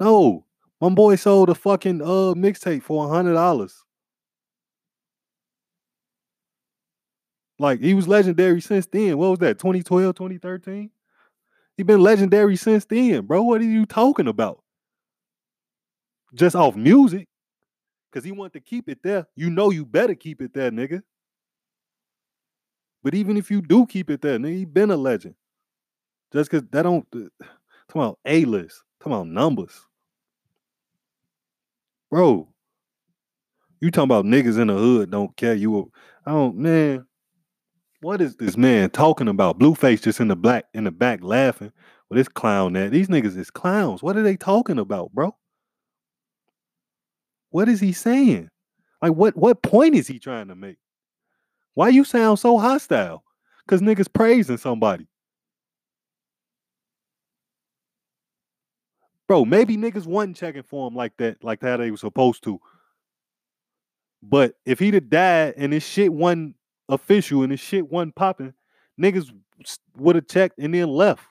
No. 0.00 0.44
My 0.80 0.88
boy 0.90 1.16
sold 1.16 1.50
a 1.50 1.54
fucking 1.54 2.00
uh 2.02 2.34
mixtape 2.34 2.82
for 2.82 3.06
a 3.06 3.08
hundred 3.08 3.34
dollars. 3.34 3.84
Like 7.58 7.80
he 7.80 7.94
was 7.94 8.08
legendary 8.08 8.60
since 8.60 8.86
then. 8.86 9.18
What 9.18 9.30
was 9.30 9.38
that 9.40 9.58
2012 9.58 10.14
2013 10.14 10.90
he 11.78 11.84
been 11.84 12.02
legendary 12.02 12.56
since 12.56 12.84
then, 12.86 13.26
bro. 13.26 13.42
What 13.44 13.62
are 13.62 13.66
you 13.66 13.86
talking 13.86 14.28
about? 14.28 14.62
Just 16.34 16.56
off 16.56 16.76
music. 16.76 17.28
Cause 18.12 18.24
he 18.24 18.32
wanted 18.32 18.54
to 18.54 18.60
keep 18.60 18.88
it 18.88 19.00
there. 19.02 19.26
You 19.36 19.50
know 19.50 19.70
you 19.70 19.86
better 19.86 20.14
keep 20.14 20.42
it 20.42 20.54
there, 20.54 20.70
nigga. 20.70 21.02
But 23.02 23.14
even 23.14 23.36
if 23.36 23.50
you 23.50 23.60
do 23.62 23.86
keep 23.86 24.10
it 24.10 24.20
there, 24.22 24.38
nigga, 24.38 24.56
he 24.58 24.64
been 24.64 24.90
a 24.90 24.96
legend. 24.96 25.34
Just 26.32 26.50
cause 26.50 26.62
that 26.72 26.82
don't 26.82 27.06
talking 27.12 27.32
about 27.94 28.20
A-list, 28.26 28.84
talking 29.00 29.14
about 29.14 29.28
numbers. 29.28 29.86
Bro, 32.10 32.48
you 33.80 33.90
talking 33.90 34.04
about 34.06 34.24
niggas 34.24 34.58
in 34.60 34.68
the 34.68 34.74
hood 34.74 35.10
don't 35.10 35.36
care 35.36 35.54
you. 35.54 35.78
a- 35.78 36.28
I 36.28 36.32
don't, 36.32 36.56
man. 36.56 37.06
What 38.00 38.20
is 38.20 38.36
this 38.36 38.56
man 38.56 38.90
talking 38.90 39.28
about? 39.28 39.58
Blueface 39.58 40.02
just 40.02 40.20
in 40.20 40.28
the 40.28 40.36
black 40.36 40.66
in 40.72 40.84
the 40.84 40.90
back 40.90 41.20
laughing 41.22 41.72
with 42.08 42.18
this 42.18 42.28
clown 42.28 42.74
that 42.74 42.92
these 42.92 43.08
niggas 43.08 43.36
is 43.36 43.50
clowns. 43.50 44.02
What 44.02 44.16
are 44.16 44.22
they 44.22 44.36
talking 44.36 44.78
about, 44.78 45.12
bro? 45.12 45.34
What 47.50 47.68
is 47.68 47.80
he 47.80 47.92
saying? 47.92 48.50
Like 49.02 49.12
what 49.12 49.36
what 49.36 49.62
point 49.62 49.96
is 49.96 50.06
he 50.06 50.18
trying 50.18 50.48
to 50.48 50.54
make? 50.54 50.76
Why 51.74 51.88
you 51.88 52.04
sound 52.04 52.38
so 52.38 52.58
hostile? 52.58 53.24
Cause 53.66 53.80
niggas 53.80 54.12
praising 54.12 54.56
somebody. 54.56 55.06
Bro, 59.26 59.44
maybe 59.44 59.76
niggas 59.76 60.06
wasn't 60.06 60.36
checking 60.36 60.62
for 60.62 60.88
him 60.88 60.96
like 60.96 61.14
that, 61.18 61.44
like 61.44 61.60
that 61.60 61.76
they 61.76 61.90
were 61.90 61.98
supposed 61.98 62.42
to. 62.44 62.58
But 64.22 64.54
if 64.64 64.78
he'd 64.78 64.94
have 64.94 65.10
died 65.10 65.54
and 65.58 65.72
his 65.72 65.82
shit 65.86 66.12
wasn't 66.12 66.56
official 66.88 67.42
and 67.42 67.50
his 67.50 67.60
shit 67.60 67.90
wasn't 67.90 68.14
popping, 68.14 68.54
niggas 69.00 69.30
would 69.96 70.16
have 70.16 70.28
checked 70.28 70.58
and 70.58 70.74
then 70.74 70.88
left. 70.88 71.24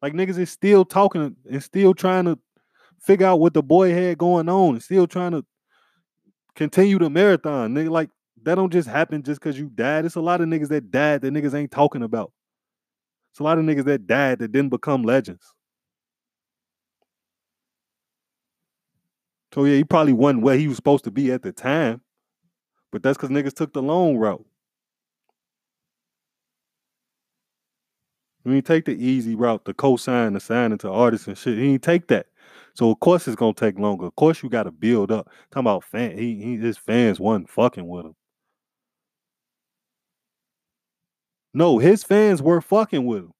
Like 0.00 0.14
niggas 0.14 0.38
is 0.38 0.50
still 0.50 0.84
talking 0.84 1.36
and 1.48 1.62
still 1.62 1.94
trying 1.94 2.24
to 2.24 2.38
figure 3.00 3.26
out 3.26 3.40
what 3.40 3.54
the 3.54 3.62
boy 3.62 3.92
had 3.92 4.18
going 4.18 4.48
on 4.48 4.74
and 4.74 4.82
still 4.82 5.06
trying 5.06 5.32
to 5.32 5.44
continue 6.54 6.98
the 6.98 7.10
marathon. 7.10 7.74
Nigga, 7.74 7.90
like 7.90 8.10
that 8.42 8.56
don't 8.56 8.72
just 8.72 8.88
happen 8.88 9.22
just 9.22 9.40
because 9.40 9.58
you 9.58 9.70
died. 9.70 10.04
It's 10.04 10.16
a 10.16 10.20
lot 10.20 10.40
of 10.40 10.48
niggas 10.48 10.68
that 10.68 10.90
died 10.90 11.22
that 11.22 11.32
niggas 11.32 11.54
ain't 11.54 11.70
talking 11.70 12.02
about. 12.02 12.32
It's 13.32 13.40
a 13.40 13.44
lot 13.44 13.58
of 13.58 13.64
niggas 13.64 13.84
that 13.84 14.06
died 14.06 14.40
that 14.40 14.52
didn't 14.52 14.70
become 14.70 15.04
legends. 15.04 15.54
So 19.54 19.64
yeah, 19.64 19.76
he 19.76 19.84
probably 19.84 20.12
wasn't 20.12 20.42
where 20.42 20.56
he 20.56 20.66
was 20.68 20.76
supposed 20.76 21.04
to 21.04 21.10
be 21.10 21.30
at 21.30 21.42
the 21.42 21.52
time. 21.52 22.00
But 22.92 23.02
that's 23.02 23.16
because 23.16 23.30
niggas 23.30 23.54
took 23.54 23.72
the 23.72 23.82
long 23.82 24.16
route. 24.18 24.44
When 28.42 28.54
you 28.56 28.62
take 28.62 28.84
the 28.84 28.92
easy 28.92 29.34
route, 29.34 29.64
the 29.64 29.74
co-sign, 29.74 30.32
the 30.32 30.40
signing 30.40 30.78
to 30.78 30.90
artists 30.90 31.28
and 31.28 31.38
shit, 31.38 31.58
he 31.58 31.70
didn't 31.72 31.82
take 31.82 32.08
that. 32.08 32.26
So 32.74 32.90
of 32.90 33.00
course 33.00 33.26
it's 33.28 33.36
gonna 33.36 33.54
take 33.54 33.78
longer. 33.78 34.06
Of 34.06 34.16
course 34.16 34.42
you 34.42 34.48
gotta 34.48 34.70
build 34.72 35.12
up. 35.12 35.28
Talking 35.50 35.60
about 35.66 35.84
fan, 35.84 36.16
he, 36.18 36.34
he 36.42 36.56
his 36.56 36.78
fans 36.78 37.20
wasn't 37.20 37.50
fucking 37.50 37.86
with 37.88 38.06
him. 38.06 38.16
No, 41.54 41.78
his 41.78 42.04
fans 42.04 42.42
were 42.42 42.60
fucking 42.60 43.06
with 43.06 43.24
him. 43.24 43.32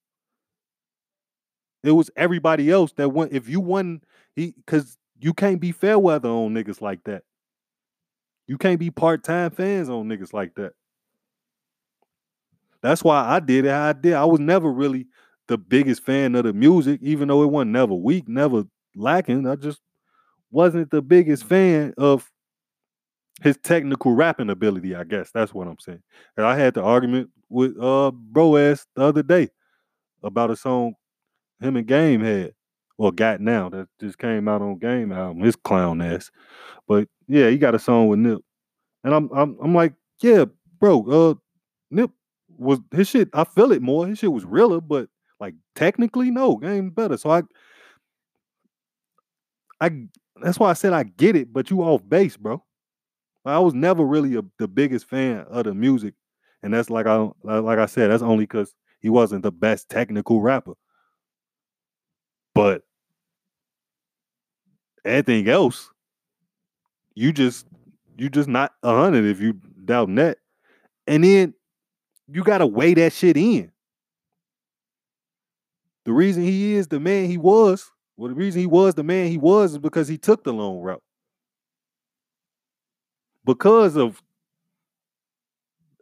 It 1.82 1.92
was 1.92 2.10
everybody 2.16 2.70
else 2.70 2.92
that 2.94 3.08
went. 3.10 3.32
If 3.32 3.48
you 3.48 3.60
won, 3.60 4.02
he 4.36 4.52
because 4.52 4.96
you 5.20 5.34
can't 5.34 5.60
be 5.60 5.72
fair 5.72 5.98
weather 5.98 6.28
on 6.28 6.54
niggas 6.54 6.80
like 6.80 7.04
that. 7.04 7.24
You 8.52 8.58
can't 8.58 8.78
be 8.78 8.90
part 8.90 9.24
time 9.24 9.50
fans 9.50 9.88
on 9.88 10.10
niggas 10.10 10.34
like 10.34 10.54
that. 10.56 10.74
That's 12.82 13.02
why 13.02 13.24
I 13.26 13.40
did 13.40 13.64
it 13.64 13.70
how 13.70 13.88
I 13.88 13.92
did. 13.94 14.12
I 14.12 14.26
was 14.26 14.40
never 14.40 14.70
really 14.70 15.06
the 15.48 15.56
biggest 15.56 16.02
fan 16.04 16.34
of 16.34 16.44
the 16.44 16.52
music, 16.52 17.00
even 17.02 17.28
though 17.28 17.44
it 17.44 17.46
wasn't 17.46 17.70
never 17.70 17.94
weak, 17.94 18.28
never 18.28 18.64
lacking. 18.94 19.48
I 19.48 19.56
just 19.56 19.80
wasn't 20.50 20.90
the 20.90 21.00
biggest 21.00 21.44
fan 21.44 21.94
of 21.96 22.30
his 23.40 23.56
technical 23.56 24.12
rapping 24.12 24.50
ability, 24.50 24.94
I 24.94 25.04
guess. 25.04 25.30
That's 25.30 25.54
what 25.54 25.66
I'm 25.66 25.78
saying. 25.78 26.02
And 26.36 26.44
I 26.44 26.54
had 26.54 26.74
the 26.74 26.82
argument 26.82 27.30
with 27.48 27.74
uh 27.80 28.10
Boaz 28.12 28.86
the 28.94 29.04
other 29.04 29.22
day 29.22 29.48
about 30.22 30.50
a 30.50 30.56
song 30.56 30.92
him 31.58 31.78
and 31.78 31.86
Game 31.86 32.20
had. 32.20 32.52
Well, 32.98 33.12
got 33.12 33.40
now 33.40 33.70
that 33.70 33.88
just 33.98 34.18
came 34.18 34.46
out 34.46 34.60
on 34.60 34.76
Game 34.76 35.10
album. 35.10 35.42
His 35.42 35.56
clown 35.56 36.02
ass. 36.02 36.30
But 36.86 37.08
yeah, 37.32 37.48
he 37.48 37.56
got 37.56 37.74
a 37.74 37.78
song 37.78 38.08
with 38.08 38.18
Nip. 38.18 38.42
And 39.04 39.14
I'm 39.14 39.30
I'm 39.34 39.56
I'm 39.62 39.74
like, 39.74 39.94
yeah, 40.20 40.44
bro, 40.78 41.04
uh 41.06 41.34
Nip 41.90 42.10
was 42.58 42.78
his 42.92 43.08
shit, 43.08 43.30
I 43.32 43.44
feel 43.44 43.72
it 43.72 43.82
more. 43.82 44.06
His 44.06 44.18
shit 44.18 44.32
was 44.32 44.44
realer, 44.44 44.80
but 44.80 45.08
like 45.40 45.54
technically, 45.74 46.30
no, 46.30 46.56
game 46.56 46.90
better. 46.90 47.16
So 47.16 47.30
I 47.30 47.42
I 49.80 49.90
that's 50.42 50.58
why 50.58 50.70
I 50.70 50.74
said 50.74 50.92
I 50.92 51.04
get 51.04 51.34
it, 51.36 51.52
but 51.52 51.70
you 51.70 51.82
off 51.82 52.06
base, 52.06 52.36
bro. 52.36 52.62
I 53.44 53.58
was 53.58 53.74
never 53.74 54.04
really 54.04 54.36
a, 54.36 54.42
the 54.58 54.68
biggest 54.68 55.08
fan 55.08 55.46
of 55.48 55.64
the 55.64 55.74
music, 55.74 56.14
and 56.62 56.74
that's 56.74 56.90
like 56.90 57.06
I 57.06 57.30
like 57.44 57.78
I 57.78 57.86
said, 57.86 58.10
that's 58.10 58.22
only 58.22 58.44
because 58.44 58.74
he 59.00 59.08
wasn't 59.08 59.42
the 59.42 59.50
best 59.52 59.88
technical 59.88 60.40
rapper. 60.42 60.74
But 62.54 62.82
anything 65.04 65.48
else, 65.48 65.90
you 67.14 67.32
just 67.32 67.66
you 68.16 68.28
just 68.28 68.48
not 68.48 68.72
a 68.82 68.94
hundred 68.94 69.24
if 69.24 69.40
you 69.40 69.54
doubt 69.84 70.14
that. 70.16 70.38
And 71.06 71.24
then 71.24 71.54
you 72.28 72.42
gotta 72.44 72.66
weigh 72.66 72.94
that 72.94 73.12
shit 73.12 73.36
in. 73.36 73.70
The 76.04 76.12
reason 76.12 76.42
he 76.42 76.74
is 76.74 76.88
the 76.88 77.00
man 77.00 77.26
he 77.26 77.38
was, 77.38 77.90
well, 78.16 78.28
the 78.28 78.34
reason 78.34 78.60
he 78.60 78.66
was 78.66 78.94
the 78.94 79.04
man 79.04 79.28
he 79.28 79.38
was 79.38 79.72
is 79.72 79.78
because 79.78 80.08
he 80.08 80.18
took 80.18 80.44
the 80.44 80.52
long 80.52 80.80
route. 80.80 81.02
Because 83.44 83.96
of 83.96 84.22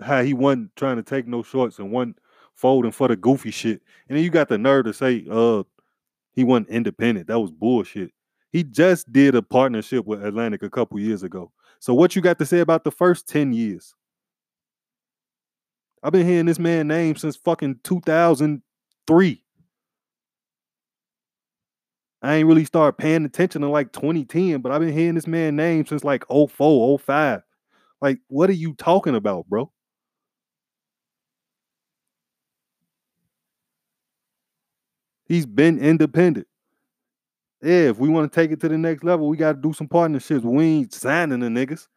how 0.01 0.23
he 0.23 0.35
wasn't 0.35 0.75
trying 0.77 0.96
to 0.96 1.03
take 1.03 1.27
no 1.27 1.42
shorts 1.42 1.79
and 1.79 1.90
wasn't 1.90 2.18
folding 2.55 2.92
for 2.92 3.09
the 3.09 3.16
goofy 3.16 3.51
shit. 3.51 3.83
And 4.09 4.16
then 4.16 4.25
you 4.25 4.31
got 4.31 4.49
the 4.49 4.59
nerve 4.59 4.85
to 4.87 4.92
say, 4.92 5.25
uh, 5.31 5.62
he 6.33 6.44
wasn't 6.44 6.68
independent. 6.68 7.27
That 7.29 7.40
was 7.40 7.51
bullshit. 7.51 8.12
He 8.52 8.64
just 8.64 9.12
did 9.12 9.34
a 9.34 9.42
partnership 9.42 10.06
with 10.06 10.24
Atlantic 10.24 10.62
a 10.62 10.70
couple 10.70 10.98
years 10.98 11.22
ago. 11.22 11.52
So 11.78 11.94
what 11.94 12.16
you 12.16 12.22
got 12.22 12.38
to 12.38 12.46
say 12.46 12.60
about 12.60 12.84
the 12.84 12.90
first 12.90 13.28
10 13.28 13.52
years? 13.52 13.94
I've 16.02 16.12
been 16.12 16.26
hearing 16.26 16.46
this 16.46 16.58
man 16.58 16.88
name 16.88 17.16
since 17.16 17.36
fucking 17.36 17.80
2003. 17.84 19.44
I 22.22 22.34
ain't 22.34 22.48
really 22.48 22.64
started 22.64 22.98
paying 22.98 23.24
attention 23.24 23.62
in 23.62 23.70
like 23.70 23.92
2010, 23.92 24.60
but 24.60 24.72
I've 24.72 24.80
been 24.80 24.92
hearing 24.92 25.14
this 25.14 25.26
man 25.26 25.56
name 25.56 25.86
since 25.86 26.04
like 26.04 26.24
04, 26.28 26.98
05. 26.98 27.42
Like, 28.02 28.18
what 28.28 28.50
are 28.50 28.54
you 28.54 28.74
talking 28.74 29.14
about, 29.14 29.46
bro? 29.48 29.70
He's 35.24 35.46
been 35.46 35.78
independent. 35.78 36.46
Yeah, 37.62 37.90
if 37.90 37.99
we 37.99 38.09
want 38.09 38.33
to 38.33 38.35
take 38.35 38.53
it 38.53 38.61
to 38.61 38.68
the 38.68 38.79
next 38.79 39.05
level, 39.05 39.29
we 39.29 39.37
got 39.37 39.53
to 39.53 39.61
do 39.61 39.73
some 39.73 39.87
partnerships. 39.88 40.44
We 40.44 40.64
ain't 40.64 40.94
signing 40.94 41.40
the 41.40 41.49
niggas. 41.49 41.88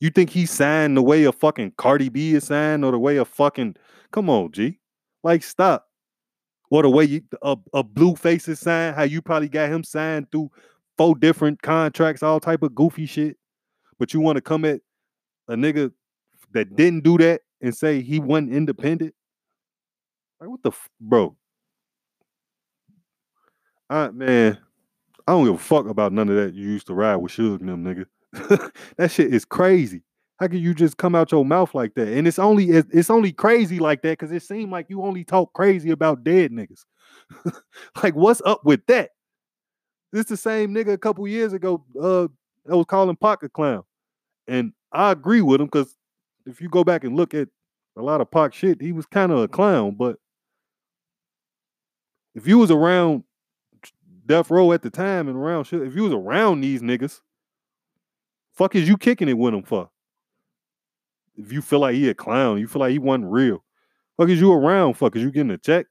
You 0.00 0.10
think 0.10 0.30
he 0.30 0.46
signed 0.46 0.96
the 0.96 1.02
way 1.02 1.24
a 1.24 1.32
fucking 1.32 1.72
Cardi 1.76 2.08
B 2.08 2.34
is 2.34 2.44
signed 2.44 2.84
or 2.84 2.92
the 2.92 2.98
way 2.98 3.16
a 3.16 3.24
fucking 3.24 3.76
come 4.12 4.30
on, 4.30 4.52
G. 4.52 4.78
Like 5.22 5.42
stop. 5.42 5.86
Or 6.70 6.82
the 6.82 6.90
way 6.90 7.04
you 7.04 7.22
a, 7.42 7.56
a 7.74 7.82
Blueface 7.82 8.48
is 8.48 8.60
signed, 8.60 8.94
how 8.94 9.02
you 9.02 9.20
probably 9.20 9.48
got 9.48 9.70
him 9.70 9.82
signed 9.82 10.30
through 10.30 10.50
four 10.96 11.14
different 11.14 11.60
contracts, 11.62 12.22
all 12.22 12.40
type 12.40 12.62
of 12.62 12.74
goofy 12.74 13.06
shit. 13.06 13.36
But 13.98 14.14
you 14.14 14.20
want 14.20 14.36
to 14.36 14.42
come 14.42 14.64
at 14.64 14.80
a 15.48 15.54
nigga 15.54 15.92
that 16.52 16.76
didn't 16.76 17.04
do 17.04 17.18
that 17.18 17.42
and 17.60 17.76
say 17.76 18.00
he 18.00 18.20
wasn't 18.20 18.52
independent? 18.52 19.14
Like 20.40 20.50
what 20.50 20.62
the 20.62 20.70
f- 20.70 20.90
bro? 21.00 21.36
I 23.90 24.10
man, 24.10 24.58
I 25.28 25.32
don't 25.32 25.44
give 25.44 25.56
a 25.56 25.58
fuck 25.58 25.86
about 25.86 26.14
none 26.14 26.30
of 26.30 26.36
that. 26.36 26.54
You 26.54 26.66
used 26.66 26.86
to 26.86 26.94
ride 26.94 27.16
with 27.16 27.32
Suge 27.32 27.60
and 27.60 27.68
them, 27.68 27.84
nigga. 27.84 28.72
that 28.96 29.10
shit 29.10 29.34
is 29.34 29.44
crazy. 29.44 30.02
How 30.40 30.48
can 30.48 30.56
you 30.56 30.72
just 30.72 30.96
come 30.96 31.14
out 31.14 31.32
your 31.32 31.44
mouth 31.44 31.74
like 31.74 31.94
that? 31.96 32.08
And 32.08 32.26
it's 32.26 32.38
only 32.38 32.70
it's 32.70 33.10
only 33.10 33.32
crazy 33.32 33.78
like 33.78 34.00
that 34.02 34.18
because 34.18 34.32
it 34.32 34.42
seemed 34.42 34.72
like 34.72 34.86
you 34.88 35.02
only 35.02 35.24
talk 35.24 35.52
crazy 35.52 35.90
about 35.90 36.24
dead 36.24 36.50
niggas. 36.50 36.86
like, 38.02 38.14
what's 38.14 38.40
up 38.46 38.64
with 38.64 38.80
that? 38.86 39.10
This 40.14 40.24
the 40.24 40.36
same 40.38 40.74
nigga 40.74 40.94
a 40.94 40.98
couple 40.98 41.28
years 41.28 41.52
ago 41.52 41.84
uh 42.00 42.28
that 42.64 42.78
was 42.78 42.86
calling 42.86 43.16
Pac 43.16 43.42
a 43.42 43.50
Clown. 43.50 43.82
And 44.46 44.72
I 44.92 45.10
agree 45.10 45.42
with 45.42 45.60
him 45.60 45.66
because 45.66 45.94
if 46.46 46.62
you 46.62 46.70
go 46.70 46.84
back 46.84 47.04
and 47.04 47.16
look 47.16 47.34
at 47.34 47.48
a 47.98 48.02
lot 48.02 48.22
of 48.22 48.30
Pac 48.30 48.54
shit, 48.54 48.80
he 48.80 48.92
was 48.92 49.04
kind 49.04 49.30
of 49.30 49.40
a 49.40 49.48
clown. 49.48 49.94
But 49.94 50.16
if 52.34 52.46
you 52.46 52.56
was 52.56 52.70
around 52.70 53.24
Death 54.28 54.50
Row 54.50 54.72
at 54.72 54.82
the 54.82 54.90
time 54.90 55.26
and 55.26 55.36
around 55.36 55.64
shit, 55.64 55.82
if 55.82 55.96
you 55.96 56.04
was 56.04 56.12
around 56.12 56.60
these 56.60 56.82
niggas, 56.82 57.20
Fuck 58.58 58.74
is 58.74 58.88
you 58.88 58.96
kicking 58.96 59.28
it 59.28 59.38
with 59.38 59.54
him 59.54 59.62
for? 59.62 59.88
If 61.36 61.52
you 61.52 61.62
feel 61.62 61.78
like 61.78 61.94
he 61.94 62.08
a 62.08 62.14
clown, 62.14 62.58
you 62.58 62.66
feel 62.66 62.80
like 62.80 62.90
he 62.90 62.98
wasn't 62.98 63.30
real. 63.30 63.64
Fuck 64.16 64.30
is 64.30 64.40
you 64.40 64.52
around 64.52 64.94
Fuck 64.94 65.14
is 65.14 65.22
you 65.22 65.30
getting 65.30 65.52
a 65.52 65.58
check? 65.58 65.86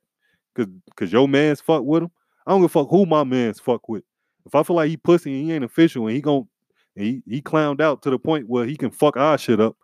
Cause 0.54 0.68
cause 0.98 1.14
your 1.14 1.30
man's 1.30 1.62
fuck 1.62 1.84
with 1.84 2.04
him? 2.04 2.12
I 2.46 2.52
don't 2.52 2.60
give 2.60 2.66
a 2.66 2.74
fuck 2.74 2.90
who 2.90 3.06
my 3.06 3.24
man's 3.24 3.62
fuck 3.62 3.88
with. 3.88 4.04
If 4.46 4.54
I 4.54 4.64
feel 4.64 4.76
like 4.76 4.90
he 4.90 4.98
pussy 4.98 5.34
and 5.34 5.46
he 5.46 5.54
ain't 5.54 5.64
official 5.64 6.08
and 6.08 6.16
he 6.16 6.22
gon' 6.22 6.48
he, 6.96 7.22
he 7.26 7.42
clowned 7.42 7.80
out 7.80 8.02
to 8.02 8.10
the 8.10 8.20
point 8.20 8.50
where 8.50 8.66
he 8.66 8.76
can 8.76 8.92
fuck 8.92 9.16
our 9.16 9.38
shit 9.38 9.62
up. 9.62 9.78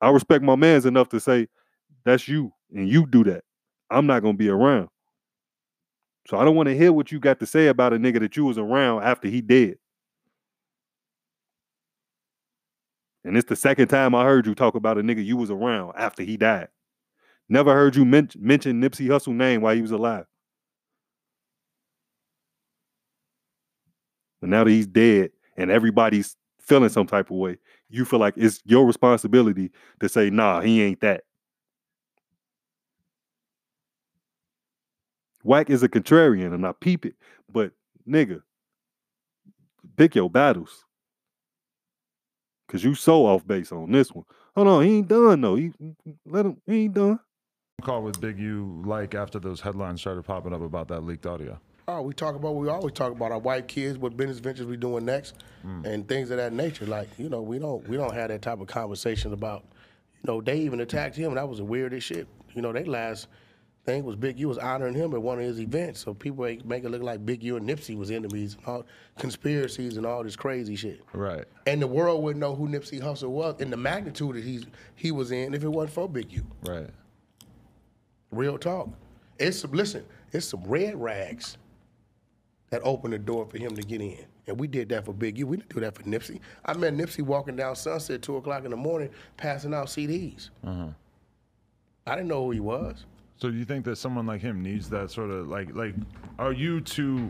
I 0.00 0.10
respect 0.10 0.44
my 0.44 0.54
man's 0.54 0.86
enough 0.86 1.08
to 1.08 1.18
say, 1.18 1.48
that's 2.04 2.28
you, 2.28 2.52
and 2.72 2.88
you 2.88 3.06
do 3.06 3.24
that. 3.24 3.42
I'm 3.90 4.06
not 4.06 4.22
gonna 4.22 4.34
be 4.34 4.48
around. 4.48 4.88
So 6.30 6.38
I 6.38 6.44
don't 6.44 6.54
want 6.54 6.68
to 6.68 6.76
hear 6.76 6.92
what 6.92 7.10
you 7.10 7.18
got 7.18 7.40
to 7.40 7.46
say 7.46 7.66
about 7.66 7.92
a 7.92 7.96
nigga 7.96 8.20
that 8.20 8.36
you 8.36 8.44
was 8.44 8.56
around 8.56 9.02
after 9.02 9.26
he 9.26 9.40
dead. 9.40 9.78
And 13.24 13.36
it's 13.36 13.48
the 13.48 13.56
second 13.56 13.88
time 13.88 14.14
I 14.14 14.22
heard 14.22 14.46
you 14.46 14.54
talk 14.54 14.76
about 14.76 14.96
a 14.96 15.02
nigga 15.02 15.24
you 15.24 15.36
was 15.36 15.50
around 15.50 15.94
after 15.96 16.22
he 16.22 16.36
died. 16.36 16.68
Never 17.48 17.74
heard 17.74 17.96
you 17.96 18.04
men- 18.04 18.30
mention 18.38 18.80
Nipsey 18.80 19.08
Hussle 19.08 19.34
name 19.34 19.60
while 19.60 19.74
he 19.74 19.82
was 19.82 19.90
alive. 19.90 20.24
But 24.40 24.50
now 24.50 24.62
that 24.62 24.70
he's 24.70 24.86
dead 24.86 25.32
and 25.56 25.68
everybody's 25.68 26.36
feeling 26.60 26.90
some 26.90 27.08
type 27.08 27.32
of 27.32 27.38
way, 27.38 27.56
you 27.88 28.04
feel 28.04 28.20
like 28.20 28.34
it's 28.36 28.62
your 28.64 28.86
responsibility 28.86 29.72
to 29.98 30.08
say, 30.08 30.30
nah, 30.30 30.60
he 30.60 30.80
ain't 30.80 31.00
that. 31.00 31.24
Wack 35.42 35.70
is 35.70 35.82
a 35.82 35.88
contrarian 35.88 36.54
and 36.54 36.66
I 36.66 36.72
peep 36.72 37.06
it, 37.06 37.14
but 37.50 37.72
nigga, 38.08 38.42
pick 39.96 40.14
your 40.14 40.30
battles. 40.30 40.84
Cause 42.68 42.84
you 42.84 42.94
so 42.94 43.26
off 43.26 43.44
base 43.44 43.72
on 43.72 43.90
this 43.90 44.12
one. 44.12 44.24
Hold 44.54 44.68
on, 44.68 44.84
he 44.84 44.98
ain't 44.98 45.08
done 45.08 45.40
though. 45.40 45.56
He 45.56 45.72
let 46.24 46.46
him. 46.46 46.60
He 46.66 46.84
ain't 46.84 46.94
done. 46.94 47.18
Call 47.82 48.02
with 48.02 48.20
Big 48.20 48.38
U 48.38 48.82
like 48.86 49.14
after 49.14 49.40
those 49.40 49.60
headlines 49.60 50.00
started 50.00 50.24
popping 50.24 50.52
up 50.52 50.62
about 50.62 50.86
that 50.88 51.00
leaked 51.00 51.26
audio. 51.26 51.58
Oh, 51.88 52.02
we 52.02 52.14
talk 52.14 52.36
about 52.36 52.54
we 52.54 52.68
always 52.68 52.92
talk 52.92 53.10
about 53.10 53.32
our 53.32 53.40
white 53.40 53.66
kids, 53.66 53.98
what 53.98 54.16
business 54.16 54.38
ventures 54.38 54.66
we 54.66 54.76
doing 54.76 55.04
next, 55.04 55.42
hmm. 55.62 55.84
and 55.84 56.06
things 56.06 56.30
of 56.30 56.36
that 56.36 56.52
nature. 56.52 56.86
Like 56.86 57.08
you 57.18 57.28
know, 57.28 57.42
we 57.42 57.58
don't 57.58 57.86
we 57.88 57.96
don't 57.96 58.14
have 58.14 58.28
that 58.28 58.42
type 58.42 58.60
of 58.60 58.68
conversation 58.68 59.32
about. 59.32 59.64
You 60.22 60.32
know, 60.32 60.40
they 60.40 60.58
even 60.60 60.80
attacked 60.80 61.16
him. 61.16 61.34
That 61.34 61.48
was 61.48 61.58
the 61.58 61.64
weirdest 61.64 62.06
shit. 62.06 62.28
You 62.54 62.62
know, 62.62 62.72
they 62.72 62.84
last 62.84 63.26
thing 63.90 64.04
was 64.04 64.16
Big 64.16 64.38
U 64.38 64.48
was 64.48 64.58
honoring 64.58 64.94
him 64.94 65.12
at 65.14 65.22
one 65.22 65.38
of 65.38 65.44
his 65.44 65.60
events, 65.60 66.00
so 66.00 66.14
people 66.14 66.44
make 66.64 66.84
it 66.84 66.90
look 66.90 67.02
like 67.02 67.24
Big 67.24 67.42
U 67.42 67.56
and 67.56 67.68
Nipsey 67.68 67.96
was 67.96 68.10
enemies, 68.10 68.56
and 68.56 68.66
all 68.66 68.86
conspiracies 69.18 69.96
and 69.96 70.06
all 70.06 70.22
this 70.22 70.36
crazy 70.36 70.76
shit. 70.76 71.00
Right. 71.12 71.44
And 71.66 71.82
the 71.82 71.86
world 71.86 72.22
wouldn't 72.22 72.40
know 72.40 72.54
who 72.54 72.68
Nipsey 72.68 73.00
Hussle 73.00 73.30
was 73.30 73.60
and 73.60 73.72
the 73.72 73.76
magnitude 73.76 74.36
that 74.36 74.44
he's 74.44 74.66
he 74.94 75.12
was 75.12 75.32
in 75.32 75.54
if 75.54 75.64
it 75.64 75.68
wasn't 75.68 75.94
for 75.94 76.08
Big 76.08 76.32
U. 76.32 76.44
Right. 76.64 76.90
Real 78.30 78.58
talk. 78.58 78.88
It's 79.38 79.58
some 79.58 79.72
listen, 79.72 80.04
it's 80.32 80.46
some 80.46 80.62
red 80.64 81.00
rags 81.00 81.56
that 82.70 82.82
opened 82.84 83.12
the 83.12 83.18
door 83.18 83.46
for 83.46 83.58
him 83.58 83.74
to 83.74 83.82
get 83.82 84.00
in. 84.00 84.24
And 84.46 84.58
we 84.58 84.66
did 84.66 84.88
that 84.90 85.04
for 85.04 85.12
Big 85.12 85.38
U. 85.38 85.46
We 85.46 85.58
didn't 85.58 85.74
do 85.74 85.80
that 85.80 85.94
for 85.94 86.02
Nipsey. 86.02 86.40
I 86.64 86.74
met 86.74 86.94
Nipsey 86.94 87.22
walking 87.22 87.56
down 87.56 87.76
Sunset 87.76 88.22
two 88.22 88.36
o'clock 88.36 88.64
in 88.64 88.70
the 88.70 88.76
morning, 88.76 89.10
passing 89.36 89.74
out 89.74 89.86
CDs. 89.86 90.50
Mm-hmm. 90.64 90.90
I 92.06 92.14
didn't 92.16 92.28
know 92.28 92.44
who 92.44 92.50
he 92.50 92.60
was. 92.60 93.04
So 93.40 93.50
do 93.50 93.56
you 93.56 93.64
think 93.64 93.84
that 93.86 93.96
someone 93.96 94.26
like 94.26 94.42
him 94.42 94.62
needs 94.62 94.90
that 94.90 95.10
sort 95.10 95.30
of 95.30 95.48
like 95.48 95.74
like 95.74 95.94
are 96.38 96.52
you 96.52 96.80
to 96.82 97.28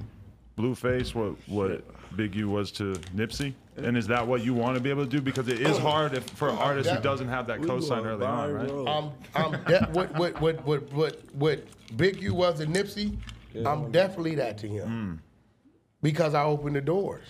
Blueface 0.59 1.15
what 1.15 1.37
what 1.47 1.85
Big 2.17 2.35
U 2.35 2.49
was 2.49 2.73
to 2.73 2.95
Nipsey? 3.15 3.55
And 3.77 3.97
is 3.97 4.07
that 4.09 4.27
what 4.27 4.45
you 4.45 4.53
want 4.53 4.77
to 4.77 4.83
be 4.83 4.91
able 4.91 5.05
to 5.05 5.11
do? 5.11 5.21
Because 5.23 5.49
it 5.49 5.61
is 5.61 5.79
hard 5.79 6.15
if, 6.15 6.29
for 6.31 6.49
an 6.49 6.57
artist 6.57 6.91
who 6.91 7.01
doesn't 7.01 7.29
have 7.29 7.47
that 7.47 7.61
cosign 7.61 8.05
early 8.05 8.27
on, 8.27 8.53
right? 8.53 8.71
I'm, 8.89 9.11
I'm 9.35 9.65
de- 9.65 9.87
what, 9.93 10.13
what, 10.19 10.41
what, 10.41 10.67
what, 10.67 10.93
what, 10.93 11.35
what 11.35 11.65
Big 11.97 12.21
U 12.21 12.35
was 12.35 12.59
to 12.59 12.67
Nipsey, 12.67 13.17
I'm 13.65 13.91
definitely 13.91 14.35
that 14.35 14.59
to 14.59 14.69
him. 14.69 14.89
Hmm. 14.89 15.15
Because 16.03 16.35
I 16.35 16.43
opened 16.45 16.77
the 16.77 16.81
doors. 16.81 17.27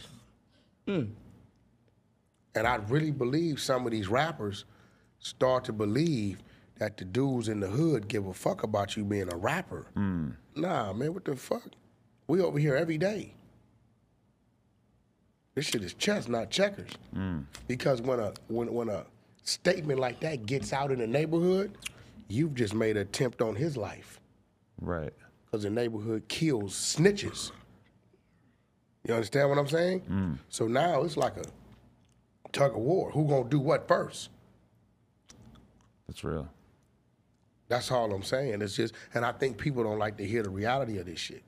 And 2.54 2.66
I 2.66 2.76
really 2.88 3.12
believe 3.12 3.60
some 3.60 3.86
of 3.86 3.92
these 3.92 4.08
rappers 4.08 4.64
start 5.20 5.64
to 5.66 5.72
believe 5.72 6.42
that 6.80 6.96
the 6.96 7.04
dudes 7.04 7.48
in 7.48 7.60
the 7.60 7.68
hood 7.68 8.08
give 8.08 8.26
a 8.26 8.32
fuck 8.32 8.62
about 8.62 8.96
you 8.96 9.04
being 9.04 9.30
a 9.30 9.36
rapper. 9.36 9.86
Hmm. 9.94 10.30
Nah, 10.56 10.94
man, 10.94 11.12
what 11.12 11.26
the 11.26 11.36
fuck? 11.36 11.68
We 12.26 12.40
over 12.40 12.58
here 12.58 12.74
every 12.74 12.96
day. 12.96 13.34
This 15.54 15.66
shit 15.66 15.82
is 15.82 15.92
chess, 15.92 16.26
not 16.26 16.48
checkers. 16.48 16.90
Hmm. 17.12 17.40
Because 17.68 18.00
when 18.00 18.18
a 18.18 18.32
when 18.48 18.72
when 18.72 18.88
a 18.88 19.04
statement 19.44 20.00
like 20.00 20.20
that 20.20 20.46
gets 20.46 20.72
out 20.72 20.90
in 20.90 21.00
the 21.00 21.06
neighborhood, 21.06 21.76
you've 22.28 22.54
just 22.54 22.72
made 22.72 22.96
an 22.96 23.02
attempt 23.02 23.42
on 23.42 23.54
his 23.54 23.76
life. 23.76 24.18
Right. 24.80 25.12
Because 25.44 25.64
the 25.64 25.70
neighborhood 25.70 26.28
kills 26.28 26.74
snitches. 26.74 27.52
You 29.06 29.12
understand 29.12 29.50
what 29.50 29.58
I'm 29.58 29.68
saying? 29.68 30.00
Hmm. 30.00 30.32
So 30.48 30.66
now 30.66 31.02
it's 31.02 31.18
like 31.18 31.36
a 31.36 31.44
tug 32.52 32.72
of 32.72 32.78
war. 32.78 33.10
Who 33.10 33.28
gonna 33.28 33.50
do 33.50 33.60
what 33.60 33.86
first? 33.86 34.30
That's 36.08 36.24
real. 36.24 36.48
That's 37.70 37.90
all 37.92 38.12
I'm 38.12 38.24
saying. 38.24 38.62
It's 38.62 38.74
just, 38.74 38.94
and 39.14 39.24
I 39.24 39.30
think 39.30 39.56
people 39.56 39.84
don't 39.84 39.98
like 40.00 40.16
to 40.16 40.26
hear 40.26 40.42
the 40.42 40.50
reality 40.50 40.98
of 40.98 41.06
this 41.06 41.20
shit. 41.20 41.44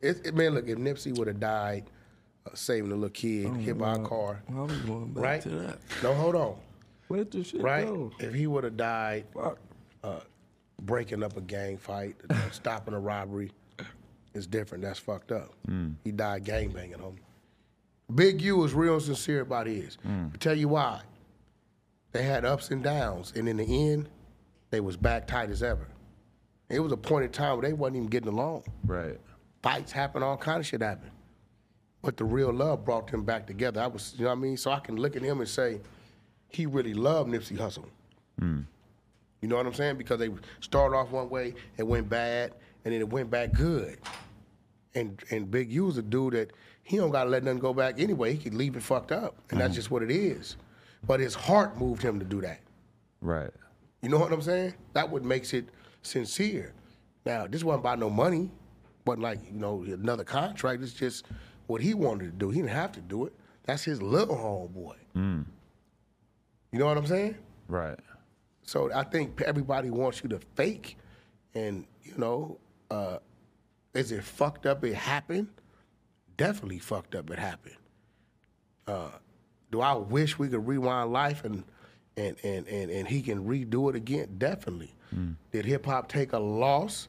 It, 0.00 0.26
it, 0.26 0.34
man, 0.34 0.54
look, 0.54 0.66
if 0.66 0.78
Nipsey 0.78 1.16
would 1.18 1.28
have 1.28 1.38
died 1.38 1.84
uh, 2.46 2.54
saving 2.54 2.90
a 2.90 2.94
little 2.94 3.10
kid 3.10 3.54
hit 3.56 3.76
by 3.76 3.96
a 3.96 3.98
car, 3.98 4.42
I 4.50 4.60
was 4.62 4.72
going 4.78 5.12
back 5.12 5.22
right? 5.22 5.42
to 5.42 5.48
that. 5.50 5.78
No, 6.02 6.14
hold 6.14 6.34
on. 6.34 6.56
Where 7.08 7.24
did 7.24 7.32
the 7.32 7.44
shit 7.44 7.60
right? 7.60 7.86
go? 7.86 8.10
If 8.18 8.32
he 8.32 8.46
would 8.46 8.64
have 8.64 8.78
died 8.78 9.26
Fuck. 9.34 9.58
breaking 10.80 11.22
up 11.22 11.36
a 11.36 11.42
gang 11.42 11.76
fight, 11.76 12.16
uh, 12.30 12.34
stopping 12.50 12.94
a 12.94 12.98
robbery, 13.00 13.52
it's 14.32 14.46
different. 14.46 14.82
That's 14.82 14.98
fucked 14.98 15.30
up. 15.30 15.52
He 16.04 16.10
died 16.10 16.44
gang 16.44 16.70
banging, 16.70 16.98
homie. 16.98 17.18
Big 18.14 18.40
U 18.40 18.56
was 18.56 18.72
real 18.72 18.98
sincere 18.98 19.42
about 19.42 19.66
his. 19.66 19.98
tell 20.40 20.56
you 20.56 20.68
why. 20.68 21.02
They 22.12 22.22
had 22.22 22.46
ups 22.46 22.70
and 22.70 22.82
downs, 22.82 23.34
and 23.36 23.46
in 23.46 23.58
the 23.58 23.90
end, 23.90 24.08
they 24.70 24.80
was 24.80 24.96
back 24.96 25.26
tight 25.26 25.50
as 25.50 25.62
ever. 25.62 25.86
It 26.68 26.80
was 26.80 26.92
a 26.92 26.96
point 26.96 27.24
in 27.24 27.30
time 27.30 27.58
where 27.58 27.68
they 27.68 27.72
wasn't 27.72 27.96
even 27.96 28.08
getting 28.08 28.28
along. 28.28 28.64
Right. 28.84 29.18
Fights 29.62 29.92
happened, 29.92 30.24
all 30.24 30.36
kind 30.36 30.60
of 30.60 30.66
shit 30.66 30.82
happened. 30.82 31.10
But 32.02 32.16
the 32.16 32.24
real 32.24 32.52
love 32.52 32.84
brought 32.84 33.10
them 33.10 33.24
back 33.24 33.46
together. 33.46 33.80
I 33.80 33.86
was, 33.86 34.14
you 34.16 34.24
know 34.24 34.30
what 34.30 34.38
I 34.38 34.40
mean? 34.40 34.56
So 34.56 34.70
I 34.70 34.78
can 34.80 34.96
look 34.96 35.16
at 35.16 35.22
him 35.22 35.40
and 35.40 35.48
say, 35.48 35.80
he 36.48 36.66
really 36.66 36.94
loved 36.94 37.30
Nipsey 37.30 37.56
Hussle. 37.56 37.86
Mm. 38.40 38.64
You 39.40 39.48
know 39.48 39.56
what 39.56 39.66
I'm 39.66 39.74
saying? 39.74 39.96
Because 39.96 40.18
they 40.18 40.30
started 40.60 40.96
off 40.96 41.10
one 41.10 41.28
way, 41.28 41.54
it 41.76 41.86
went 41.86 42.08
bad, 42.08 42.52
and 42.84 42.92
then 42.92 43.00
it 43.00 43.08
went 43.08 43.30
back 43.30 43.52
good. 43.52 43.98
And 44.94 45.22
and 45.30 45.50
Big 45.50 45.70
U 45.70 45.86
was 45.86 45.98
a 45.98 46.02
dude 46.02 46.34
that 46.34 46.52
he 46.82 46.96
don't 46.96 47.10
gotta 47.10 47.30
let 47.30 47.44
nothing 47.44 47.60
go 47.60 47.74
back 47.74 48.00
anyway. 48.00 48.32
He 48.32 48.38
could 48.38 48.54
leave 48.54 48.74
it 48.76 48.82
fucked 48.82 49.12
up, 49.12 49.36
and 49.50 49.60
that's 49.60 49.70
mm-hmm. 49.70 49.76
just 49.76 49.90
what 49.90 50.02
it 50.02 50.10
is. 50.10 50.56
But 51.06 51.20
his 51.20 51.34
heart 51.34 51.78
moved 51.78 52.02
him 52.02 52.18
to 52.18 52.24
do 52.24 52.40
that. 52.40 52.60
Right. 53.20 53.50
You 54.02 54.08
know 54.08 54.18
what 54.18 54.32
I'm 54.32 54.42
saying? 54.42 54.74
That 54.92 55.10
what 55.10 55.24
makes 55.24 55.52
it 55.52 55.68
sincere. 56.02 56.72
Now, 57.26 57.46
this 57.46 57.64
wasn't 57.64 57.82
about 57.82 57.98
no 57.98 58.08
money, 58.10 58.50
wasn't 59.04 59.22
like, 59.22 59.40
you 59.50 59.58
know, 59.58 59.82
another 59.82 60.24
contract. 60.24 60.82
It's 60.82 60.92
just 60.92 61.26
what 61.66 61.80
he 61.80 61.94
wanted 61.94 62.26
to 62.26 62.32
do. 62.32 62.50
He 62.50 62.60
didn't 62.60 62.72
have 62.72 62.92
to 62.92 63.00
do 63.00 63.26
it. 63.26 63.32
That's 63.64 63.84
his 63.84 64.00
little 64.00 64.36
homeboy. 64.36 64.94
You 66.72 66.78
know 66.78 66.86
what 66.86 66.96
I'm 66.96 67.06
saying? 67.06 67.34
Right. 67.66 67.98
So 68.62 68.90
I 68.92 69.02
think 69.02 69.40
everybody 69.42 69.90
wants 69.90 70.22
you 70.22 70.28
to 70.30 70.38
fake, 70.54 70.96
and 71.54 71.86
you 72.02 72.12
know, 72.16 72.58
uh, 72.90 73.18
is 73.94 74.12
it 74.12 74.22
fucked 74.22 74.66
up? 74.66 74.84
It 74.84 74.94
happened. 74.94 75.48
Definitely 76.36 76.78
fucked 76.78 77.14
up. 77.14 77.30
It 77.30 77.38
happened. 77.38 77.76
Uh, 78.86 79.10
do 79.70 79.80
I 79.80 79.94
wish 79.94 80.38
we 80.38 80.48
could 80.48 80.66
rewind 80.66 81.12
life 81.12 81.44
and 81.44 81.64
and 82.18 82.36
and 82.44 82.66
and, 82.66 82.90
and 82.90 83.08
he 83.08 83.22
can 83.22 83.46
redo 83.46 83.88
it 83.90 83.96
again? 83.96 84.34
Definitely. 84.38 84.94
Hmm. 85.10 85.32
Did 85.52 85.64
hip 85.64 85.86
hop 85.86 86.08
take 86.08 86.32
a 86.32 86.38
loss? 86.38 87.08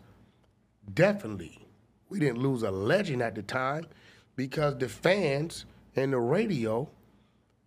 Definitely. 0.93 1.59
We 2.09 2.19
didn't 2.19 2.39
lose 2.39 2.63
a 2.63 2.71
legend 2.71 3.21
at 3.21 3.35
the 3.35 3.41
time 3.43 3.85
because 4.35 4.77
the 4.77 4.89
fans 4.89 5.65
and 5.95 6.13
the 6.13 6.19
radio 6.19 6.89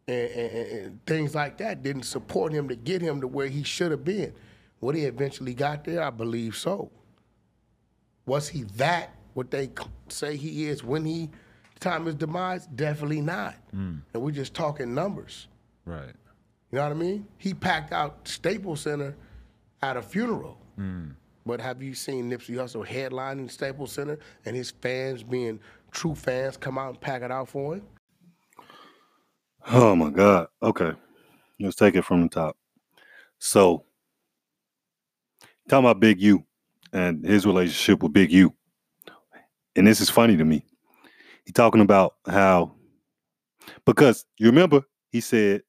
and, 0.08 0.30
and, 0.30 0.52
and- 0.68 1.06
things 1.06 1.34
like 1.34 1.58
that 1.58 1.82
didn't 1.82 2.02
support 2.04 2.52
him 2.52 2.68
to 2.68 2.74
get 2.76 3.02
him 3.02 3.20
to 3.20 3.28
where 3.28 3.48
he 3.48 3.62
should 3.62 3.90
have 3.90 4.04
been. 4.04 4.32
Would 4.80 4.96
he 4.96 5.04
eventually 5.04 5.54
got 5.54 5.84
there? 5.84 6.02
I 6.02 6.10
believe 6.10 6.56
so. 6.56 6.90
Was 8.26 8.48
he 8.48 8.62
that 8.76 9.14
what 9.34 9.50
they 9.50 9.70
say 10.08 10.36
he 10.36 10.66
is 10.66 10.82
when 10.82 11.04
he 11.04 11.30
time 11.80 12.06
his 12.06 12.14
demise? 12.16 12.66
Definitely 12.66 13.20
not. 13.20 13.54
Hmm. 13.72 13.96
And 14.12 14.22
we're 14.22 14.30
just 14.32 14.54
talking 14.54 14.94
numbers. 14.94 15.46
Right. 15.84 16.14
You 16.72 16.78
know 16.78 16.84
what 16.84 16.92
I 16.92 16.94
mean? 16.94 17.26
He 17.36 17.52
packed 17.52 17.92
out 17.92 18.26
Staples 18.26 18.80
Center 18.80 19.14
at 19.82 19.98
a 19.98 20.02
funeral. 20.02 20.58
Mm. 20.78 21.14
But 21.44 21.60
have 21.60 21.82
you 21.82 21.92
seen 21.94 22.30
Nipsey 22.30 22.54
Hussle 22.54 22.86
headlining 22.86 23.50
Staples 23.50 23.92
Center 23.92 24.18
and 24.46 24.56
his 24.56 24.70
fans 24.70 25.22
being 25.22 25.60
true 25.90 26.14
fans 26.14 26.56
come 26.56 26.78
out 26.78 26.88
and 26.90 27.00
pack 27.00 27.20
it 27.20 27.30
out 27.30 27.48
for 27.48 27.74
him? 27.74 27.82
Oh 29.70 29.94
my 29.94 30.08
God. 30.08 30.48
Okay. 30.62 30.92
Let's 31.60 31.76
take 31.76 31.94
it 31.94 32.06
from 32.06 32.22
the 32.22 32.28
top. 32.28 32.56
So, 33.38 33.84
talking 35.68 35.84
about 35.84 36.00
Big 36.00 36.20
U 36.22 36.44
and 36.92 37.24
his 37.24 37.44
relationship 37.44 38.02
with 38.02 38.14
Big 38.14 38.32
U. 38.32 38.54
And 39.76 39.86
this 39.86 40.00
is 40.00 40.08
funny 40.08 40.36
to 40.36 40.44
me. 40.44 40.64
He 41.44 41.52
talking 41.52 41.80
about 41.82 42.14
how, 42.26 42.76
because 43.84 44.24
you 44.38 44.46
remember 44.46 44.82
he 45.10 45.20
said 45.20 45.62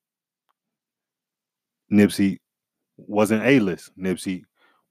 Nipsey 1.91 2.39
wasn't 2.97 3.43
A 3.43 3.59
list. 3.59 3.91
Nipsey 3.97 4.43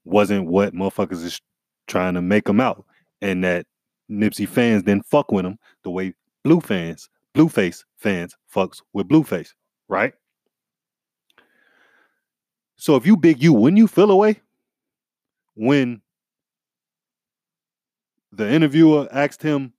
wasn't 0.05 0.47
what 0.47 0.73
motherfuckers 0.73 1.23
is 1.23 1.41
trying 1.87 2.13
to 2.13 2.21
make 2.21 2.47
him 2.47 2.59
out. 2.59 2.85
And 3.21 3.43
that 3.43 3.65
Nipsey 4.09 4.47
fans 4.47 4.83
didn't 4.83 5.05
fuck 5.05 5.31
with 5.31 5.45
him 5.45 5.57
the 5.83 5.91
way 5.91 6.13
blue 6.43 6.59
fans, 6.59 7.09
Blueface 7.33 7.83
fans 7.97 8.35
fucks 8.53 8.81
with 8.93 9.07
Blueface, 9.07 9.53
right? 9.87 10.13
So 12.75 12.95
if 12.95 13.05
you 13.05 13.17
big 13.17 13.41
you, 13.41 13.53
wouldn't 13.53 13.77
you 13.77 13.87
feel 13.87 14.11
away 14.11 14.41
when 15.55 16.01
the 18.31 18.49
interviewer 18.49 19.07
asked 19.11 19.41
him, 19.41 19.73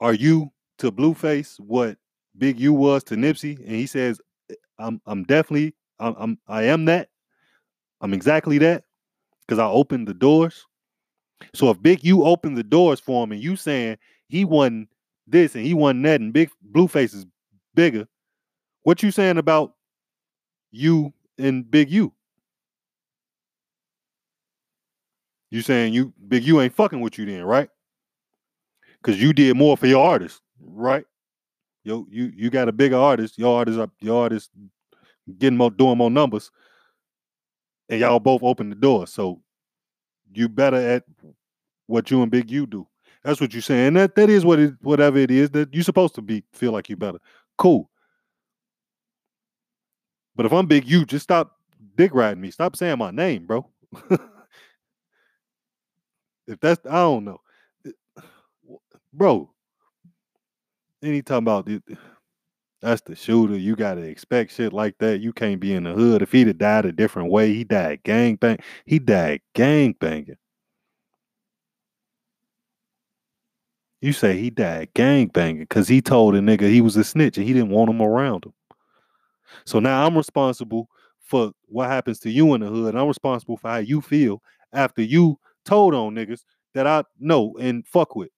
"Are 0.00 0.14
you 0.14 0.52
to 0.78 0.92
Blueface 0.92 1.58
what 1.58 1.98
Big 2.38 2.60
U 2.60 2.72
was 2.72 3.02
to 3.04 3.16
Nipsey?" 3.16 3.58
And 3.58 3.72
he 3.72 3.86
says, 3.86 4.20
"I'm 4.78 5.00
I'm 5.06 5.24
definitely 5.24 5.74
I'm, 5.98 6.14
I'm 6.18 6.38
I 6.46 6.64
am 6.64 6.84
that. 6.86 7.08
I'm 8.00 8.12
exactly 8.14 8.58
that 8.58 8.84
because 9.46 9.58
I 9.58 9.66
opened 9.66 10.08
the 10.08 10.14
doors." 10.14 10.66
So 11.54 11.70
if 11.70 11.82
Big 11.82 12.04
U 12.04 12.24
opened 12.24 12.56
the 12.56 12.62
doors 12.62 13.00
for 13.00 13.24
him, 13.24 13.32
and 13.32 13.42
you 13.42 13.56
saying 13.56 13.98
he 14.28 14.44
wasn't 14.44 14.88
this 15.26 15.54
and 15.54 15.64
he 15.64 15.74
wasn't 15.74 16.04
that, 16.04 16.20
and 16.20 16.32
Big 16.32 16.50
Blueface 16.72 17.14
is 17.14 17.26
bigger, 17.74 18.06
what 18.82 19.02
you 19.02 19.10
saying 19.10 19.38
about 19.38 19.74
you 20.70 21.12
and 21.38 21.70
Big 21.70 21.90
U? 21.90 22.12
You 25.50 25.62
saying 25.62 25.92
you 25.92 26.12
Big 26.28 26.44
U 26.44 26.60
ain't 26.60 26.74
fucking 26.74 27.00
with 27.00 27.18
you 27.18 27.26
then, 27.26 27.44
right? 27.44 27.68
Because 29.02 29.20
you 29.20 29.32
did 29.32 29.56
more 29.56 29.76
for 29.76 29.86
your 29.86 30.04
artist, 30.04 30.40
right? 30.60 31.04
Yo, 31.84 32.06
you 32.10 32.32
you 32.34 32.50
got 32.50 32.68
a 32.68 32.72
bigger 32.72 32.96
artist. 32.96 33.38
Your 33.38 33.58
artist 33.58 33.78
up, 33.78 33.90
your 34.00 34.22
artist 34.22 34.50
getting 35.38 35.56
more 35.56 35.70
doing 35.70 35.98
more 35.98 36.10
numbers, 36.10 36.50
and 37.88 38.00
y'all 38.00 38.20
both 38.20 38.42
open 38.42 38.70
the 38.70 38.76
door. 38.76 39.06
So 39.06 39.40
you 40.34 40.48
better 40.48 40.76
at 40.76 41.04
what 41.86 42.10
you 42.10 42.22
and 42.22 42.30
Big 42.30 42.50
U 42.50 42.66
do. 42.66 42.86
That's 43.22 43.40
what 43.40 43.52
you're 43.52 43.62
saying. 43.62 43.94
That 43.94 44.14
that 44.16 44.30
is 44.30 44.44
what 44.44 44.58
it 44.58 44.74
whatever 44.82 45.18
it 45.18 45.30
is 45.30 45.50
that 45.50 45.72
you're 45.74 45.82
supposed 45.82 46.14
to 46.16 46.22
be 46.22 46.44
feel 46.52 46.72
like 46.72 46.88
you 46.88 46.96
better. 46.96 47.18
Cool. 47.58 47.90
But 50.36 50.46
if 50.46 50.52
I'm 50.52 50.66
Big 50.66 50.86
U, 50.88 51.04
just 51.04 51.24
stop 51.24 51.56
dick 51.96 52.14
riding 52.14 52.40
me. 52.40 52.50
Stop 52.50 52.76
saying 52.76 52.98
my 52.98 53.10
name, 53.10 53.46
bro. 53.46 53.66
if 56.46 56.60
that's 56.60 56.84
I 56.86 57.00
don't 57.00 57.24
know. 57.24 57.40
Bro. 59.12 59.50
Any 61.02 61.22
talking 61.22 61.38
about 61.38 61.68
it, 61.68 61.82
that's 62.86 63.02
the 63.02 63.16
shooter. 63.16 63.58
You 63.58 63.74
gotta 63.74 64.02
expect 64.02 64.52
shit 64.52 64.72
like 64.72 64.96
that. 64.98 65.20
You 65.20 65.32
can't 65.32 65.60
be 65.60 65.74
in 65.74 65.82
the 65.84 65.92
hood. 65.92 66.22
If 66.22 66.30
he'd 66.30 66.46
have 66.46 66.58
died 66.58 66.86
a 66.86 66.92
different 66.92 67.30
way, 67.30 67.52
he 67.52 67.64
died 67.64 68.02
gang 68.04 68.36
bang. 68.36 68.58
He 68.84 69.00
died 69.00 69.40
gang 69.54 69.96
banging. 69.98 70.36
You 74.00 74.12
say 74.12 74.38
he 74.38 74.50
died 74.50 74.90
gang 74.94 75.26
banging 75.28 75.62
because 75.62 75.88
he 75.88 76.00
told 76.00 76.36
a 76.36 76.40
nigga 76.40 76.70
he 76.70 76.80
was 76.80 76.96
a 76.96 77.02
snitch 77.02 77.36
and 77.38 77.46
he 77.46 77.52
didn't 77.52 77.70
want 77.70 77.90
him 77.90 78.00
around 78.00 78.44
him. 78.44 78.52
So 79.64 79.80
now 79.80 80.06
I'm 80.06 80.16
responsible 80.16 80.88
for 81.18 81.50
what 81.66 81.88
happens 81.88 82.20
to 82.20 82.30
you 82.30 82.54
in 82.54 82.60
the 82.60 82.68
hood. 82.68 82.94
I'm 82.94 83.08
responsible 83.08 83.56
for 83.56 83.68
how 83.68 83.78
you 83.78 84.00
feel 84.00 84.42
after 84.72 85.02
you 85.02 85.40
told 85.64 85.92
on 85.92 86.14
niggas 86.14 86.44
that 86.74 86.86
I 86.86 87.02
know 87.18 87.56
and 87.58 87.84
fuck 87.88 88.14
with. 88.14 88.30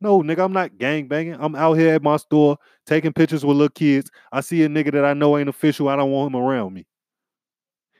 No, 0.00 0.22
nigga, 0.22 0.44
I'm 0.44 0.52
not 0.52 0.78
gang 0.78 1.08
banging. 1.08 1.36
I'm 1.38 1.56
out 1.56 1.74
here 1.74 1.94
at 1.94 2.02
my 2.02 2.16
store 2.16 2.56
taking 2.86 3.12
pictures 3.12 3.44
with 3.44 3.56
little 3.56 3.68
kids. 3.70 4.10
I 4.30 4.40
see 4.40 4.62
a 4.62 4.68
nigga 4.68 4.92
that 4.92 5.04
I 5.04 5.12
know 5.12 5.36
ain't 5.36 5.48
official. 5.48 5.88
I 5.88 5.96
don't 5.96 6.10
want 6.10 6.32
him 6.32 6.40
around 6.40 6.72
me. 6.72 6.86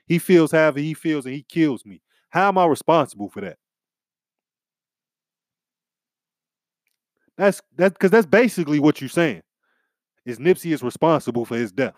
He 0.07 0.19
feels 0.19 0.53
however 0.53 0.79
he 0.81 0.95
feels 0.95 1.27
and 1.27 1.35
he 1.35 1.43
kills 1.43 1.85
me. 1.85 2.01
How 2.31 2.49
am 2.49 2.59
I 2.59 2.67
responsible 2.67 3.29
for 3.29 3.41
that? 3.41 3.59
That's 7.37 7.61
that 7.77 7.93
because 7.95 8.11
that's 8.11 8.27
basically 8.27 8.81
what 8.81 9.01
you're 9.01 9.09
saying. 9.09 9.43
Is 10.25 10.39
Nipsey 10.39 10.73
is 10.73 10.83
responsible 10.83 11.45
for 11.45 11.57
his 11.57 11.73
death. 11.73 11.95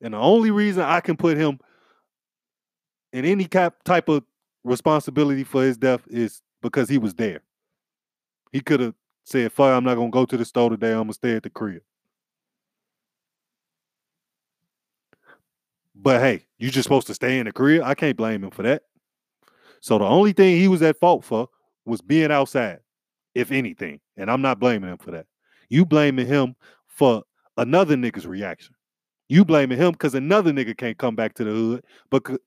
And 0.00 0.14
the 0.14 0.18
only 0.18 0.50
reason 0.50 0.82
I 0.82 1.00
can 1.00 1.16
put 1.16 1.36
him 1.36 1.58
in 3.12 3.24
any 3.24 3.44
cap 3.44 3.82
type 3.84 4.08
of 4.08 4.24
responsibility 4.64 5.44
for 5.44 5.62
his 5.62 5.76
death 5.76 6.02
is 6.08 6.40
because 6.62 6.88
he 6.88 6.98
was 6.98 7.14
there. 7.14 7.40
He 8.52 8.60
could 8.60 8.80
have 8.80 8.94
said, 9.24 9.52
fuck, 9.52 9.76
I'm 9.76 9.84
not 9.84 9.96
gonna 9.96 10.10
go 10.10 10.24
to 10.24 10.36
the 10.36 10.44
store 10.44 10.70
today, 10.70 10.92
I'm 10.92 11.02
gonna 11.02 11.12
stay 11.12 11.36
at 11.36 11.42
the 11.42 11.50
crib. 11.50 11.82
But 15.94 16.20
hey, 16.20 16.46
you 16.58 16.70
just 16.70 16.84
supposed 16.84 17.08
to 17.08 17.14
stay 17.14 17.38
in 17.38 17.46
the 17.46 17.52
crib. 17.52 17.82
I 17.82 17.94
can't 17.94 18.16
blame 18.16 18.44
him 18.44 18.50
for 18.50 18.62
that. 18.62 18.82
So 19.80 19.98
the 19.98 20.04
only 20.04 20.32
thing 20.32 20.56
he 20.56 20.68
was 20.68 20.82
at 20.82 20.98
fault 20.98 21.24
for 21.24 21.48
was 21.84 22.00
being 22.00 22.30
outside, 22.30 22.78
if 23.34 23.50
anything. 23.50 24.00
And 24.16 24.30
I'm 24.30 24.42
not 24.42 24.60
blaming 24.60 24.90
him 24.90 24.98
for 24.98 25.10
that. 25.10 25.26
You 25.68 25.84
blaming 25.84 26.26
him 26.26 26.54
for 26.86 27.24
another 27.56 27.96
nigga's 27.96 28.26
reaction. 28.26 28.74
You 29.28 29.44
blaming 29.44 29.76
him 29.76 29.92
because 29.92 30.14
another 30.14 30.52
nigga 30.52 30.76
can't 30.76 30.96
come 30.98 31.14
back 31.16 31.34
to 31.34 31.44
the 31.44 31.50
hood 31.50 31.84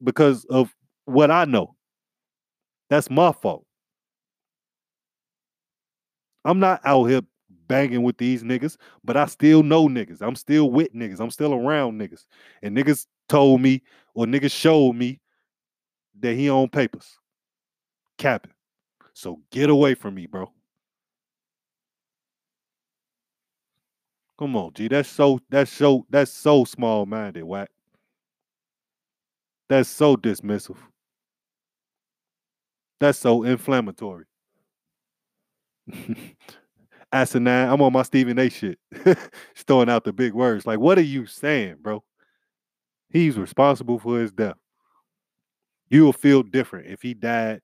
because 0.04 0.46
of 0.46 0.74
what 1.06 1.30
I 1.30 1.46
know. 1.46 1.76
That's 2.90 3.10
my 3.10 3.32
fault. 3.32 3.66
I'm 6.46 6.60
not 6.60 6.82
out 6.86 7.06
here 7.06 7.22
banging 7.68 8.04
with 8.04 8.18
these 8.18 8.44
niggas, 8.44 8.78
but 9.04 9.16
I 9.18 9.26
still 9.26 9.64
know 9.64 9.88
niggas. 9.88 10.22
I'm 10.22 10.36
still 10.36 10.72
with 10.72 10.94
niggas. 10.94 11.20
I'm 11.20 11.32
still 11.32 11.54
around 11.54 12.00
niggas. 12.00 12.26
And 12.62 12.76
niggas 12.76 13.08
told 13.30 13.62
me 13.62 13.82
or 14.14 14.26
niggas 14.26 14.52
showed 14.52 14.94
me 14.94 15.20
that 16.20 16.36
he 16.36 16.50
on 16.50 16.70
papers. 16.70 17.18
Capping. 18.18 18.54
So 19.14 19.40
get 19.52 19.70
away 19.70 19.96
from 19.96 20.16
me, 20.16 20.26
bro. 20.28 20.52
Come 24.38 24.56
on, 24.56 24.74
G. 24.74 24.88
That's 24.88 25.08
so 25.10 25.40
that's 25.50 25.72
so 25.72 26.06
that's 26.10 26.32
so 26.32 26.66
small 26.66 27.06
minded, 27.06 27.44
Wack. 27.44 27.70
That's 29.70 29.88
so 29.88 30.16
dismissive. 30.18 30.78
That's 33.00 33.20
so 33.20 33.44
inflammatory. 33.44 34.26
Asinine. 37.12 37.70
I'm 37.70 37.82
on 37.82 37.94
my 37.94 38.04
Stephen 38.04 38.40
A 38.40 38.50
shit. 38.50 38.80
Just 39.04 39.68
throwing 39.68 39.90
out 39.90 40.04
the 40.04 40.14
big 40.14 40.34
words. 40.34 40.66
Like, 40.66 40.80
what 40.80 40.98
are 40.98 41.04
you 41.04 41.26
saying, 41.26 41.78
bro? 41.82 42.04
He's 43.10 43.38
responsible 43.38 44.00
for 44.00 44.20
his 44.20 44.32
death. 44.32 44.56
You 45.90 46.06
will 46.06 46.14
feel 46.14 46.44
different 46.44 46.88
if 46.88 47.02
he 47.02 47.14
died 47.14 47.62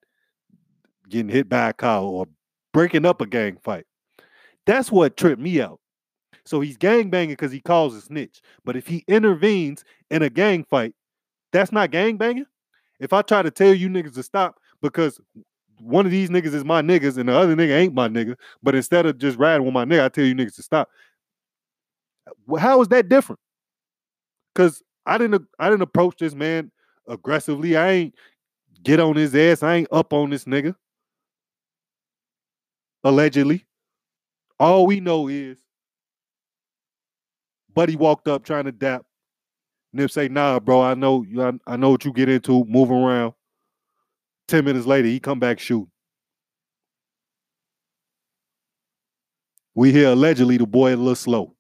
getting 1.08 1.30
hit 1.30 1.48
by 1.48 1.70
a 1.70 1.74
car 1.74 2.02
or 2.02 2.28
breaking 2.74 3.06
up 3.06 3.22
a 3.22 3.26
gang 3.26 3.58
fight. 3.64 3.86
That's 4.66 4.92
what 4.92 5.16
tripped 5.16 5.42
me 5.42 5.62
out. 5.62 5.80
So 6.46 6.60
he's 6.60 6.78
gang 6.78 7.10
banging 7.10 7.32
because 7.32 7.52
he 7.52 7.62
calls 7.62 7.96
a 7.96 8.02
snitch. 8.02 8.42
But 8.66 8.76
if 8.76 8.88
he 8.88 9.04
intervenes 9.08 9.84
in 10.12 10.22
a 10.22 10.30
gang 10.30 10.66
fight, 10.66 10.94
that's 11.54 11.72
not 11.72 11.92
gang 11.92 12.18
banging. 12.18 12.46
If 13.00 13.14
I 13.14 13.22
try 13.22 13.42
to 13.42 13.52
tell 13.52 13.74
you 13.74 13.90
niggas 13.90 14.16
to 14.16 14.24
stop 14.24 14.58
because 14.82 15.20
one 15.80 16.06
of 16.06 16.12
these 16.12 16.30
niggas 16.30 16.54
is 16.54 16.66
my 16.66 16.82
niggas 16.82 17.18
and 17.18 17.30
the 17.30 17.38
other 17.38 17.56
nigga 17.56 17.78
ain't 17.78 17.94
my 17.94 18.08
nigga, 18.08 18.36
but 18.64 18.76
instead 18.76 19.06
of 19.06 19.18
just 19.18 19.38
riding 19.38 19.66
with 19.66 19.74
my 19.74 19.86
nigga, 19.86 20.06
I 20.06 20.10
tell 20.10 20.26
you 20.26 20.36
niggas 20.36 20.56
to 20.56 20.64
stop. 20.64 20.90
How 22.60 22.82
is 22.82 22.88
that 22.90 23.10
different? 23.10 23.40
Because 24.54 24.82
I 25.06 25.18
didn't 25.18 25.46
I 25.60 25.70
didn't 25.70 25.84
approach 25.84 26.18
this 26.18 26.36
man 26.36 26.72
aggressively. 27.08 27.78
I 27.78 27.92
ain't 27.92 28.16
get 28.84 29.00
on 29.00 29.16
his 29.16 29.36
ass. 29.36 29.64
I 29.64 29.76
ain't 29.76 29.88
up 29.92 30.14
on 30.14 30.30
this 30.30 30.46
nigga. 30.46 30.76
Allegedly. 33.04 33.66
All 34.60 34.88
we 34.88 35.00
know 35.00 35.28
is 35.28 35.60
Buddy 37.74 37.96
walked 37.96 38.28
up 38.28 38.44
trying 38.44 38.66
to 38.66 38.72
dap. 38.72 39.06
Nip 39.94 40.12
say, 40.12 40.28
nah, 40.28 40.60
bro, 40.60 40.82
I 40.82 40.96
know 40.96 41.26
I, 41.40 41.74
I 41.74 41.78
know 41.78 41.92
what 41.92 42.04
you 42.06 42.12
get 42.12 42.28
into, 42.28 42.66
move 42.66 42.92
around. 42.92 43.34
10 44.48 44.64
minutes 44.64 44.86
later, 44.86 45.08
he 45.08 45.20
come 45.20 45.40
back 45.40 45.60
shooting. 45.60 45.92
We 49.76 49.92
hear 49.92 50.10
allegedly 50.10 50.58
the 50.58 50.66
boy 50.66 50.96
a 50.96 50.98
little 50.98 51.16
slow. 51.16 51.54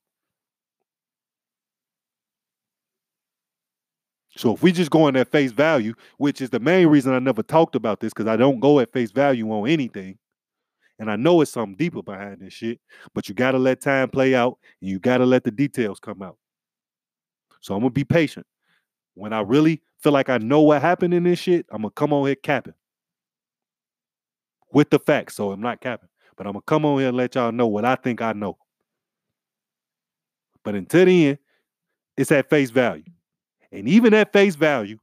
So 4.37 4.53
if 4.53 4.63
we 4.63 4.71
just 4.71 4.91
go 4.91 5.03
on 5.03 5.13
that 5.15 5.31
face 5.31 5.51
value, 5.51 5.93
which 6.17 6.41
is 6.41 6.49
the 6.49 6.59
main 6.59 6.87
reason 6.87 7.13
I 7.13 7.19
never 7.19 7.43
talked 7.43 7.75
about 7.75 7.99
this, 7.99 8.13
because 8.13 8.27
I 8.27 8.37
don't 8.37 8.59
go 8.59 8.79
at 8.79 8.91
face 8.93 9.11
value 9.11 9.51
on 9.51 9.67
anything. 9.67 10.17
And 10.99 11.11
I 11.11 11.15
know 11.15 11.41
it's 11.41 11.51
something 11.51 11.75
deeper 11.75 12.01
behind 12.01 12.39
this 12.39 12.53
shit, 12.53 12.79
but 13.13 13.29
you 13.29 13.35
gotta 13.35 13.59
let 13.59 13.81
time 13.81 14.09
play 14.09 14.33
out 14.33 14.57
and 14.81 14.89
you 14.89 14.99
gotta 14.99 15.25
let 15.25 15.43
the 15.43 15.51
details 15.51 15.99
come 15.99 16.21
out. 16.21 16.37
So 17.61 17.75
I'm 17.75 17.81
gonna 17.81 17.91
be 17.91 18.03
patient. 18.03 18.47
When 19.13 19.33
I 19.33 19.41
really 19.41 19.81
feel 19.99 20.11
like 20.11 20.29
I 20.29 20.37
know 20.39 20.61
what 20.61 20.81
happened 20.81 21.13
in 21.13 21.23
this 21.23 21.39
shit, 21.39 21.67
I'm 21.71 21.83
gonna 21.83 21.91
come 21.91 22.13
on 22.13 22.25
here 22.25 22.35
capping 22.35 22.73
with 24.71 24.89
the 24.89 24.99
facts. 24.99 25.35
So 25.35 25.51
I'm 25.51 25.61
not 25.61 25.81
capping, 25.81 26.09
but 26.35 26.47
I'm 26.47 26.53
gonna 26.53 26.63
come 26.63 26.85
on 26.85 26.99
here 26.99 27.09
and 27.09 27.17
let 27.17 27.35
y'all 27.35 27.51
know 27.51 27.67
what 27.67 27.85
I 27.85 27.95
think 27.95 28.21
I 28.21 28.33
know. 28.33 28.57
But 30.63 30.75
until 30.75 31.05
the 31.05 31.27
end, 31.27 31.37
it's 32.17 32.31
at 32.31 32.49
face 32.49 32.71
value. 32.71 33.03
And 33.71 33.87
even 33.87 34.13
at 34.13 34.33
face 34.33 34.55
value, 34.55 34.97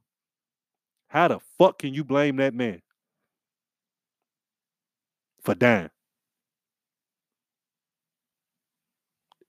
how 1.07 1.27
the 1.27 1.39
fuck 1.57 1.79
can 1.79 1.93
you 1.93 2.03
blame 2.03 2.35
that 2.37 2.53
man 2.53 2.81
for 5.43 5.55
dying? 5.55 5.89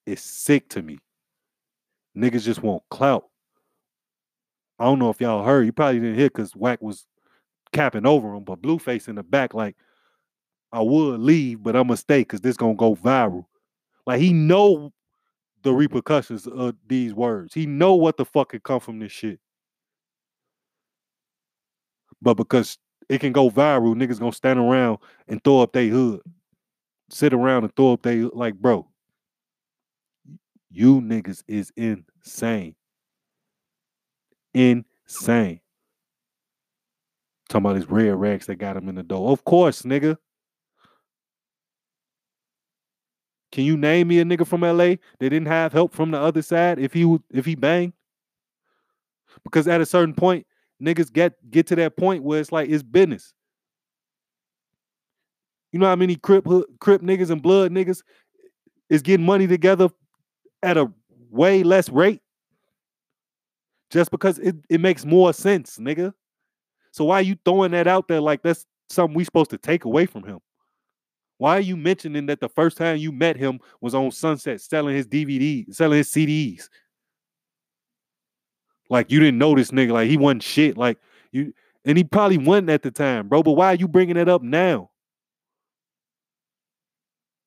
It's 0.06 0.22
sick 0.22 0.68
to 0.70 0.82
me. 0.82 0.98
Niggas 2.16 2.44
just 2.44 2.62
want 2.62 2.82
clout. 2.90 3.24
I 4.78 4.84
don't 4.84 4.98
know 4.98 5.10
if 5.10 5.20
y'all 5.20 5.44
heard. 5.44 5.66
You 5.66 5.72
probably 5.72 6.00
didn't 6.00 6.16
hear 6.16 6.28
because 6.28 6.54
Wack 6.54 6.80
was 6.80 7.06
capping 7.72 8.06
over 8.06 8.34
him, 8.34 8.44
but 8.44 8.62
Blueface 8.62 9.08
in 9.08 9.16
the 9.16 9.22
back, 9.22 9.52
like, 9.54 9.76
I 10.76 10.80
would 10.82 11.20
leave, 11.20 11.62
but 11.62 11.74
I'm 11.74 11.86
gonna 11.86 11.96
stay 11.96 12.20
because 12.20 12.42
this 12.42 12.58
gonna 12.58 12.74
go 12.74 12.94
viral. 12.94 13.46
Like 14.06 14.20
he 14.20 14.34
know 14.34 14.92
the 15.62 15.72
repercussions 15.72 16.46
of 16.46 16.74
these 16.86 17.14
words. 17.14 17.54
He 17.54 17.64
know 17.64 17.94
what 17.94 18.18
the 18.18 18.26
fuck 18.26 18.50
could 18.50 18.62
come 18.62 18.80
from 18.80 18.98
this 18.98 19.10
shit. 19.10 19.40
But 22.20 22.34
because 22.34 22.76
it 23.08 23.20
can 23.20 23.32
go 23.32 23.48
viral, 23.48 23.94
niggas 23.94 24.20
gonna 24.20 24.32
stand 24.32 24.58
around 24.58 24.98
and 25.28 25.42
throw 25.42 25.62
up 25.62 25.72
their 25.72 25.88
hood. 25.88 26.20
Sit 27.08 27.32
around 27.32 27.64
and 27.64 27.74
throw 27.74 27.94
up 27.94 28.02
they 28.02 28.20
like, 28.20 28.54
bro. 28.56 28.86
You 30.70 31.00
niggas 31.00 31.42
is 31.48 31.72
insane. 31.78 32.74
Insane. 34.52 35.60
Talking 37.48 37.64
about 37.64 37.76
his 37.76 37.88
red 37.88 38.14
rags 38.16 38.44
that 38.44 38.56
got 38.56 38.76
him 38.76 38.90
in 38.90 38.96
the 38.96 39.02
door. 39.02 39.30
Of 39.30 39.42
course, 39.46 39.80
nigga. 39.80 40.18
Can 43.56 43.64
you 43.64 43.78
name 43.78 44.08
me 44.08 44.20
a 44.20 44.24
nigga 44.26 44.46
from 44.46 44.60
LA 44.60 44.96
that 45.18 45.30
didn't 45.30 45.46
have 45.46 45.72
help 45.72 45.94
from 45.94 46.10
the 46.10 46.20
other 46.20 46.42
side 46.42 46.78
if 46.78 46.92
he 46.92 47.16
if 47.30 47.46
he 47.46 47.54
banged? 47.54 47.94
Because 49.44 49.66
at 49.66 49.80
a 49.80 49.86
certain 49.86 50.12
point, 50.12 50.46
niggas 50.78 51.10
get 51.10 51.32
get 51.50 51.66
to 51.68 51.76
that 51.76 51.96
point 51.96 52.22
where 52.22 52.38
it's 52.38 52.52
like 52.52 52.68
it's 52.68 52.82
business. 52.82 53.32
You 55.72 55.78
know 55.78 55.86
how 55.86 55.96
many 55.96 56.16
crip 56.16 56.46
crip 56.80 57.00
niggas 57.00 57.30
and 57.30 57.40
blood 57.40 57.72
niggas 57.72 58.02
is 58.90 59.00
getting 59.00 59.24
money 59.24 59.46
together 59.46 59.88
at 60.62 60.76
a 60.76 60.92
way 61.30 61.62
less 61.62 61.88
rate? 61.88 62.20
Just 63.90 64.10
because 64.10 64.38
it, 64.38 64.54
it 64.68 64.82
makes 64.82 65.06
more 65.06 65.32
sense, 65.32 65.78
nigga. 65.78 66.12
So 66.92 67.06
why 67.06 67.20
are 67.20 67.22
you 67.22 67.38
throwing 67.42 67.70
that 67.70 67.86
out 67.86 68.06
there 68.06 68.20
like 68.20 68.42
that's 68.42 68.66
something 68.90 69.16
we 69.16 69.24
supposed 69.24 69.48
to 69.48 69.56
take 69.56 69.86
away 69.86 70.04
from 70.04 70.24
him? 70.24 70.40
Why 71.38 71.56
are 71.58 71.60
you 71.60 71.76
mentioning 71.76 72.26
that 72.26 72.40
the 72.40 72.48
first 72.48 72.76
time 72.76 72.96
you 72.96 73.12
met 73.12 73.36
him 73.36 73.60
was 73.80 73.94
on 73.94 74.10
Sunset 74.10 74.60
selling 74.60 74.96
his 74.96 75.06
DVDs, 75.06 75.74
selling 75.74 75.98
his 75.98 76.10
CDs? 76.10 76.68
Like 78.88 79.10
you 79.10 79.20
didn't 79.20 79.38
know 79.38 79.54
this 79.54 79.70
nigga, 79.70 79.92
like 79.92 80.08
he 80.08 80.16
wasn't 80.16 80.42
shit. 80.42 80.76
Like 80.76 80.98
you, 81.32 81.52
and 81.84 81.98
he 81.98 82.04
probably 82.04 82.38
wasn't 82.38 82.70
at 82.70 82.82
the 82.82 82.90
time, 82.90 83.28
bro. 83.28 83.42
But 83.42 83.52
why 83.52 83.72
are 83.72 83.76
you 83.76 83.88
bringing 83.88 84.16
it 84.16 84.28
up 84.28 84.42
now? 84.42 84.90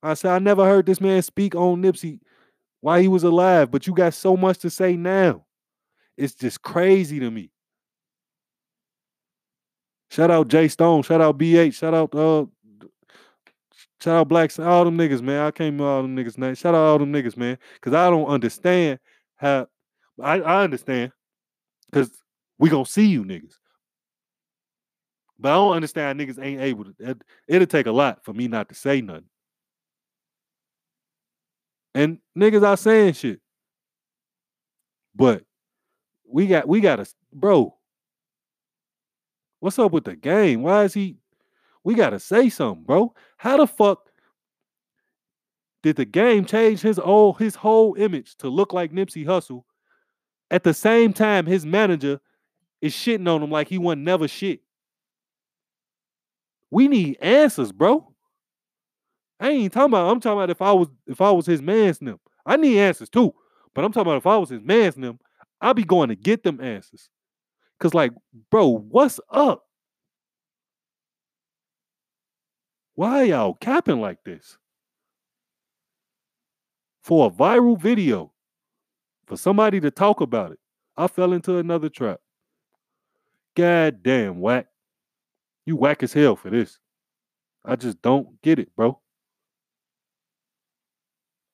I 0.02 0.14
said 0.14 0.32
I 0.32 0.40
never 0.40 0.66
heard 0.66 0.86
this 0.86 1.02
man 1.02 1.22
speak 1.22 1.56
on 1.56 1.82
Nipsey 1.82 2.20
while 2.82 3.02
he 3.02 3.08
was 3.08 3.24
alive, 3.24 3.72
but 3.72 3.88
you 3.88 3.94
got 3.94 4.14
so 4.14 4.38
much 4.38 4.60
to 4.60 4.70
say 4.70 4.96
now. 4.96 5.46
It's 6.18 6.34
just 6.34 6.62
crazy 6.62 7.20
to 7.20 7.32
me. 7.32 7.52
Shout 10.10 10.32
out 10.32 10.48
J 10.48 10.68
Stone, 10.68 11.04
shout 11.04 11.22
out 11.22 11.38
BH, 11.38 11.76
shout 11.76 11.94
out 11.94 12.16
uh 12.16 12.46
shout 14.02 14.16
out 14.16 14.28
Black 14.28 14.58
all 14.60 14.86
them 14.86 14.98
niggas, 14.98 15.22
man. 15.22 15.42
I 15.42 15.52
can't 15.52 15.74
remember 15.74 15.86
all 15.86 16.02
them 16.02 16.16
niggas' 16.16 16.38
names. 16.38 16.58
Shout 16.60 16.76
out 16.76 16.82
all 16.82 17.00
them 17.00 17.12
niggas, 17.14 17.38
man. 17.38 17.58
Cause 17.82 17.94
I 17.94 18.10
don't 18.10 18.28
understand 18.28 19.00
how 19.36 19.68
I, 20.22 20.42
I 20.42 20.64
understand. 20.64 21.12
Cause 21.92 22.12
we 22.58 22.70
gonna 22.70 22.86
see 22.86 23.08
you 23.08 23.24
niggas. 23.24 23.56
But 25.40 25.54
I 25.54 25.56
don't 25.56 25.74
understand 25.76 26.20
niggas 26.20 26.44
ain't 26.44 26.62
able 26.62 26.86
to. 26.86 26.94
it- 27.00 27.22
It'll 27.48 27.68
take 27.68 27.88
a 27.88 27.92
lot 27.92 28.24
for 28.24 28.34
me 28.34 28.48
not 28.48 28.70
to 28.70 28.76
say 28.76 29.02
nothing. 29.02 29.30
And 31.96 32.20
niggas 32.38 32.64
are 32.64 32.78
saying 32.78 33.14
shit. 33.14 33.40
But 35.16 35.44
we 36.28 36.48
got 36.48 36.68
we 36.68 36.80
got 36.82 37.00
a 37.00 37.08
bro. 37.34 37.76
What's 39.60 39.80
up 39.80 39.92
with 39.92 40.06
the 40.06 40.16
game? 40.16 40.62
Why 40.62 40.84
is 40.84 40.94
he 40.94 41.18
we 41.84 41.96
gotta 41.96 42.20
say 42.20 42.50
something, 42.50 42.84
bro? 42.84 43.14
How 43.38 43.58
the 43.58 43.68
fuck 43.68 44.10
did 45.82 45.96
the 45.96 46.06
game 46.06 46.46
change 46.46 46.82
his 46.82 46.98
whole 46.98 47.34
his 47.34 47.56
whole 47.56 47.96
image 47.96 48.36
to 48.38 48.50
look 48.50 48.74
like 48.74 48.92
Nipsey 48.92 49.26
Hussle? 49.26 49.64
At 50.52 50.64
the 50.64 50.74
same 50.74 51.14
time, 51.14 51.46
his 51.46 51.66
manager 51.66 52.20
is 52.82 52.94
shitting 52.94 53.28
on 53.28 53.44
him 53.44 53.52
like 53.52 53.68
he 53.68 53.78
wasn't 53.78 54.04
never 54.04 54.28
shit. 54.28 54.62
We 56.72 56.88
need 56.88 57.18
answers, 57.22 57.72
bro. 57.72 58.14
I 59.40 59.50
ain't 59.50 59.74
talking 59.74 59.92
about. 59.92 60.12
I'm 60.12 60.20
talking 60.20 60.38
about 60.38 60.50
if 60.50 60.62
I 60.62 60.72
was 60.74 60.88
if 61.08 61.22
I 61.22 61.32
was 61.32 61.46
his 61.46 61.62
man's 61.62 62.00
them. 62.00 62.20
I 62.46 62.58
need 62.58 62.80
answers 62.80 63.10
too. 63.10 63.34
But 63.74 63.86
I'm 63.86 63.92
talking 63.92 64.12
about 64.12 64.18
if 64.18 64.28
I 64.28 64.38
was 64.38 64.50
his 64.50 64.62
man's 64.62 64.96
them, 64.96 65.20
I'd 65.62 65.76
be 65.76 65.84
going 65.84 66.10
to 66.10 66.16
get 66.16 66.44
them 66.44 66.60
answers. 66.60 67.10
Cause 67.80 67.94
like, 67.94 68.12
bro, 68.52 68.68
what's 68.68 69.20
up? 69.30 69.64
Why 73.00 73.24
y'all 73.24 73.54
capping 73.54 74.02
like 74.02 74.26
this? 74.26 74.58
For 77.02 77.28
a 77.28 77.30
viral 77.30 77.80
video, 77.80 78.34
for 79.26 79.38
somebody 79.38 79.80
to 79.80 79.90
talk 79.90 80.20
about 80.20 80.52
it, 80.52 80.60
I 80.98 81.08
fell 81.08 81.32
into 81.32 81.60
another 81.60 81.88
trap. 81.88 82.20
God 83.56 84.04
damn, 84.04 84.42
whack. 84.42 84.66
You 85.66 85.78
whack 85.78 86.04
as 86.04 86.12
hell 86.12 86.36
for 86.36 86.50
this. 86.50 86.78
I 87.64 87.78
just 87.78 88.02
don't 88.02 88.42
get 88.42 88.60
it, 88.60 88.76
bro. 88.76 89.00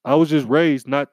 I 0.04 0.16
was 0.16 0.32
just 0.32 0.48
raised 0.48 0.88
not 0.88 1.10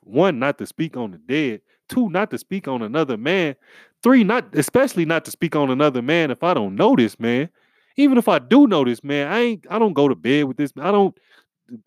one, 0.00 0.38
not 0.38 0.56
to 0.56 0.64
speak 0.64 0.96
on 0.96 1.10
the 1.10 1.18
dead, 1.18 1.60
two, 1.90 2.08
not 2.08 2.30
to 2.30 2.38
speak 2.38 2.66
on 2.66 2.80
another 2.80 3.18
man, 3.18 3.56
three, 4.02 4.24
not 4.24 4.54
especially 4.54 5.04
not 5.04 5.26
to 5.26 5.30
speak 5.30 5.54
on 5.54 5.70
another 5.70 6.00
man 6.00 6.30
if 6.30 6.42
I 6.42 6.54
don't 6.54 6.76
know 6.76 6.96
this 6.96 7.20
man. 7.20 7.50
Even 7.96 8.18
if 8.18 8.28
I 8.28 8.38
do 8.38 8.66
know 8.66 8.84
this 8.84 9.04
man, 9.04 9.32
I 9.32 9.40
ain't 9.40 9.66
I 9.70 9.78
don't 9.78 9.92
go 9.92 10.08
to 10.08 10.14
bed 10.14 10.44
with 10.44 10.56
this. 10.56 10.72
I 10.80 10.90
don't 10.90 11.16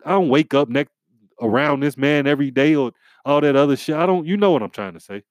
I 0.04 0.10
don't 0.12 0.28
wake 0.28 0.54
up 0.54 0.68
next 0.68 0.92
around 1.40 1.80
this 1.80 1.96
man 1.96 2.26
every 2.26 2.50
day 2.50 2.74
or 2.74 2.92
all 3.24 3.40
that 3.40 3.56
other 3.56 3.76
shit. 3.76 3.96
I 3.96 4.06
don't 4.06 4.26
you 4.26 4.36
know 4.36 4.52
what 4.52 4.62
I'm 4.62 4.70
trying 4.70 4.94
to 4.94 5.00
say. 5.00 5.16
It 5.16 5.24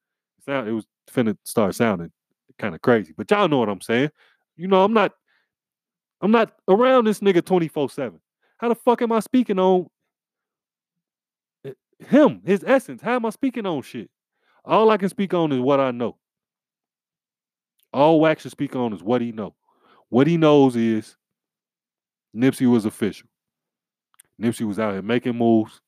sound- 0.46 0.68
it 0.68 0.74
was 0.74 0.86
finna 1.12 1.38
start 1.44 1.76
sounding 1.76 2.12
kind 2.60 2.76
of 2.76 2.82
crazy, 2.82 3.14
but 3.16 3.30
y'all 3.32 3.48
know 3.48 3.60
what 3.60 3.70
I'm 3.70 3.82
saying. 3.82 4.10
You 4.58 4.68
know, 4.68 4.84
I'm 4.84 4.94
not 4.94 5.14
I'm 6.22 6.32
not 6.32 6.54
around 6.68 7.06
this 7.06 7.20
nigga 7.20 7.42
24-7. 7.42 8.20
How 8.58 8.70
the 8.70 8.76
fuck 8.76 9.02
am 9.02 9.12
I 9.12 9.20
speaking 9.20 9.60
on 9.60 9.88
him, 12.00 12.42
his 12.46 12.64
essence? 12.66 13.02
How 13.02 13.16
am 13.16 13.26
I 13.26 13.30
speaking 13.30 13.66
on 13.66 13.82
shit? 13.82 14.10
All 14.64 14.90
I 14.90 14.98
can 14.98 15.10
speak 15.10 15.34
on 15.34 15.52
is 15.52 15.60
what 15.60 15.80
I 15.80 15.92
know. 15.92 16.18
All 17.94 18.20
Wack 18.20 18.40
should 18.40 18.52
speak 18.52 18.76
on 18.76 18.94
is 18.94 19.04
what 19.04 19.22
he 19.22 19.32
know. 19.32 19.56
What 20.16 20.28
he 20.28 20.38
knows 20.38 20.78
is 20.78 21.18
Nipsey 22.34 22.72
was 22.72 22.86
official. 22.86 23.28
Nipsey 24.42 24.66
was 24.66 24.80
out 24.80 24.94
here 24.94 25.02
making 25.02 25.36
moves. 25.36 25.82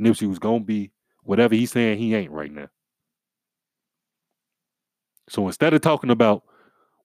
Nipsey 0.00 0.28
was 0.28 0.40
gonna 0.40 0.64
be 0.64 0.90
whatever 1.22 1.54
he's 1.54 1.70
saying 1.70 1.98
he 1.98 2.16
ain't 2.16 2.32
right 2.32 2.50
now. 2.50 2.66
So 5.28 5.46
instead 5.46 5.72
of 5.72 5.82
talking 5.82 6.10
about 6.10 6.42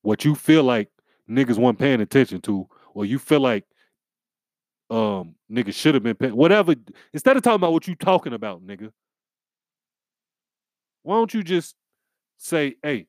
what 0.01 0.25
you 0.25 0.33
feel 0.33 0.63
like 0.63 0.89
niggas 1.29 1.59
weren't 1.59 1.77
paying 1.77 2.01
attention 2.01 2.41
to, 2.41 2.67
or 2.95 3.05
you 3.05 3.19
feel 3.19 3.41
like 3.41 3.65
um 4.89 5.35
niggas 5.51 5.75
should 5.75 5.93
have 5.93 6.01
been 6.01 6.15
paying 6.15 6.35
whatever, 6.35 6.73
instead 7.13 7.37
of 7.37 7.43
talking 7.43 7.57
about 7.57 7.73
what 7.73 7.87
you 7.87 7.93
talking 7.93 8.33
about, 8.33 8.65
nigga, 8.65 8.91
why 11.03 11.13
don't 11.13 11.31
you 11.31 11.43
just 11.43 11.75
say, 12.39 12.73
hey, 12.81 13.05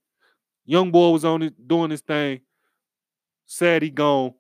young 0.67 0.91
boy 0.91 1.09
was 1.09 1.25
on 1.25 1.41
it 1.43 1.55
doing 1.67 1.89
this 1.89 2.03
thing, 2.03 2.43
sad 3.53 3.83
he 3.83 3.91
gone. 3.91 4.33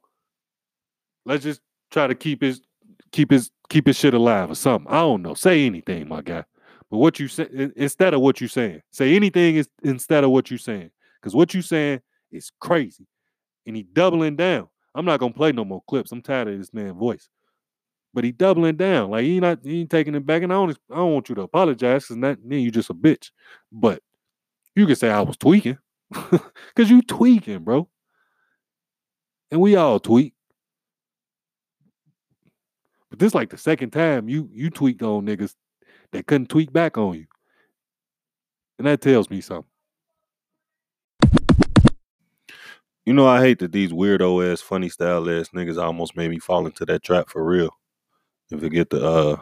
Let's 1.25 1.45
just 1.45 1.61
try 1.91 2.07
to 2.07 2.15
keep 2.15 2.43
his 2.43 2.63
keep 3.13 3.31
his 3.31 3.51
keep 3.69 3.87
his 3.87 3.97
shit 3.97 4.15
alive 4.15 4.51
or 4.51 4.55
something. 4.55 4.91
I 4.91 5.01
don't 5.01 5.23
know. 5.23 5.35
Say 5.35 5.67
anything, 5.67 6.09
my 6.09 6.23
guy. 6.23 6.45
But 6.91 6.99
what 6.99 7.21
you 7.21 7.29
say 7.29 7.47
instead 7.77 8.15
of 8.15 8.21
what 8.21 8.41
you 8.41 8.49
saying, 8.49 8.83
say 8.91 9.15
anything 9.15 9.57
is 9.57 9.69
instead 9.83 10.25
of 10.25 10.31
what 10.31 10.51
you 10.51 10.59
saying. 10.59 10.91
Because 11.21 11.35
what 11.35 11.55
you 11.55 11.63
saying 11.63 12.01
is 12.33 12.51
crazy. 12.59 13.07
And 13.67 13.77
he 13.77 13.85
doubling 13.85 14.37
down. 14.37 14.69
I'm 14.95 15.05
not 15.05 15.21
gonna 15.21 15.33
play 15.33 15.53
no 15.53 15.65
more 15.65 15.83
clips. 15.87 16.11
I'm 16.11 16.23
tired 16.23 16.49
of 16.49 16.59
this 16.59 16.75
man's 16.75 16.99
voice. 16.99 17.29
But 18.15 18.25
he 18.25 18.33
doubling 18.33 18.77
down. 18.77 19.11
Like 19.11 19.25
he 19.25 19.41
not 19.41 19.61
he 19.63 19.81
ain't 19.81 19.91
taking 19.91 20.15
it 20.15 20.27
back. 20.27 20.43
And 20.43 20.53
I 20.53 20.57
don't 20.57 20.79
I 20.91 20.97
don't 20.97 21.13
want 21.13 21.29
you 21.29 21.35
to 21.37 21.43
apologize 21.43 22.05
because 22.05 22.21
that 22.23 22.39
then 22.45 22.61
you 22.61 22.71
just 22.71 22.91
a 22.91 22.95
bitch. 22.95 23.31
But 23.71 24.03
you 24.75 24.87
can 24.87 24.97
say 24.97 25.11
I 25.11 25.21
was 25.21 25.37
tweaking. 25.37 25.79
Cause 26.13 26.91
you 26.91 27.03
tweaking, 27.03 27.61
bro. 27.61 27.89
And 29.53 29.61
we 29.61 29.77
all 29.77 30.01
tweet. 30.01 30.33
But 33.11 33.19
this 33.19 33.35
like 33.35 33.51
the 33.51 33.59
second 33.59 33.91
time 33.91 34.27
you 34.29 34.49
you 34.51 34.71
tweaked 34.71 35.03
on 35.03 35.27
niggas 35.27 35.55
that 36.13 36.27
couldn't 36.27 36.49
tweak 36.49 36.73
back 36.73 36.97
on 36.97 37.15
you. 37.15 37.27
And 38.79 38.87
that 38.87 39.03
tells 39.03 39.29
me 39.29 39.43
something. 39.43 39.69
You 43.05 43.13
know, 43.13 43.27
I 43.27 43.41
hate 43.41 43.59
that 43.59 43.73
these 43.73 43.93
weirdo 43.93 44.51
ass, 44.51 44.63
funny 44.63 44.89
style 44.89 45.29
ass 45.29 45.51
niggas 45.55 45.81
almost 45.81 46.17
made 46.17 46.31
me 46.31 46.39
fall 46.39 46.67
into 46.67 46.87
that 46.87 47.03
trap 47.03 47.29
for 47.29 47.45
real. 47.45 47.77
And 48.51 48.59
forget 48.59 48.89
to 48.91 49.07
uh 49.07 49.37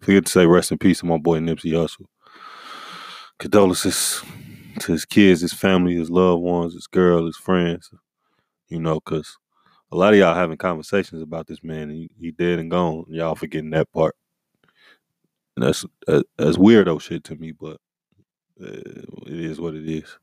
forget 0.00 0.26
to 0.26 0.30
say 0.30 0.46
rest 0.46 0.72
in 0.72 0.78
peace 0.78 1.00
to 1.00 1.06
my 1.06 1.16
boy 1.16 1.38
Nipsey 1.38 1.72
Hussle. 1.72 2.04
Condolences. 3.38 4.22
to 4.80 4.92
his 4.92 5.06
kids, 5.06 5.40
his 5.40 5.54
family, 5.54 5.96
his 5.96 6.10
loved 6.10 6.42
ones, 6.42 6.74
his 6.74 6.86
girl, 6.86 7.24
his 7.24 7.36
friends. 7.38 7.90
You 8.68 8.80
know, 8.80 8.94
because 8.94 9.38
a 9.90 9.96
lot 9.96 10.12
of 10.12 10.18
y'all 10.18 10.34
having 10.34 10.58
conversations 10.58 11.22
about 11.22 11.46
this 11.46 11.62
man, 11.64 11.90
and 11.90 12.10
he, 12.20 12.30
dead 12.30 12.58
and 12.58 12.70
gone. 12.70 13.06
Y'all 13.08 13.34
forgetting 13.34 13.70
that 13.70 13.90
part. 13.92 14.14
And 15.56 15.66
that's 15.66 15.84
that, 16.06 16.24
that's 16.36 16.56
weirdo 16.58 17.00
shit 17.00 17.24
to 17.24 17.36
me, 17.36 17.52
but 17.52 17.78
uh, 18.62 18.66
it 19.26 19.40
is 19.40 19.60
what 19.60 19.74
it 19.74 19.88
is. 19.88 20.18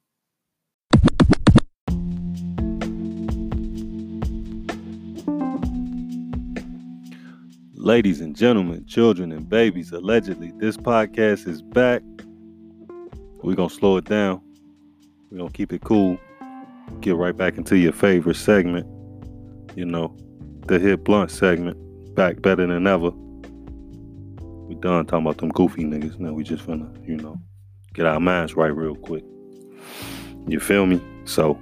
Ladies 7.74 8.22
and 8.22 8.36
gentlemen, 8.36 8.86
children 8.88 9.32
and 9.32 9.48
babies, 9.48 9.92
allegedly, 9.92 10.52
this 10.58 10.76
podcast 10.78 11.48
is 11.48 11.62
back. 11.62 12.02
We're 13.44 13.56
going 13.56 13.70
to 13.70 13.76
slow 13.76 13.98
it 13.98 14.06
down. 14.06 14.42
We're 15.30 15.38
going 15.38 15.52
to 15.52 15.56
keep 15.56 15.72
it 15.72 15.84
cool. 15.84 16.18
Get 17.02 17.16
right 17.16 17.36
back 17.36 17.58
into 17.58 17.78
your 17.78 17.94
favorite 17.94 18.36
segment. 18.36 18.86
You 19.76 19.86
know, 19.86 20.16
the 20.68 20.80
Hit 20.80 21.04
Blunt 21.04 21.32
segment. 21.32 21.78
Back 22.16 22.42
better 22.42 22.66
than 22.66 22.88
ever. 22.88 23.12
We 24.68 24.76
done 24.76 25.06
talking 25.06 25.26
about 25.26 25.38
them 25.38 25.50
goofy 25.50 25.84
niggas. 25.84 26.20
Now 26.20 26.34
we 26.34 26.44
just 26.44 26.66
finna, 26.66 27.08
you 27.08 27.18
know, 27.18 27.38
get 27.94 28.06
our 28.06 28.20
minds 28.20 28.56
right 28.56 28.76
real 28.76 28.96
quick. 28.96 29.24
You 30.48 30.60
feel 30.60 30.86
me? 30.86 31.02
So, 31.26 31.60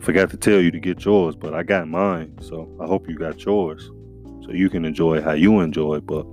forgot 0.00 0.30
to 0.30 0.36
tell 0.36 0.60
you 0.60 0.70
to 0.70 0.80
get 0.80 1.04
yours, 1.04 1.36
but 1.36 1.54
I 1.54 1.62
got 1.62 1.88
mine. 1.88 2.36
So 2.40 2.68
I 2.80 2.86
hope 2.86 3.08
you 3.08 3.16
got 3.16 3.44
yours 3.44 3.90
so 4.42 4.52
you 4.52 4.68
can 4.68 4.84
enjoy 4.84 5.20
how 5.22 5.32
you 5.32 5.60
enjoy. 5.60 6.00
But 6.00 6.26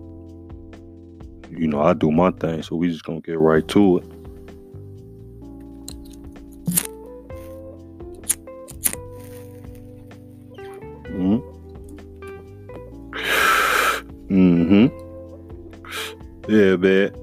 you 1.52 1.68
know, 1.68 1.82
I 1.82 1.94
do 1.94 2.12
my 2.12 2.32
thing, 2.32 2.64
so 2.64 2.76
we 2.76 2.90
just 2.90 3.04
gonna 3.04 3.22
get 3.22 3.40
right 3.40 3.68
to 3.70 4.00
it. 4.00 4.16
Yeah, 16.48 16.76
bad. 16.78 17.16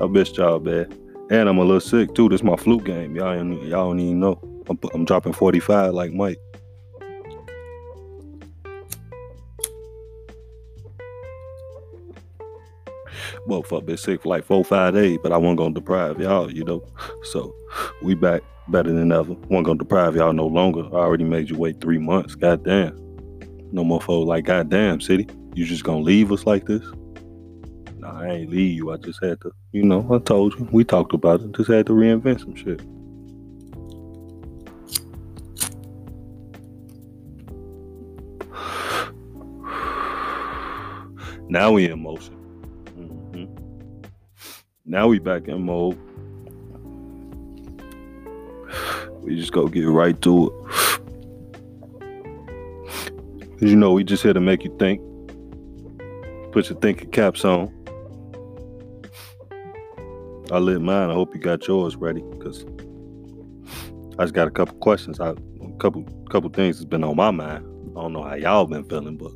I 0.00 0.06
missed 0.06 0.36
y'all, 0.36 0.58
bad. 0.60 0.92
And 1.30 1.48
I'm 1.48 1.58
a 1.58 1.62
little 1.64 1.80
sick 1.80 2.14
too. 2.14 2.28
This 2.28 2.42
my 2.42 2.56
flu 2.56 2.80
game. 2.80 3.14
Y'all, 3.16 3.32
ain't- 3.34 3.62
y'all 3.64 3.88
don't 3.90 4.00
even 4.00 4.20
know. 4.20 4.40
I'm, 4.68 4.78
I'm 4.94 5.04
dropping 5.04 5.32
45 5.32 5.92
like 5.92 6.12
Mike. 6.12 6.38
Well, 13.46 13.62
fuck, 13.62 13.86
been 13.86 13.96
sick 13.96 14.22
for 14.22 14.28
like 14.28 14.44
four, 14.44 14.64
five 14.64 14.94
days, 14.94 15.18
but 15.22 15.32
I 15.32 15.36
wasn't 15.36 15.58
gonna 15.58 15.74
deprive 15.74 16.20
y'all, 16.20 16.50
you 16.50 16.64
know. 16.64 16.84
So 17.24 17.54
we 18.02 18.14
back 18.14 18.42
better 18.68 18.92
than 18.92 19.10
ever. 19.12 19.32
Wasn't 19.32 19.66
gonna 19.66 19.78
deprive 19.78 20.14
y'all 20.16 20.32
no 20.32 20.46
longer. 20.46 20.84
I 20.86 21.00
already 21.00 21.24
made 21.24 21.50
you 21.50 21.58
wait 21.58 21.80
three 21.80 21.98
months. 21.98 22.34
Goddamn. 22.34 22.96
No 23.72 23.84
more 23.84 24.00
folks 24.00 24.28
like 24.28 24.44
goddamn 24.44 24.98
Citi. 24.98 25.28
You 25.54 25.64
just 25.64 25.84
gonna 25.84 26.00
leave 26.02 26.30
us 26.32 26.46
like 26.46 26.66
this? 26.66 26.82
Nah, 28.00 28.20
I 28.22 28.28
ain't 28.28 28.50
leave 28.50 28.76
you. 28.76 28.90
I 28.92 28.96
just 28.96 29.22
had 29.22 29.40
to, 29.42 29.52
you 29.72 29.82
know, 29.82 30.06
I 30.10 30.18
told 30.20 30.58
you. 30.58 30.66
We 30.72 30.84
talked 30.84 31.12
about 31.12 31.42
it. 31.42 31.52
Just 31.52 31.70
had 31.70 31.86
to 31.86 31.92
reinvent 31.92 32.40
some 32.40 32.54
shit. 32.54 32.80
Now 41.50 41.72
we 41.72 41.90
in 41.90 42.00
motion. 42.02 42.36
Mhm. 42.96 43.48
Now 44.86 45.08
we 45.08 45.18
back 45.18 45.48
in 45.48 45.62
mode. 45.62 45.98
We 49.20 49.36
just 49.36 49.52
go 49.52 49.68
get 49.68 49.86
right 49.86 50.18
to 50.22 50.46
it. 50.46 50.52
you 53.68 53.76
know, 53.76 53.92
we 53.92 54.02
just 54.04 54.22
here 54.22 54.32
to 54.32 54.40
make 54.40 54.64
you 54.64 54.74
think. 54.78 55.02
Put 56.52 56.70
your 56.70 56.78
thinking 56.80 57.10
caps 57.10 57.44
on. 57.44 57.70
I 60.52 60.58
lit 60.58 60.80
mine. 60.80 61.10
I 61.10 61.14
hope 61.14 61.34
you 61.34 61.40
got 61.40 61.66
yours 61.68 61.96
ready, 61.96 62.22
cause 62.40 62.64
I 64.18 64.24
just 64.24 64.34
got 64.34 64.48
a 64.48 64.50
couple 64.50 64.76
questions. 64.78 65.20
I, 65.20 65.30
a 65.30 65.36
couple, 65.78 66.04
couple 66.28 66.50
things 66.50 66.78
that's 66.78 66.88
been 66.88 67.04
on 67.04 67.16
my 67.16 67.30
mind. 67.30 67.64
I 67.96 68.00
don't 68.00 68.12
know 68.12 68.22
how 68.22 68.34
y'all 68.34 68.66
been 68.66 68.84
feeling, 68.84 69.16
but 69.16 69.32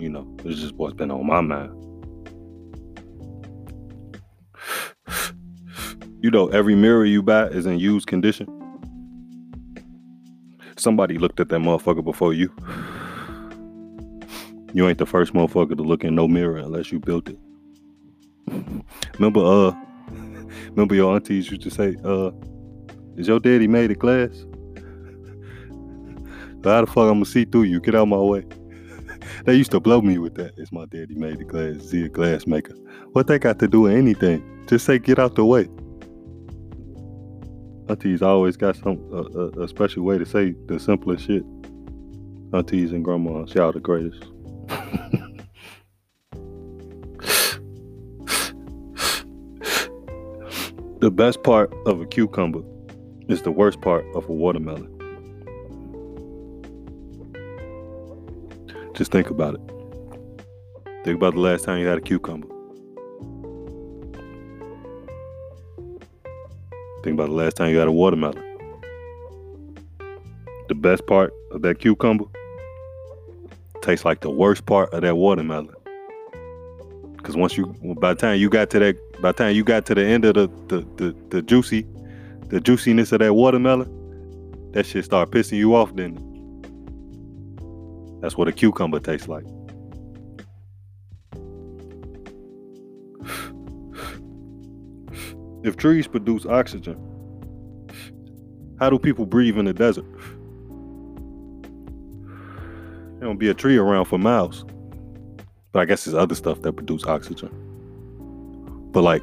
you 0.00 0.08
know, 0.08 0.36
it's 0.44 0.60
just 0.60 0.74
what's 0.74 0.94
been 0.94 1.10
on 1.10 1.26
my 1.26 1.40
mind. 1.40 1.76
You 6.22 6.30
know, 6.30 6.48
every 6.48 6.74
mirror 6.74 7.06
you 7.06 7.22
buy 7.22 7.46
is 7.46 7.64
in 7.64 7.78
used 7.78 8.06
condition. 8.06 8.46
Somebody 10.76 11.16
looked 11.16 11.40
at 11.40 11.48
that 11.48 11.60
motherfucker 11.60 12.04
before 12.04 12.34
you. 12.34 12.52
You 14.74 14.86
ain't 14.86 14.98
the 14.98 15.06
first 15.06 15.32
motherfucker 15.32 15.76
to 15.76 15.82
look 15.82 16.04
in 16.04 16.14
no 16.14 16.28
mirror 16.28 16.58
unless 16.58 16.92
you 16.92 17.00
built 17.00 17.30
it. 17.30 17.38
Remember, 19.14 19.40
uh, 19.40 19.72
remember 20.70 20.94
your 20.94 21.14
aunties 21.14 21.50
used 21.50 21.62
to 21.62 21.70
say, 21.70 21.96
uh, 22.04 22.30
is 23.16 23.28
your 23.28 23.40
daddy 23.40 23.66
made 23.68 23.90
of 23.90 23.98
glass? 23.98 24.30
How 26.64 26.80
the 26.80 26.86
fuck 26.86 26.98
I'm 26.98 27.14
gonna 27.14 27.24
see 27.24 27.44
through 27.44 27.64
you? 27.64 27.80
Get 27.80 27.94
out 27.94 28.06
my 28.08 28.16
way. 28.16 28.44
They 29.44 29.54
used 29.54 29.70
to 29.72 29.80
blow 29.80 30.00
me 30.00 30.18
with 30.18 30.34
that. 30.36 30.52
It's 30.56 30.72
my 30.72 30.86
daddy 30.86 31.14
made 31.14 31.40
of 31.40 31.48
glass. 31.48 31.76
Is 31.76 31.92
he 31.92 32.04
a 32.04 32.08
glass 32.08 32.46
maker? 32.46 32.74
What 33.12 33.26
they 33.26 33.38
got 33.38 33.58
to 33.60 33.68
do 33.68 33.82
with 33.82 33.92
anything? 33.92 34.42
Just 34.66 34.86
say 34.86 34.98
get 34.98 35.18
out 35.18 35.34
the 35.34 35.44
way. 35.44 35.68
Aunties 37.88 38.22
always 38.22 38.56
got 38.56 38.76
some 38.76 38.98
a, 39.12 39.22
a, 39.22 39.64
a 39.64 39.68
special 39.68 40.04
way 40.04 40.18
to 40.18 40.26
say 40.26 40.54
the 40.66 40.78
simplest 40.78 41.26
shit. 41.26 41.44
Aunties 42.52 42.92
and 42.92 43.04
grandmas, 43.04 43.54
y'all 43.54 43.72
the 43.72 43.80
greatest. 43.80 44.24
the 51.00 51.10
best 51.10 51.42
part 51.42 51.72
of 51.86 52.02
a 52.02 52.06
cucumber 52.06 52.60
is 53.28 53.40
the 53.40 53.50
worst 53.50 53.80
part 53.80 54.04
of 54.14 54.28
a 54.28 54.32
watermelon. 54.34 54.86
Just 58.92 59.10
think 59.10 59.30
about 59.30 59.54
it. 59.54 59.60
Think 61.04 61.16
about 61.16 61.32
the 61.32 61.40
last 61.40 61.64
time 61.64 61.78
you 61.78 61.86
had 61.86 61.96
a 61.96 62.02
cucumber. 62.02 62.46
Think 67.02 67.14
about 67.14 67.28
the 67.28 67.34
last 67.34 67.56
time 67.56 67.70
you 67.70 67.78
had 67.78 67.88
a 67.88 67.92
watermelon. 67.92 68.44
The 70.68 70.74
best 70.74 71.06
part 71.06 71.32
of 71.50 71.62
that 71.62 71.78
cucumber 71.78 72.26
tastes 73.80 74.04
like 74.04 74.20
the 74.20 74.28
worst 74.28 74.66
part 74.66 74.92
of 74.92 75.00
that 75.00 75.16
watermelon. 75.16 75.74
Cause 77.22 77.36
once 77.36 77.56
you, 77.56 77.74
by 77.98 78.12
the 78.12 78.20
time 78.20 78.38
you 78.38 78.50
got 78.50 78.68
to 78.70 78.78
that, 78.80 79.09
by 79.20 79.32
the 79.32 79.38
time 79.38 79.54
you 79.54 79.64
got 79.64 79.86
to 79.86 79.94
the 79.94 80.04
end 80.04 80.24
of 80.24 80.34
the 80.34 80.48
the 80.68 80.86
the, 80.96 81.16
the 81.28 81.42
juicy, 81.42 81.86
the 82.48 82.60
juiciness 82.60 83.12
of 83.12 83.20
that 83.20 83.34
watermelon, 83.34 83.88
that 84.72 84.86
shit 84.86 85.04
start 85.04 85.30
pissing 85.30 85.58
you 85.58 85.74
off. 85.74 85.94
Then 85.94 86.14
that's 88.20 88.36
what 88.36 88.48
a 88.48 88.52
cucumber 88.52 89.00
tastes 89.00 89.28
like. 89.28 89.44
If 95.62 95.76
trees 95.76 96.06
produce 96.06 96.46
oxygen, 96.46 96.96
how 98.78 98.88
do 98.88 98.98
people 98.98 99.26
breathe 99.26 99.58
in 99.58 99.66
the 99.66 99.74
desert? 99.74 100.06
There 103.18 103.28
don't 103.28 103.36
be 103.36 103.50
a 103.50 103.54
tree 103.54 103.76
around 103.76 104.06
for 104.06 104.18
miles. 104.18 104.64
But 105.72 105.80
I 105.80 105.84
guess 105.84 106.06
there's 106.06 106.14
other 106.14 106.34
stuff 106.34 106.62
that 106.62 106.72
produce 106.72 107.04
oxygen. 107.04 107.69
But 108.92 109.02
like, 109.02 109.22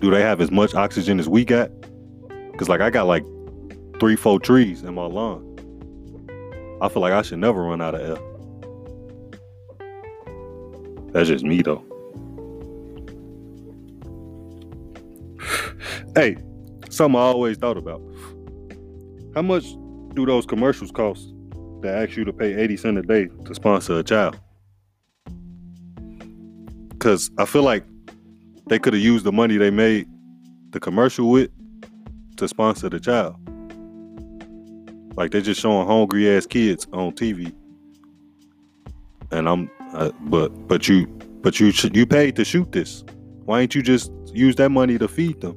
do 0.00 0.10
they 0.10 0.20
have 0.20 0.40
as 0.40 0.50
much 0.50 0.74
oxygen 0.74 1.18
as 1.20 1.28
we 1.28 1.44
got? 1.44 1.70
Cause 2.58 2.68
like 2.68 2.80
I 2.80 2.90
got 2.90 3.06
like 3.06 3.24
three, 4.00 4.16
four 4.16 4.40
trees 4.40 4.82
in 4.82 4.94
my 4.94 5.06
lawn. 5.06 5.50
I 6.80 6.88
feel 6.88 7.02
like 7.02 7.12
I 7.12 7.22
should 7.22 7.38
never 7.38 7.62
run 7.62 7.80
out 7.80 7.94
of 7.94 8.00
air. 8.00 8.18
That's 11.12 11.28
just 11.28 11.44
me 11.44 11.62
though. 11.62 11.84
hey, 16.14 16.36
something 16.90 17.18
I 17.18 17.24
always 17.24 17.56
thought 17.56 17.76
about. 17.76 18.02
How 19.34 19.42
much 19.42 19.64
do 20.14 20.26
those 20.26 20.46
commercials 20.46 20.90
cost 20.90 21.32
that 21.82 21.94
ask 21.94 22.16
you 22.16 22.24
to 22.24 22.32
pay 22.32 22.54
80 22.54 22.76
cents 22.76 22.98
a 22.98 23.02
day 23.02 23.28
to 23.46 23.54
sponsor 23.54 23.98
a 23.98 24.02
child? 24.02 24.38
Cause 27.04 27.30
I 27.36 27.44
feel 27.44 27.62
like 27.62 27.84
they 28.66 28.78
could 28.78 28.94
have 28.94 29.02
used 29.02 29.26
the 29.26 29.30
money 29.30 29.58
they 29.58 29.68
made 29.68 30.08
the 30.70 30.80
commercial 30.80 31.28
with 31.28 31.50
to 32.38 32.48
sponsor 32.48 32.88
the 32.88 32.98
child. 32.98 33.36
Like 35.14 35.30
they're 35.30 35.42
just 35.42 35.60
showing 35.60 35.86
hungry 35.86 36.34
ass 36.34 36.46
kids 36.46 36.86
on 36.94 37.12
TV. 37.12 37.54
And 39.30 39.46
I'm, 39.50 39.70
but 40.30 40.48
but 40.66 40.88
you 40.88 41.06
but 41.42 41.60
you 41.60 41.74
you 41.92 42.06
paid 42.06 42.36
to 42.36 42.44
shoot 42.46 42.72
this. 42.72 43.04
Why 43.44 43.60
ain't 43.60 43.74
you 43.74 43.82
just 43.82 44.10
use 44.32 44.56
that 44.56 44.70
money 44.70 44.96
to 44.96 45.06
feed 45.06 45.42
them. 45.42 45.56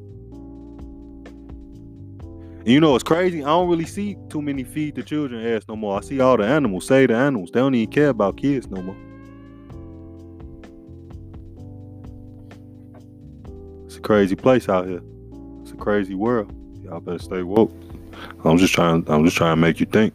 And 2.57 2.67
you 2.67 2.81
know 2.81 2.93
it's 2.93 3.05
crazy? 3.05 3.41
I 3.41 3.47
don't 3.47 3.69
really 3.69 3.85
see 3.85 4.17
too 4.27 4.41
many 4.41 4.65
feed 4.65 4.95
the 4.95 5.03
children 5.03 5.47
ads 5.47 5.65
no 5.69 5.77
more. 5.77 5.97
I 5.97 6.01
see 6.01 6.19
all 6.19 6.35
the 6.35 6.45
animals, 6.45 6.87
say 6.87 7.05
the 7.05 7.15
animals. 7.15 7.51
They 7.53 7.61
don't 7.61 7.73
even 7.73 7.89
care 7.89 8.09
about 8.09 8.35
kids 8.35 8.67
no 8.67 8.81
more. 8.81 9.06
It's 13.97 14.05
a 14.05 14.07
crazy 14.09 14.35
place 14.35 14.69
out 14.69 14.85
here. 14.85 15.01
It's 15.63 15.71
a 15.71 15.75
crazy 15.75 16.13
world. 16.13 16.53
Y'all 16.83 16.99
better 16.99 17.17
stay 17.17 17.41
woke. 17.41 17.73
I'm 18.45 18.59
just 18.59 18.71
trying. 18.71 19.03
I'm 19.07 19.25
just 19.25 19.35
trying 19.35 19.53
to 19.53 19.59
make 19.59 19.79
you 19.79 19.87
think. 19.87 20.13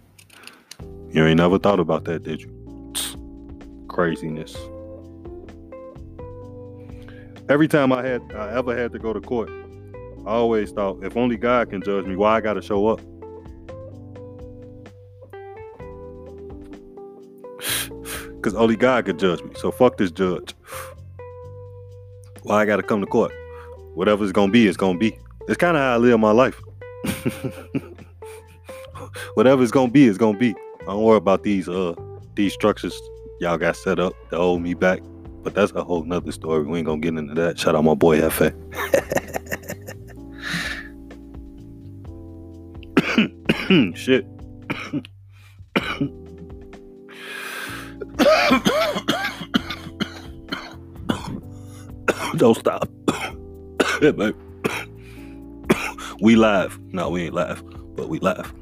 You 1.11 1.27
ain't 1.27 1.39
never 1.39 1.59
thought 1.59 1.81
about 1.81 2.05
that, 2.05 2.23
did 2.23 2.43
you? 2.43 2.93
Craziness. 3.89 4.57
Every 7.49 7.67
time 7.67 7.93
I 7.93 8.05
had, 8.07 8.23
I 8.37 8.53
ever 8.53 8.77
had 8.79 8.93
to 8.93 9.01
go 9.01 9.13
to 9.13 9.21
court, 9.21 9.51
I 10.27 10.31
always 10.31 10.71
thought, 10.71 11.03
if 11.03 11.17
only 11.17 11.37
God 11.37 11.71
can 11.71 11.83
judge 11.83 12.07
me, 12.07 12.15
why 12.15 12.37
I 12.37 12.41
got 12.41 12.55
to 12.55 12.63
show 12.63 12.87
up? 12.87 13.01
Because 18.37 18.55
only 18.55 18.77
God 18.77 19.05
could 19.07 19.19
judge 19.19 19.43
me. 19.43 19.51
So 19.57 19.73
fuck 19.73 19.97
this 19.99 20.13
judge. 20.13 20.55
Why 22.43 22.63
I 22.63 22.65
got 22.65 22.77
to 22.77 22.83
come 22.83 23.01
to 23.01 23.07
court? 23.07 23.33
Whatever's 23.95 24.33
gonna 24.33 24.53
be, 24.53 24.67
it's 24.67 24.77
gonna 24.77 24.99
be. 24.99 25.17
It's 25.49 25.57
kind 25.57 25.77
of 25.77 25.83
how 25.83 25.95
I 25.95 25.97
live 25.97 26.19
my 26.19 26.33
life. 26.33 26.61
whatever 29.35 29.63
it's 29.63 29.73
gonna 29.73 29.91
be, 29.91 30.07
it's 30.07 30.19
gonna 30.19 30.39
be. 30.39 30.55
I 30.83 30.87
don't 30.87 31.03
worry 31.03 31.19
about 31.19 31.43
these 31.43 31.69
uh 31.69 31.95
these 32.35 32.55
structures 32.55 32.99
y'all 33.41 33.59
got 33.59 33.77
set 33.77 33.99
up 33.99 34.15
to 34.31 34.37
hold 34.37 34.63
me 34.63 34.75
back. 34.75 35.01
But 35.43 35.55
that's 35.55 35.73
a 35.73 35.83
whole 35.83 36.05
nother 36.05 36.33
story. 36.33 36.65
We 36.65 36.79
ain't 36.79 36.87
gonna 36.87 37.01
get 37.01 37.15
into 37.15 37.35
that. 37.35 37.59
Shout 37.59 37.75
out 37.75 37.85
my 37.85 37.95
boy 37.95 38.21
Hefe. 38.21 38.53
Shit. 43.97 44.27
Don't 52.39 52.57
stop. 52.57 52.89
Yeah, 54.03 54.11
babe. 54.11 54.37
we 56.21 56.35
live. 56.35 56.77
No, 56.93 57.09
we 57.09 57.23
ain't 57.27 57.35
live, 57.35 57.63
but 57.95 58.09
we 58.09 58.19
live. 58.19 58.53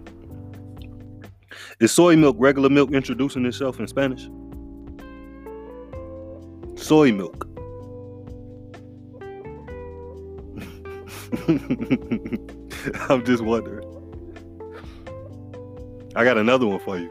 Is 1.81 1.91
soy 1.93 2.15
milk 2.15 2.37
regular 2.39 2.69
milk 2.69 2.93
introducing 2.93 3.47
itself 3.47 3.81
in 3.81 3.89
Spanish? 3.89 4.29
Soy 6.75 7.11
milk. 7.11 7.47
I'm 13.09 13.25
just 13.25 13.43
wondering. 13.43 13.87
I 16.17 16.25
got 16.25 16.37
another 16.37 16.67
one 16.67 16.81
for 16.81 16.99
you. 16.99 17.11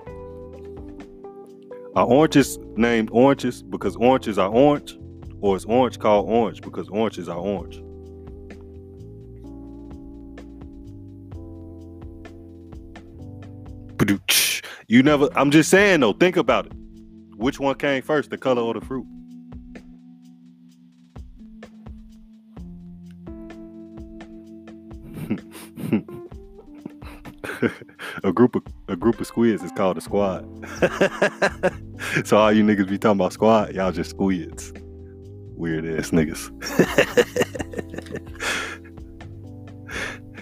Are 1.95 2.05
oranges 2.05 2.59
named 2.75 3.09
oranges 3.11 3.63
because 3.63 3.95
oranges 3.95 4.37
are 4.37 4.49
orange, 4.49 4.99
or 5.41 5.55
is 5.55 5.65
orange 5.65 5.97
called 5.97 6.29
orange 6.29 6.61
because 6.61 6.87
oranges 6.89 7.27
are 7.27 7.39
orange? 7.39 7.81
You 14.89 15.03
never. 15.03 15.29
I'm 15.35 15.51
just 15.51 15.69
saying 15.69 15.99
though. 15.99 16.13
Think 16.13 16.35
about 16.35 16.65
it. 16.65 16.73
Which 17.35 17.59
one 17.59 17.75
came 17.75 18.01
first, 18.01 18.31
the 18.31 18.39
color 18.39 18.63
or 18.63 18.73
the 18.73 18.81
fruit? 18.81 19.05
a 28.23 28.33
group 28.33 28.55
of 28.55 28.63
a 28.87 28.95
group 28.95 29.19
of 29.19 29.27
squids 29.27 29.61
is 29.63 29.71
called 29.73 29.95
a 29.99 30.01
squad. 30.01 30.43
so 32.25 32.37
all 32.37 32.51
you 32.51 32.63
niggas 32.63 32.89
be 32.89 32.97
talking 32.97 33.19
about 33.19 33.31
squad, 33.31 33.75
y'all 33.75 33.91
just 33.91 34.09
squids. 34.09 34.73
Weird 35.55 35.85
ass 35.85 36.09
niggas. 36.09 36.49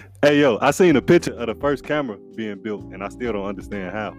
hey 0.22 0.40
yo, 0.40 0.56
I 0.62 0.70
seen 0.70 0.96
a 0.96 1.02
picture 1.02 1.34
of 1.34 1.48
the 1.48 1.54
first 1.56 1.84
camera 1.84 2.16
being 2.34 2.62
built, 2.62 2.84
and 2.94 3.04
I 3.04 3.10
still 3.10 3.34
don't 3.34 3.44
understand 3.44 3.94
how. 3.94 4.16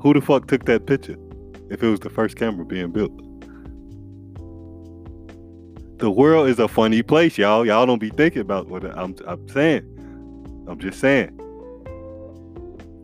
Who 0.00 0.14
the 0.14 0.20
fuck 0.20 0.46
took 0.46 0.64
that 0.66 0.86
picture? 0.86 1.16
If 1.70 1.82
it 1.82 1.88
was 1.88 2.00
the 2.00 2.10
first 2.10 2.36
camera 2.36 2.64
being 2.64 2.92
built. 2.92 3.12
The 5.98 6.10
world 6.10 6.48
is 6.48 6.60
a 6.60 6.68
funny 6.68 7.02
place, 7.02 7.36
y'all. 7.36 7.66
Y'all 7.66 7.84
don't 7.84 7.98
be 7.98 8.10
thinking 8.10 8.40
about 8.40 8.68
what 8.68 8.84
I'm, 8.84 9.16
I'm 9.26 9.48
saying. 9.48 9.82
I'm 10.68 10.78
just 10.78 11.00
saying. 11.00 11.36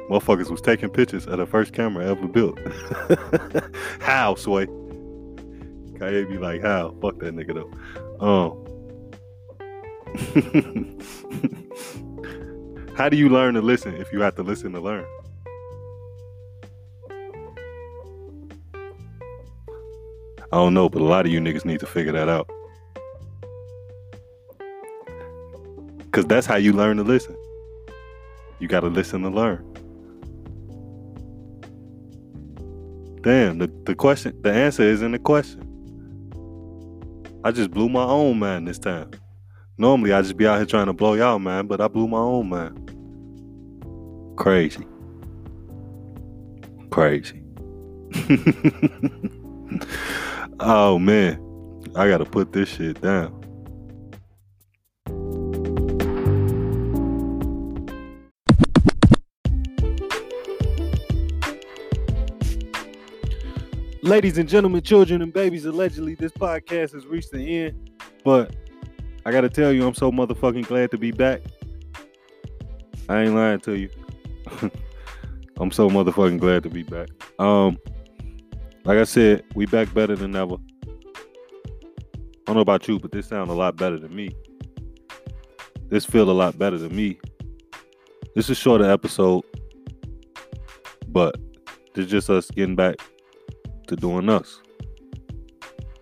Motherfuckers 0.09 0.51
was 0.51 0.61
taking 0.61 0.91
pictures 0.91 1.27
of 1.27 1.39
the 1.39 1.47
first 1.47 1.73
camera 1.73 2.07
ever 2.07 2.29
built. 2.29 2.59
how, 4.01 4.35
Sway? 4.37 4.67
Kanye 5.97 6.29
be 6.29 6.39
like, 6.39 6.63
how? 6.63 6.95
Fuck 7.01 7.19
that 7.21 7.35
nigga 7.35 7.55
though. 7.55 7.71
Um. 8.21 8.61
how 12.97 13.09
do 13.09 13.17
you 13.17 13.29
learn 13.29 13.55
to 13.55 13.63
listen 13.63 13.97
if 13.97 14.13
you 14.13 14.21
have 14.21 14.37
to 14.37 14.43
listen 14.43 14.73
to 14.73 14.81
learn? 14.81 15.05
I 20.55 20.59
don't 20.59 20.73
know, 20.73 20.89
but 20.89 21.03
a 21.03 21.05
lot 21.05 21.27
of 21.27 21.33
you 21.33 21.41
niggas 21.41 21.65
need 21.65 21.81
to 21.81 21.87
figure 21.87 22.13
that 22.13 22.29
out. 22.29 22.49
Because 25.99 26.27
that's 26.27 26.47
how 26.47 26.55
you 26.55 26.73
learn 26.73 26.97
to 26.99 27.03
listen. 27.03 27.37
You 28.61 28.69
got 28.69 28.83
to 28.83 28.87
listen 28.87 29.23
to 29.23 29.31
learn. 29.31 29.65
Damn, 33.23 33.59
the, 33.59 33.67
the 33.85 33.97
question, 33.97 34.41
the 34.43 34.53
answer 34.53 34.85
is 34.85 35.03
in 35.03 35.11
the 35.11 35.19
question. 35.19 35.61
I 37.43 37.51
just 37.51 37.73
blew 37.73 37.89
my 37.89 38.05
own 38.05 38.39
mind 38.39 38.69
this 38.69 38.79
time. 38.79 39.11
Normally, 39.77 40.13
I 40.13 40.23
just 40.23 40.37
be 40.37 40.47
out 40.47 40.59
here 40.59 40.67
trying 40.67 40.87
to 40.87 40.93
blow 40.93 41.15
y'all 41.15 41.41
mind, 41.41 41.69
but 41.69 41.81
I 41.81 41.89
blew 41.89 42.07
my 42.07 42.19
own 42.19 42.49
mind. 42.49 42.93
Crazy. 44.37 44.87
Crazy. 46.91 47.43
oh 50.61 50.99
man, 50.99 51.41
I 51.95 52.09
gotta 52.09 52.25
put 52.25 52.53
this 52.53 52.69
shit 52.69 53.01
down. 53.01 53.41
Ladies 64.03 64.37
and 64.37 64.47
gentlemen, 64.47 64.83
children 64.83 65.23
and 65.23 65.33
babies, 65.33 65.65
allegedly, 65.65 66.15
this 66.15 66.33
podcast 66.33 66.93
has 66.93 67.07
reached 67.07 67.33
the 67.33 67.65
end. 67.65 67.91
But 68.23 68.55
I 69.25 69.33
gotta 69.33 69.49
tell 69.49 69.73
you, 69.73 69.87
I'm 69.87 69.95
so 69.95 70.13
motherfucking 70.13 70.67
glad 70.67 70.91
to 70.91 70.99
be 70.99 71.11
back. 71.11 71.41
I 73.09 73.23
ain't 73.23 73.35
lying 73.35 73.61
to 73.61 73.79
you. 73.79 73.89
I'm 75.57 75.71
so 75.71 75.89
motherfucking 75.89 76.39
glad 76.39 76.63
to 76.65 76.69
be 76.69 76.83
back. 76.83 77.09
Um, 77.39 77.79
like 78.85 78.99
I 78.99 79.05
said, 79.05 79.45
we 79.55 79.67
back 79.67 79.93
better 79.95 80.15
than 80.15 80.37
ever. 80.37 80.57
I 80.85 82.47
don't 82.47 82.57
know 82.57 82.61
about 82.61 82.87
you, 82.87 82.99
but 82.99 83.13
this 83.13 83.29
sound 83.29 83.51
a 83.51 83.55
lot 83.55 83.77
better 83.77 83.99
than 83.99 84.15
me. 84.15 84.31
This 85.89 86.05
feel 86.05 86.31
a 86.31 86.33
lot 86.33 86.59
better 86.59 86.77
than 86.77 86.95
me. 86.95 87.19
This 88.35 88.51
is 88.51 88.59
shorter 88.59 88.91
episode, 88.91 89.45
but 91.09 91.37
is 91.95 92.09
just 92.09 92.29
us 92.29 92.51
getting 92.51 92.75
back 92.75 92.97
to 93.87 93.97
doing 93.97 94.29
us. 94.29 94.61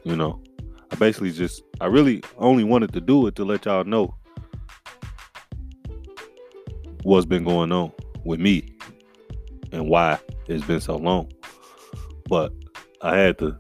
You 0.05 0.17
know, 0.17 0.43
I 0.91 0.97
basically 0.97 1.33
just, 1.33 1.63
I 1.81 1.87
really 1.87 2.23
only 2.39 2.65
wanted 2.65 2.93
to 2.95 3.01
do 3.01 3.27
it 3.27 3.37
to 3.37 3.45
let 3.45 3.67
y'all 3.67 3.85
know 3.85 4.15
what's 7.03 7.27
been 7.27 7.45
going 7.45 7.71
on 7.73 7.93
with 8.25 8.41
me 8.41 8.75
and 9.71 9.89
why 9.89 10.19
it's 10.49 10.65
been 10.65 10.81
so 10.81 10.97
long. 10.97 11.31
But 12.29 12.53
I 13.03 13.19
had 13.19 13.39
to 13.39 13.59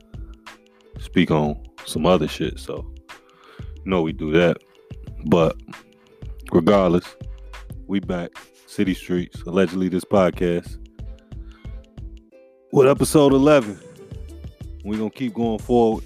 speak 1.00 1.32
on 1.32 1.60
some 1.84 2.06
other 2.06 2.28
shit, 2.28 2.60
so 2.60 2.88
you 3.74 3.90
know 3.90 4.02
we 4.02 4.12
do 4.12 4.30
that. 4.32 4.58
But 5.26 5.56
regardless, 6.52 7.16
we 7.88 7.98
back. 7.98 8.30
Citi 8.68 8.96
Streetz, 8.96 9.44
allegedly 9.46 9.88
this 9.88 10.04
podcast. 10.04 10.78
With 12.72 12.88
episode 12.88 13.32
11. 13.32 13.78
we 14.84 14.96
gonna 14.96 15.10
keep 15.10 15.34
going 15.34 15.58
forward. 15.58 16.04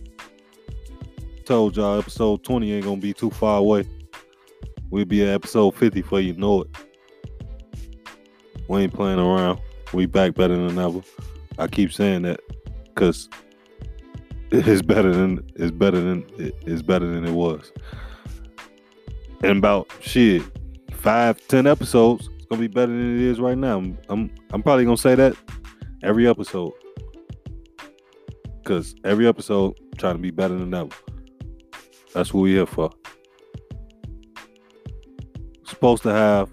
Told 1.45 1.76
y'all 1.76 1.99
episode 1.99 2.43
20 2.43 2.72
ain't 2.72 2.84
gonna 2.84 2.97
be 2.97 3.12
too 3.12 3.30
far 3.30 3.59
away. 3.59 3.84
We'll 4.91 5.05
be 5.05 5.22
at 5.22 5.28
episode 5.28 5.74
50 5.74 6.03
for 6.03 6.20
you 6.20 6.32
know 6.32 6.62
it. 6.62 6.68
We 8.68 8.80
ain't 8.80 8.95
playing 8.95 9.18
around. 9.18 9.61
We 9.93 10.07
back 10.07 10.34
better 10.34 10.57
than 10.57 10.78
ever. 10.78 11.03
I 11.59 11.68
keep 11.68 11.93
saying 11.93 12.22
that 12.22 12.41
because 12.97 13.28
it's 14.51 14.82
better 14.82 15.12
than 15.12 15.47
it's 15.55 15.70
better 15.70 16.01
than 16.01 16.24
it's 16.38 16.82
better 16.82 17.07
than 17.07 17.24
it 17.24 17.32
was. 17.32 17.72
In 19.44 19.59
about 19.59 19.90
shit, 20.01 20.42
five, 20.92 21.47
ten 21.47 21.66
episodes, 21.66 22.28
it's 22.36 22.47
gonna 22.47 22.61
be 22.61 22.68
better 22.68 22.92
than 22.92 23.16
it 23.16 23.22
is 23.22 23.38
right 23.38 23.59
now. 23.59 23.78
I'm 23.78 23.99
I'm, 24.09 24.30
I'm 24.51 24.62
probably 24.62 24.84
gonna 24.84 24.97
say 24.97 25.14
that 25.14 25.36
every 26.03 26.26
episode. 26.26 26.72
Cause 28.64 28.97
every 29.05 29.28
episode 29.28 29.78
trying 29.97 30.16
to 30.16 30.20
be 30.20 30.32
better 30.32 30.59
than 30.59 30.70
that. 30.70 30.92
That's 32.14 32.34
what 32.34 32.40
we 32.40 32.53
here 32.53 32.66
for. 32.66 32.90
Supposed 35.64 36.03
to 36.03 36.12
have 36.12 36.51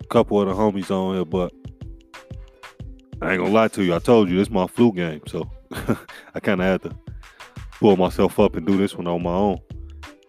a 0.00 0.06
couple 0.06 0.40
of 0.40 0.48
the 0.48 0.54
homies 0.54 0.90
on 0.90 1.14
here, 1.14 1.24
but 1.24 1.52
I 3.22 3.32
ain't 3.32 3.40
gonna 3.40 3.52
lie 3.52 3.68
to 3.68 3.82
you. 3.82 3.94
I 3.94 3.98
told 3.98 4.28
you 4.28 4.36
this 4.36 4.48
is 4.48 4.52
my 4.52 4.66
flu 4.66 4.92
game, 4.92 5.22
so 5.26 5.50
I 6.34 6.40
kind 6.40 6.60
of 6.60 6.66
had 6.66 6.82
to 6.82 6.96
pull 7.78 7.96
myself 7.96 8.38
up 8.38 8.56
and 8.56 8.66
do 8.66 8.76
this 8.76 8.94
one 8.94 9.06
on 9.06 9.22
my 9.22 9.32
own. 9.32 9.58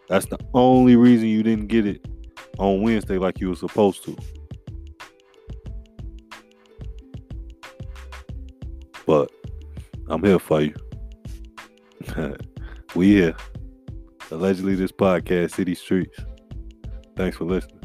That's 0.08 0.26
the 0.26 0.40
only 0.54 0.96
reason 0.96 1.28
you 1.28 1.44
didn't 1.44 1.68
get 1.68 1.86
it 1.86 2.06
on 2.58 2.82
Wednesday 2.82 3.18
like 3.18 3.40
you 3.42 3.50
were 3.50 3.56
supposed 3.56 4.04
to. 4.06 4.18
But 9.06 9.32
I'm 10.08 10.24
here 10.24 10.40
for 10.40 10.62
you. 10.62 10.76
we 12.96 13.08
here. 13.08 13.36
Allegedly, 14.32 14.76
this 14.76 14.92
podcast, 14.92 15.56
Citi 15.56 15.76
Streetz. 15.76 16.26
Thanks 17.16 17.38
for 17.38 17.46
listening. 17.46 17.77